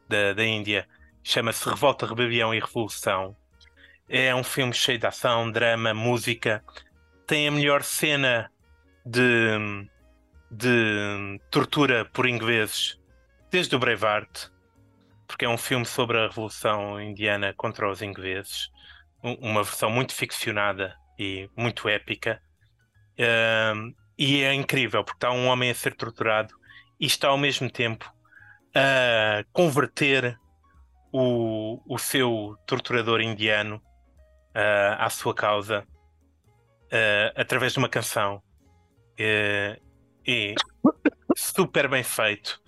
da, 0.08 0.32
da 0.32 0.44
Índia. 0.44 0.88
Chama-se 1.22 1.68
Revolta, 1.68 2.06
Rebelião 2.06 2.52
e 2.54 2.58
Revolução. 2.58 3.36
É 4.08 4.34
um 4.34 4.42
filme 4.42 4.72
cheio 4.72 4.98
de 4.98 5.06
ação, 5.06 5.50
drama, 5.50 5.94
música. 5.94 6.64
Tem 7.26 7.46
a 7.46 7.50
melhor 7.50 7.82
cena 7.82 8.50
de, 9.04 9.88
de 10.50 11.40
tortura 11.50 12.04
por 12.06 12.26
ingleses 12.26 12.98
desde 13.50 13.76
o 13.76 13.78
Braveheart, 13.78 14.50
porque 15.28 15.44
é 15.44 15.48
um 15.48 15.58
filme 15.58 15.86
sobre 15.86 16.18
a 16.18 16.22
Revolução 16.28 17.00
Indiana 17.00 17.54
contra 17.56 17.88
os 17.88 18.02
ingleses. 18.02 18.68
Um- 19.22 19.34
Uma 19.50 19.62
versão 19.62 19.90
muito 19.90 20.14
ficcionada 20.14 20.96
e 21.18 21.48
muito 21.56 21.88
épica. 21.88 22.40
Ahm, 23.18 23.92
e 24.18 24.42
é 24.42 24.52
incrível, 24.54 25.04
porque 25.04 25.18
está 25.18 25.30
um 25.30 25.46
homem 25.46 25.70
a 25.70 25.74
ser 25.74 25.94
torturado 25.94 26.52
e 26.98 27.06
está 27.06 27.28
ao 27.28 27.38
mesmo 27.38 27.70
tempo 27.70 28.12
a 28.74 29.44
converter 29.52 30.36
o, 31.12 31.80
o 31.86 31.98
seu 31.98 32.56
torturador 32.66 33.20
indiano 33.20 33.80
ah, 34.54 35.06
à 35.06 35.10
sua 35.10 35.34
causa 35.34 35.86
ah, 36.92 37.32
através 37.36 37.72
de 37.72 37.78
uma 37.78 37.88
canção. 37.88 38.42
Eh, 39.18 39.78
e 40.26 40.54
super 41.36 41.88
bem 41.88 42.02
feito. 42.04 42.60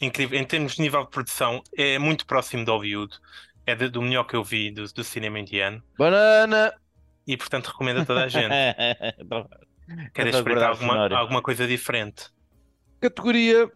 Incrível. 0.00 0.38
Em 0.38 0.44
termos 0.44 0.74
de 0.74 0.82
nível 0.82 1.04
de 1.04 1.10
produção, 1.10 1.62
é 1.76 1.98
muito 1.98 2.26
próximo 2.26 2.64
de 2.64 2.70
Hollywood. 2.70 3.18
É 3.64 3.74
de- 3.74 3.88
do 3.88 4.00
melhor 4.02 4.24
que 4.24 4.36
eu 4.36 4.44
vi 4.44 4.70
do, 4.70 4.84
do 4.92 5.02
cinema 5.04 5.38
indiano. 5.38 5.82
Banana! 5.98 6.72
E 7.26 7.36
portanto 7.36 7.66
recomendo 7.68 8.00
a 8.00 8.04
toda 8.04 8.24
a 8.24 8.28
gente. 8.28 8.46
Quer 10.14 10.26
Estava 10.26 10.26
a 10.26 10.30
espreitar 10.30 10.44
guardar 10.44 10.70
o 10.70 10.72
alguma, 10.72 11.18
alguma 11.18 11.42
coisa 11.42 11.66
diferente. 11.66 12.26
Categoria 13.00 13.70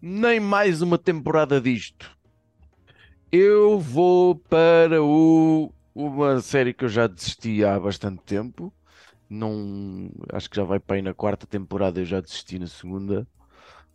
nem 0.00 0.38
mais 0.38 0.80
uma 0.82 0.96
temporada 0.98 1.60
disto. 1.60 2.16
Eu 3.30 3.78
vou 3.78 4.36
para 4.36 5.02
o, 5.02 5.72
uma 5.94 6.40
série 6.40 6.72
que 6.72 6.84
eu 6.84 6.88
já 6.88 7.06
desisti 7.06 7.64
há 7.64 7.78
bastante 7.78 8.22
tempo. 8.22 8.72
Não, 9.28 10.10
acho 10.32 10.48
que 10.48 10.56
já 10.56 10.64
vai 10.64 10.80
para 10.80 10.96
aí 10.96 11.02
na 11.02 11.12
quarta 11.12 11.46
temporada, 11.46 12.00
eu 12.00 12.04
já 12.04 12.20
desisti 12.20 12.58
na 12.58 12.66
segunda. 12.66 13.26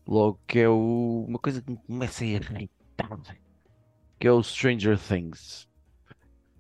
Logo 0.05 0.39
que 0.47 0.59
é 0.59 0.69
o, 0.69 1.25
uma 1.27 1.39
coisa 1.39 1.61
que 1.61 1.71
me 1.71 1.77
começa 1.77 2.23
a 2.23 2.27
irritar, 2.27 2.69
que 4.19 4.27
é 4.27 4.31
o 4.31 4.43
Stranger 4.43 4.97
Things. 4.99 5.67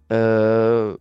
Ah, 0.09 0.97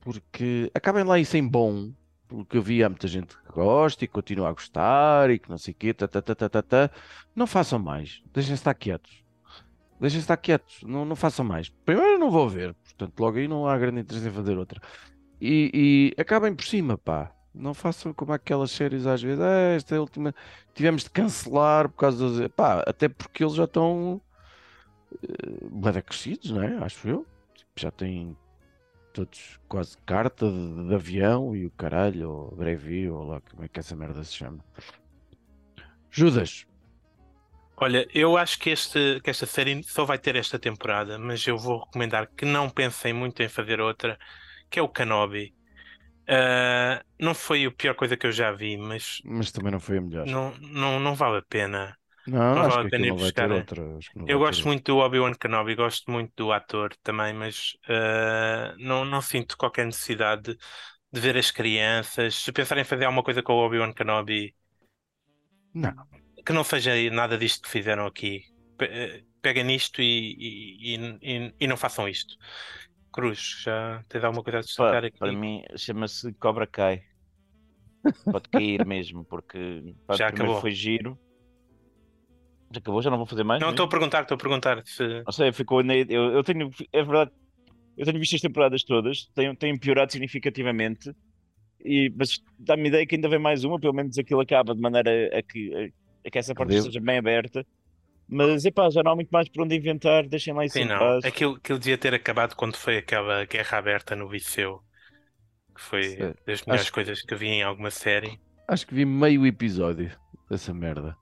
porque 0.00 0.70
acabem 0.74 1.04
lá 1.04 1.18
isso 1.18 1.36
em 1.36 1.46
bom, 1.46 1.92
porque 2.26 2.56
eu 2.56 2.62
vi 2.62 2.82
há 2.82 2.88
muita 2.88 3.08
gente 3.08 3.36
que 3.36 3.52
gosta 3.52 4.04
e 4.04 4.08
continua 4.08 4.48
a 4.48 4.52
gostar 4.52 5.30
e 5.30 5.38
que 5.38 5.50
não 5.50 5.58
sei 5.58 5.72
o 5.72 5.76
quê, 5.76 5.94
tá, 5.94 6.08
tá, 6.08 6.22
tá, 6.22 6.34
tá, 6.34 6.48
tá, 6.48 6.62
tá. 6.62 6.90
Não 7.34 7.46
façam 7.46 7.78
mais, 7.78 8.22
deixem 8.32 8.54
estar 8.54 8.74
quietos. 8.74 9.22
Deixem 10.00 10.20
estar 10.20 10.36
quietos, 10.36 10.82
não, 10.84 11.04
não 11.04 11.16
façam 11.16 11.44
mais. 11.44 11.68
Primeiro 11.84 12.18
não 12.18 12.30
vou 12.30 12.48
ver, 12.48 12.74
portanto 12.74 13.18
logo 13.20 13.38
aí 13.38 13.48
não 13.48 13.66
há 13.66 13.76
grande 13.78 14.00
interesse 14.00 14.28
em 14.28 14.32
fazer 14.32 14.56
outra. 14.58 14.80
E, 15.40 16.14
e 16.16 16.20
acabem 16.20 16.54
por 16.54 16.64
cima, 16.64 16.98
pá. 16.98 17.32
Não 17.54 17.74
façam 17.74 18.12
como 18.12 18.32
aquelas 18.32 18.70
séries 18.70 19.06
às 19.06 19.22
vezes, 19.22 19.40
ah, 19.40 19.74
esta 19.74 19.94
é 19.94 19.98
a 19.98 20.00
última, 20.00 20.34
tivemos 20.74 21.04
de 21.04 21.10
cancelar 21.10 21.88
por 21.88 21.96
causa 21.96 22.40
das. 22.40 22.48
Pá, 22.48 22.84
até 22.86 23.08
porque 23.08 23.42
eles 23.42 23.54
já 23.54 23.64
estão 23.64 24.20
uh, 25.12 25.68
bué 25.70 26.00
crescidos, 26.02 26.50
não 26.50 26.62
é? 26.62 26.76
Acho 26.78 27.08
eu. 27.08 27.26
Tipo, 27.54 27.70
já 27.76 27.90
têm 27.90 28.36
todos 29.12 29.58
quase 29.68 29.96
carta 30.06 30.50
de, 30.50 30.88
de 30.88 30.94
avião 30.94 31.56
e 31.56 31.66
o 31.66 31.70
caralho, 31.70 32.30
ou 32.30 32.56
brevio, 32.56 33.14
ou 33.16 33.26
lá 33.26 33.40
como 33.40 33.64
é 33.64 33.68
que 33.68 33.80
essa 33.80 33.96
merda 33.96 34.22
se 34.22 34.34
chama. 34.34 34.64
Judas, 36.10 36.66
Olha, 37.80 38.08
eu 38.12 38.36
acho 38.36 38.58
que, 38.58 38.70
este, 38.70 39.20
que 39.22 39.30
esta 39.30 39.46
série 39.46 39.84
só 39.84 40.04
vai 40.04 40.18
ter 40.18 40.34
esta 40.34 40.58
temporada, 40.58 41.16
mas 41.16 41.46
eu 41.46 41.56
vou 41.56 41.78
recomendar 41.84 42.28
que 42.36 42.44
não 42.44 42.68
pensem 42.68 43.12
muito 43.12 43.40
em 43.40 43.48
fazer 43.48 43.80
outra, 43.80 44.18
que 44.68 44.80
é 44.80 44.82
o 44.82 44.88
Kenobi. 44.88 45.54
Ah, 46.28 47.02
não 47.20 47.34
foi 47.34 47.64
a 47.66 47.70
pior 47.72 47.94
coisa 47.94 48.16
que 48.16 48.26
eu 48.26 48.32
já 48.32 48.52
vi, 48.52 48.76
mas 48.76 49.22
mas 49.24 49.52
também 49.52 49.72
não 49.72 49.80
foi 49.80 49.98
a 49.98 50.00
melhor. 50.00 50.26
não, 50.26 50.54
não, 50.58 51.00
não 51.00 51.14
vale 51.14 51.38
a 51.38 51.42
pena. 51.42 51.96
Não, 52.26 52.54
não 52.54 52.64
vale 52.64 52.82
a 52.82 52.86
pena 52.88 53.06
ter 53.08 53.12
buscar, 53.14 53.50
outra. 53.52 53.82
Eu 54.26 54.38
gosto 54.40 54.68
muito 54.68 54.84
do 54.94 54.98
Obi-Wan 54.98 55.34
Kenobi, 55.34 55.74
gosto 55.74 56.10
muito 56.10 56.32
do 56.36 56.52
ator 56.52 56.94
também, 57.02 57.34
mas 57.34 57.72
ah, 57.88 58.74
não, 58.78 59.04
não 59.04 59.22
sinto 59.22 59.56
qualquer 59.58 59.86
necessidade 59.86 60.54
de, 60.54 60.58
de 61.12 61.20
ver 61.20 61.36
as 61.38 61.50
crianças. 61.52 62.36
Se 62.36 62.52
pensarem 62.52 62.82
em 62.82 62.84
fazer 62.86 63.06
alguma 63.06 63.24
coisa 63.24 63.42
com 63.42 63.54
o 63.54 63.66
Obi-Wan 63.66 63.92
Kenobi, 63.94 64.54
Não. 65.74 66.08
que 66.44 66.52
não 66.52 66.64
seja 66.64 66.92
nada 67.10 67.36
disto 67.38 67.62
que 67.62 67.70
fizeram 67.70 68.06
aqui. 68.06 68.42
Eh, 68.80 69.22
Peguem 69.40 69.64
nisto 69.64 70.02
e, 70.02 70.94
e, 70.96 70.96
e- 71.22 71.54
e 71.60 71.66
não 71.66 71.76
façam 71.76 72.08
isto. 72.08 72.34
Cruz, 73.18 73.62
já 73.64 74.04
tens 74.08 74.24
alguma 74.24 74.42
coisa 74.42 74.58
a 74.58 74.62
destacar 74.62 75.04
aqui? 75.04 75.18
para 75.18 75.32
mim 75.32 75.62
chama-se 75.76 76.32
Cobra 76.34 76.66
Kai. 76.66 77.02
Pode 78.24 78.48
cair 78.48 78.84
mesmo, 78.86 79.24
porque 79.24 79.94
pá, 80.06 80.14
Já 80.14 80.28
acabou. 80.28 80.60
foi 80.60 80.70
giro. 80.70 81.18
Já 82.70 82.78
acabou, 82.78 83.02
já 83.02 83.10
não 83.10 83.16
vou 83.16 83.26
fazer 83.26 83.44
mais. 83.44 83.60
Não, 83.60 83.68
mesmo? 83.68 83.74
estou 83.74 83.86
a 83.86 83.88
perguntar, 83.88 84.22
estou 84.22 84.34
a 84.36 84.38
perguntar 84.38 84.82
se. 84.84 85.22
Não 85.24 85.32
sei, 85.32 85.52
ficou 85.52 85.80
eu, 85.82 86.32
eu 86.32 86.44
tenho, 86.44 86.70
é 86.92 87.02
verdade, 87.02 87.30
eu 87.96 88.04
tenho 88.04 88.18
visto 88.18 88.36
as 88.36 88.40
temporadas 88.40 88.84
todas, 88.84 89.26
tenho, 89.34 89.56
tenho 89.56 89.78
piorado 89.80 90.12
significativamente, 90.12 91.12
e, 91.84 92.12
mas 92.16 92.40
dá-me 92.58 92.84
a 92.84 92.88
ideia 92.88 93.06
que 93.06 93.14
ainda 93.14 93.28
vem 93.28 93.38
mais 93.38 93.64
uma, 93.64 93.80
pelo 93.80 93.94
menos 93.94 94.18
aquilo 94.18 94.40
acaba 94.40 94.74
de 94.74 94.80
maneira 94.80 95.10
a 95.36 95.42
que, 95.42 95.74
a, 95.74 96.28
a 96.28 96.30
que 96.30 96.38
essa 96.38 96.54
parte 96.54 96.70
devo. 96.70 96.86
esteja 96.86 97.00
bem 97.00 97.18
aberta. 97.18 97.66
Mas 98.28 98.64
epá, 98.64 98.90
já 98.90 99.02
não 99.02 99.12
há 99.12 99.14
muito 99.14 99.30
mais 99.30 99.48
por 99.48 99.62
onde 99.62 99.74
inventar, 99.76 100.26
deixem 100.28 100.52
lá 100.52 100.64
isso 100.64 100.74
Sim, 100.74 100.82
em 100.82 100.88
não. 100.88 100.98
paz. 100.98 101.24
Aquilo, 101.24 101.54
aquilo 101.56 101.78
devia 101.78 101.96
ter 101.96 102.12
acabado 102.12 102.54
quando 102.54 102.76
foi 102.76 102.98
aquela 102.98 103.44
guerra 103.46 103.78
aberta 103.78 104.14
no 104.14 104.28
Viseu, 104.28 104.82
que 105.74 105.80
foi 105.80 106.02
Sim. 106.02 106.34
das 106.46 106.62
melhores 106.64 106.82
Acho- 106.82 106.92
coisas 106.92 107.22
que 107.22 107.32
eu 107.32 107.38
vi 107.38 107.46
em 107.48 107.62
alguma 107.62 107.90
série. 107.90 108.38
Acho 108.68 108.86
que 108.86 108.94
vi 108.94 109.04
meio 109.06 109.46
episódio 109.46 110.10
dessa 110.50 110.74
merda. 110.74 111.16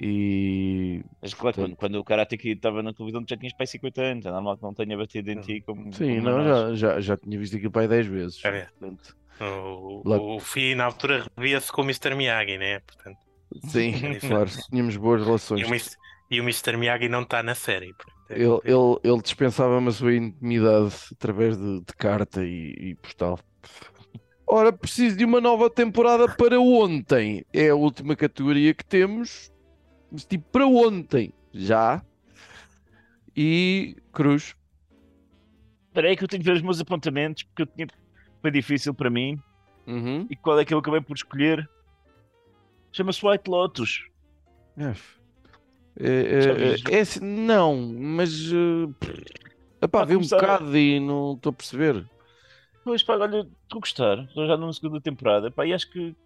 E 0.00 1.02
Mas 1.20 1.34
claro, 1.34 1.56
quando, 1.56 1.76
quando 1.76 1.94
o 1.96 2.04
Karate 2.04 2.36
Kid 2.36 2.56
estava 2.58 2.82
na 2.82 2.92
televisão, 2.92 3.24
tu 3.24 3.30
já 3.30 3.36
tinhas 3.36 3.52
para 3.52 3.64
aí 3.64 3.68
50 3.68 4.00
anos, 4.00 4.26
é 4.26 4.30
normal 4.30 4.56
que 4.56 4.62
não 4.62 4.74
tenha 4.74 4.96
batido 4.96 5.30
em 5.30 5.40
ti 5.40 5.60
como. 5.62 5.92
sim, 5.92 6.16
como 6.20 6.30
não, 6.30 6.44
nós. 6.44 6.78
já, 6.78 6.94
já, 6.94 7.00
já 7.00 7.16
tinha 7.16 7.38
visto 7.38 7.56
aquilo 7.56 7.72
para 7.72 7.82
aí 7.82 7.88
10 7.88 8.06
vezes. 8.06 8.44
É. 8.44 8.66
Portanto, 8.78 9.16
O, 9.40 10.02
Lá- 10.08 10.20
o 10.20 10.38
Fi 10.38 10.74
na 10.76 10.84
altura 10.84 11.26
revia-se 11.36 11.72
com 11.72 11.82
o 11.82 11.84
Mr. 11.84 12.14
Miyagi, 12.14 12.58
né? 12.58 12.78
Portanto, 12.80 13.18
sim, 13.68 13.92
claro, 14.20 14.50
tínhamos 14.70 14.96
boas 14.96 15.22
e, 15.22 15.24
relações. 15.24 15.62
o 15.66 15.70
Mr. 15.70 15.96
e 16.30 16.40
o 16.40 16.44
Mr. 16.44 16.76
Miyagi 16.76 17.08
não 17.08 17.22
está 17.22 17.42
na 17.42 17.54
série. 17.54 17.94
é- 18.28 18.34
Ele, 18.34 18.60
ele, 18.64 18.98
ele 19.02 19.22
dispensava-me 19.22 19.88
a 19.88 19.92
sua 19.92 20.14
intimidade 20.14 20.94
através 21.12 21.56
de, 21.56 21.80
de 21.80 21.92
carta 21.96 22.44
e, 22.44 22.74
e 22.78 22.94
postal. 22.96 23.38
Ora, 24.46 24.72
preciso 24.72 25.16
de 25.16 25.24
uma 25.24 25.40
nova 25.40 25.68
temporada 25.68 26.26
para 26.28 26.58
ontem. 26.58 27.44
É 27.52 27.68
a 27.68 27.74
última 27.74 28.16
categoria 28.16 28.72
que 28.72 28.84
temos. 28.84 29.52
Mas 30.10 30.24
tipo, 30.24 30.44
para 30.50 30.66
ontem. 30.66 31.32
Já. 31.52 32.02
E 33.36 33.94
Cruz. 34.12 34.54
Espera 35.88 36.08
aí 36.08 36.16
que 36.16 36.24
eu 36.24 36.28
tenho 36.28 36.42
que 36.42 36.48
ver 36.48 36.56
os 36.56 36.62
meus 36.62 36.80
apontamentos, 36.80 37.42
porque 37.42 37.62
eu 37.62 37.66
tinha... 37.66 37.86
foi 38.40 38.50
difícil 38.50 38.94
para 38.94 39.10
mim. 39.10 39.38
Uhum. 39.86 40.26
E 40.30 40.36
qual 40.36 40.58
é 40.58 40.64
que 40.64 40.72
eu 40.72 40.78
acabei 40.78 41.00
por 41.00 41.14
escolher? 41.14 41.68
Chama-se 42.92 43.24
White 43.24 43.50
Lotus. 43.50 44.04
É, 44.78 44.92
é, 46.00 46.92
é, 46.92 46.96
é 46.96 47.00
assim, 47.00 47.20
não, 47.20 47.76
mas 47.76 48.52
uh, 48.52 48.94
epá, 49.82 50.04
vi 50.04 50.16
um 50.16 50.20
bocado 50.20 50.76
e 50.76 51.00
não 51.00 51.34
estou 51.34 51.50
a 51.50 51.52
perceber. 51.52 52.08
Pois 52.84 53.02
pá, 53.02 53.16
olha, 53.16 53.40
estou 53.40 53.76
a 53.76 53.80
gostar. 53.80 54.18
Estou 54.20 54.46
já 54.46 54.56
na 54.56 54.72
segunda 54.72 55.00
temporada. 55.00 55.50
Pá, 55.50 55.66
e 55.66 55.74
acho 55.74 55.90
que, 55.90 56.16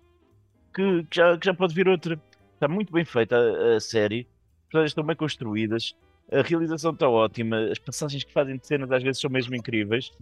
que, 0.74 1.04
que 1.04 1.16
já, 1.16 1.36
que 1.36 1.46
já 1.46 1.54
pode 1.54 1.74
vir 1.74 1.88
outra. 1.88 2.20
Está 2.54 2.68
muito 2.68 2.92
bem 2.92 3.04
feita 3.04 3.36
a, 3.36 3.76
a 3.76 3.80
série. 3.80 4.28
As 4.60 4.66
personagens 4.68 4.90
estão 4.90 5.04
bem 5.04 5.16
construídas. 5.16 5.96
A 6.30 6.42
realização 6.42 6.92
está 6.92 7.08
ótima. 7.08 7.58
As 7.70 7.78
passagens 7.78 8.22
que 8.22 8.32
fazem 8.32 8.58
de 8.58 8.66
cenas 8.66 8.92
às 8.92 9.02
vezes 9.02 9.20
são 9.20 9.30
mesmo 9.30 9.56
incríveis. 9.56 10.12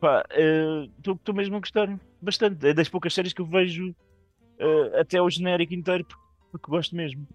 Pá, 0.00 0.24
eh, 0.30 0.88
estou 0.98 1.14
estou 1.14 1.34
mesmo 1.34 1.56
a 1.56 1.58
gostar 1.60 1.98
bastante. 2.22 2.64
É 2.68 2.72
das 2.72 2.88
poucas 2.88 3.12
séries 3.12 3.32
que 3.32 3.40
eu 3.40 3.46
vejo 3.46 3.94
eh, 4.58 5.00
até 5.00 5.20
o 5.20 5.30
genérico 5.30 5.74
inteiro, 5.74 6.04
porque, 6.04 6.22
porque 6.52 6.70
gosto 6.70 6.96
mesmo. 6.96 7.26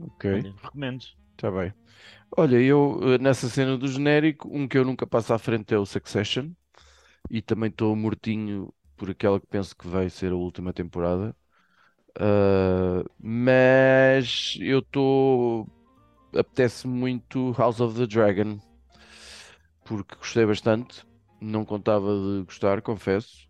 Ok. 0.00 0.24
Olha, 0.26 0.54
recomendo. 0.62 1.04
Está 1.32 1.50
bem. 1.50 1.72
Olha, 2.36 2.60
eu 2.60 3.00
eh, 3.14 3.18
nessa 3.18 3.48
cena 3.48 3.76
do 3.78 3.88
genérico, 3.88 4.48
um 4.52 4.66
que 4.68 4.78
eu 4.78 4.84
nunca 4.84 5.06
passo 5.06 5.32
à 5.34 5.38
frente 5.38 5.74
é 5.74 5.78
o 5.78 5.86
Succession. 5.86 6.50
E 7.30 7.42
também 7.42 7.70
estou 7.70 7.96
mortinho 7.96 8.72
por 8.96 9.10
aquela 9.10 9.40
que 9.40 9.46
penso 9.46 9.76
que 9.76 9.88
vai 9.88 10.10
ser 10.10 10.32
a 10.32 10.36
última 10.36 10.72
temporada. 10.72 11.36
Ah, 12.18 13.04
mas 13.18 14.56
eu 14.60 14.80
estou. 14.80 15.68
Apetece 16.34 16.86
muito 16.86 17.52
House 17.52 17.80
of 17.80 17.96
the 17.98 18.06
Dragon. 18.06 18.58
Porque 19.84 20.16
gostei 20.16 20.46
bastante. 20.46 21.04
Não 21.40 21.64
contava 21.64 22.08
de 22.14 22.44
gostar, 22.44 22.80
confesso. 22.82 23.48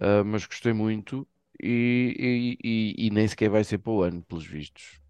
Ah, 0.00 0.24
mas 0.24 0.46
gostei 0.46 0.72
muito. 0.72 1.26
E, 1.62 2.56
e, 2.64 2.94
e, 2.96 3.06
e 3.06 3.10
nem 3.10 3.28
sequer 3.28 3.50
vai 3.50 3.64
ser 3.64 3.78
para 3.78 3.92
o 3.92 4.02
ano, 4.02 4.22
pelos 4.22 4.46
vistos. 4.46 5.00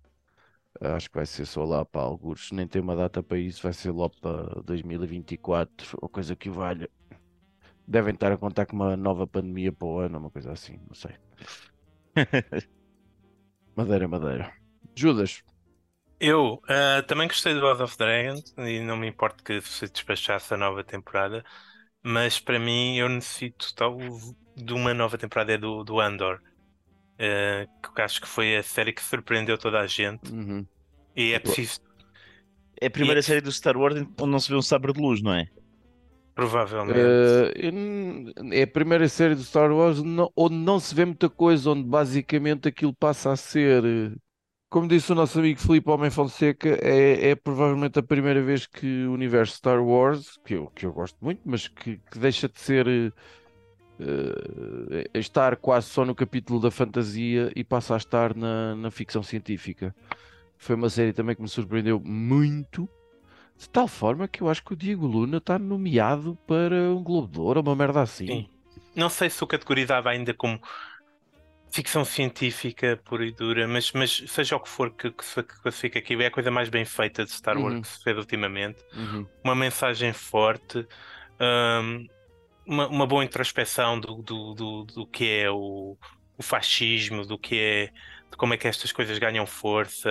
Acho 0.80 1.10
que 1.10 1.16
vai 1.16 1.26
ser 1.26 1.46
só 1.46 1.64
lá 1.64 1.84
para 1.84 2.02
alguns. 2.02 2.50
Nem 2.52 2.66
tem 2.66 2.82
uma 2.82 2.96
data 2.96 3.22
para 3.22 3.38
isso, 3.38 3.62
vai 3.62 3.72
ser 3.72 3.92
lá 3.92 4.08
para 4.10 4.62
2024 4.62 5.98
ou 6.00 6.08
coisa 6.08 6.36
que 6.36 6.48
o 6.50 6.52
valha. 6.52 6.90
Devem 7.86 8.14
estar 8.14 8.32
a 8.32 8.38
contar 8.38 8.66
com 8.66 8.76
uma 8.76 8.96
nova 8.96 9.26
pandemia 9.26 9.72
para 9.72 9.86
o 9.88 9.98
ano, 9.98 10.18
uma 10.18 10.30
coisa 10.30 10.52
assim, 10.52 10.78
não 10.88 10.94
sei. 10.94 11.12
Madeira, 13.76 14.06
madeira. 14.08 14.52
Judas, 14.94 15.42
Eu 16.18 16.60
ah, 16.68 17.02
também 17.06 17.28
gostei 17.28 17.54
do 17.54 17.60
House 17.62 17.80
of 17.80 17.96
Dragons 17.96 18.54
e 18.58 18.80
não 18.80 18.96
me 18.96 19.08
importo 19.08 19.42
que 19.42 19.60
se 19.62 19.88
despachasse 19.88 20.52
a 20.52 20.56
nova 20.56 20.84
temporada, 20.84 21.42
mas 22.02 22.38
para 22.40 22.58
mim 22.58 22.96
eu 22.98 23.08
necessito 23.08 23.74
tal 23.74 23.98
de 24.64 24.72
uma 24.74 24.94
nova 24.94 25.18
temporada 25.18 25.52
é 25.52 25.58
do, 25.58 25.84
do 25.84 26.00
Andor, 26.00 26.40
ah, 27.18 27.66
que 27.94 28.00
eu 28.00 28.04
acho 28.04 28.20
que 28.20 28.28
foi 28.28 28.56
a 28.56 28.62
série 28.62 28.92
que 28.92 29.02
surpreendeu 29.02 29.58
toda 29.58 29.80
a 29.80 29.86
gente 29.86 30.32
Uhum. 30.32 30.66
e 31.16 31.32
é 31.32 31.40
preciso, 31.40 31.80
É 32.82 32.86
a 32.86 32.90
primeira 32.90 33.20
E- 33.20 33.22
série 33.22 33.40
do 33.40 33.52
Star 33.52 33.76
Wars 33.76 33.94
onde 34.18 34.30
não 34.32 34.40
se 34.40 34.50
vê 34.50 34.56
um 34.56 34.62
sabre 34.62 34.92
de 34.92 35.00
luz, 35.00 35.22
não 35.22 35.32
é? 35.34 35.44
Provavelmente. 36.34 37.44
Eh, 37.54 37.70
n- 37.70 38.32
é 38.52 38.62
a 38.62 38.66
primeira 38.66 39.08
série 39.08 39.34
do 39.34 39.42
Star 39.44 39.70
Wars 39.72 39.98
onde 40.36 40.54
não 40.56 40.80
se 40.80 40.94
vê 40.94 41.04
muita 41.04 41.28
coisa, 41.28 41.70
onde 41.70 41.84
basicamente 41.84 42.68
aquilo 42.68 42.94
passa 42.94 43.30
a 43.32 43.36
ser, 43.36 43.84
eh, 43.84 44.16
como 44.70 44.88
disse 44.88 45.12
o 45.12 45.14
nosso 45.14 45.38
amigo 45.40 45.60
Filipe 45.60 45.90
Homem 45.90 46.10
Fonseca, 46.10 46.70
é, 46.82 47.30
é 47.30 47.34
provavelmente 47.36 47.98
a 47.98 48.02
primeira 48.02 48.42
vez 48.42 48.66
que 48.66 49.06
o 49.06 49.12
universo 49.14 49.56
Star 49.56 49.82
Wars, 49.84 50.38
que 50.44 50.54
eu, 50.54 50.70
que 50.70 50.86
eu 50.86 50.92
gosto 50.92 51.18
muito, 51.22 51.42
mas 51.44 51.68
que, 51.68 51.98
que 51.98 52.18
deixa 52.18 52.48
de 52.48 52.60
ser 52.60 53.14
eh, 54.00 55.18
estar 55.18 55.56
quase 55.56 55.88
só 55.88 56.04
no 56.04 56.14
capítulo 56.14 56.60
da 56.60 56.70
fantasia 56.70 57.52
e 57.54 57.62
passa 57.62 57.94
a 57.94 57.96
estar 57.96 58.34
na, 58.34 58.74
na 58.76 58.90
ficção 58.90 59.22
científica. 59.22 59.94
Foi 60.58 60.74
uma 60.76 60.90
série 60.90 61.12
também 61.12 61.34
que 61.34 61.42
me 61.42 61.48
surpreendeu 61.48 62.00
muito. 62.00 62.88
De 63.56 63.68
tal 63.68 63.86
forma 63.86 64.26
que 64.26 64.42
eu 64.42 64.48
acho 64.48 64.64
que 64.64 64.72
o 64.72 64.76
Diego 64.76 65.06
Luna 65.06 65.36
está 65.36 65.58
nomeado 65.58 66.36
para 66.46 66.74
um 66.90 67.02
Globo 67.02 67.28
de 67.28 67.38
Ouro, 67.40 67.60
uma 67.60 67.76
merda 67.76 68.00
assim. 68.00 68.26
Sim. 68.26 68.48
Não 68.96 69.08
sei 69.10 69.28
se 69.28 69.42
o 69.44 69.46
categorizava 69.46 70.08
ainda 70.10 70.32
como 70.32 70.58
ficção 71.70 72.04
científica 72.04 72.98
pura 73.04 73.24
e 73.24 73.30
dura, 73.32 73.68
mas, 73.68 73.92
mas 73.92 74.24
seja 74.28 74.56
o 74.56 74.60
que 74.60 74.68
for 74.68 74.90
que, 74.90 75.10
que 75.10 75.24
se 75.24 75.42
classifica 75.42 75.98
aqui, 75.98 76.14
é 76.20 76.26
a 76.26 76.30
coisa 76.30 76.50
mais 76.50 76.68
bem 76.68 76.84
feita 76.84 77.24
de 77.24 77.30
Star 77.30 77.56
Wars 77.56 77.74
Uhum. 77.74 77.82
que 77.82 77.88
se 77.88 78.02
fez 78.02 78.16
ultimamente. 78.16 78.82
Uhum. 78.96 79.26
Uma 79.44 79.54
mensagem 79.54 80.12
forte, 80.12 80.86
hum, 81.40 82.06
uma, 82.70 82.86
uma 82.88 83.06
boa 83.06 83.24
introspeção 83.24 83.98
do, 83.98 84.22
do, 84.22 84.54
do, 84.54 84.84
do 84.84 85.06
que 85.08 85.24
é 85.28 85.50
o, 85.50 85.98
o 86.38 86.42
fascismo, 86.42 87.26
do 87.26 87.36
que 87.36 87.58
é 87.58 87.86
de 88.30 88.36
como 88.36 88.54
é 88.54 88.56
que 88.56 88.68
estas 88.68 88.92
coisas 88.92 89.18
ganham 89.18 89.44
força, 89.44 90.08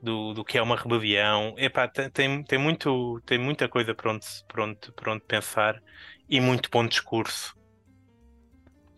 do, 0.00 0.32
do 0.32 0.42
que 0.44 0.56
é 0.56 0.62
uma 0.62 0.76
rebelião. 0.76 1.54
Epá, 1.58 1.86
tem, 1.86 2.42
tem, 2.42 2.58
muito, 2.58 3.20
tem 3.26 3.38
muita 3.38 3.68
coisa 3.68 3.94
para 3.94 4.12
onde, 4.12 4.24
se- 4.24 4.42
para, 4.46 4.64
onde, 4.64 4.78
para 4.96 5.12
onde 5.12 5.24
pensar 5.26 5.78
e 6.26 6.40
muito 6.40 6.70
bom 6.72 6.86
discurso. 6.86 7.54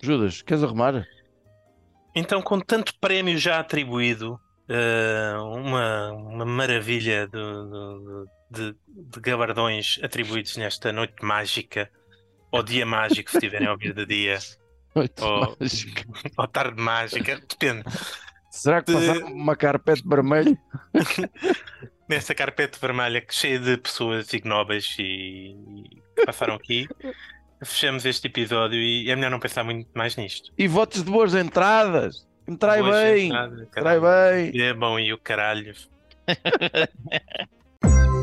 Judas, 0.01 0.43
queres 0.43 0.63
arrumar? 0.63 1.05
Então, 2.15 2.41
com 2.41 2.61
tanto 2.61 2.93
prémio 3.01 3.37
já 3.37 3.59
atribuído, 3.59 4.39
eh, 4.69 5.35
uma, 5.39 6.13
uma 6.13 6.45
maravilha 6.45 7.27
de, 7.27 7.39
de, 8.51 8.73
de- 8.73 8.79
de 9.11 9.21
gabardões 9.21 9.99
atribuídos 10.03 10.57
nesta 10.57 10.93
noite 10.93 11.15
mágica, 11.23 11.91
ou 12.57 12.63
dia 12.63 12.85
mágico, 12.87 13.31
se 13.31 13.37
estiverem 13.37 13.69
a 13.69 13.73
ouvir 13.73 13.93
de 13.95 14.07
dia, 14.07 14.39
Noite 14.95 15.23
mágica. 15.61 16.05
ou 16.39 16.47
tarde 16.49 16.81
mágica, 16.81 17.37
depende. 17.49 17.85
Será 18.51 18.83
que 18.83 18.93
de- 18.95 18.99
passaram 19.07 19.33
uma 19.33 19.55
carpete 19.57 20.03
vermelha? 20.07 20.57
Nesta 22.09 22.35
carpete 22.35 22.79
vermelha 22.81 23.25
cheia 23.31 23.59
de 23.59 23.77
pessoas 23.77 24.33
ignóbeis 24.33 24.95
e, 24.99 25.55
que 26.17 26.25
passaram 26.25 26.55
aqui, 26.55 26.89
fechamos 27.65 28.07
este 28.07 28.29
episódio 28.29 28.79
e 28.81 29.11
é 29.11 29.17
melhor 29.17 29.31
não 29.31 29.41
pensar 29.41 29.65
muito 29.65 29.91
mais 29.95 30.15
nisto. 30.17 30.53
E 30.57 30.69
votos 30.69 31.03
de 31.05 31.11
boas 31.11 31.35
entradas. 31.35 32.27
Entrai 32.49 32.81
Boas 32.81 32.95
bem. 32.95 33.27
entradas, 33.27 33.61
Entrai 33.61 33.99
caralho. 34.01 34.53
bem. 34.53 34.63
É 34.63 34.73
bom 34.73 34.99
e 35.01 35.13
o 35.13 35.19
caralho. 35.19 35.75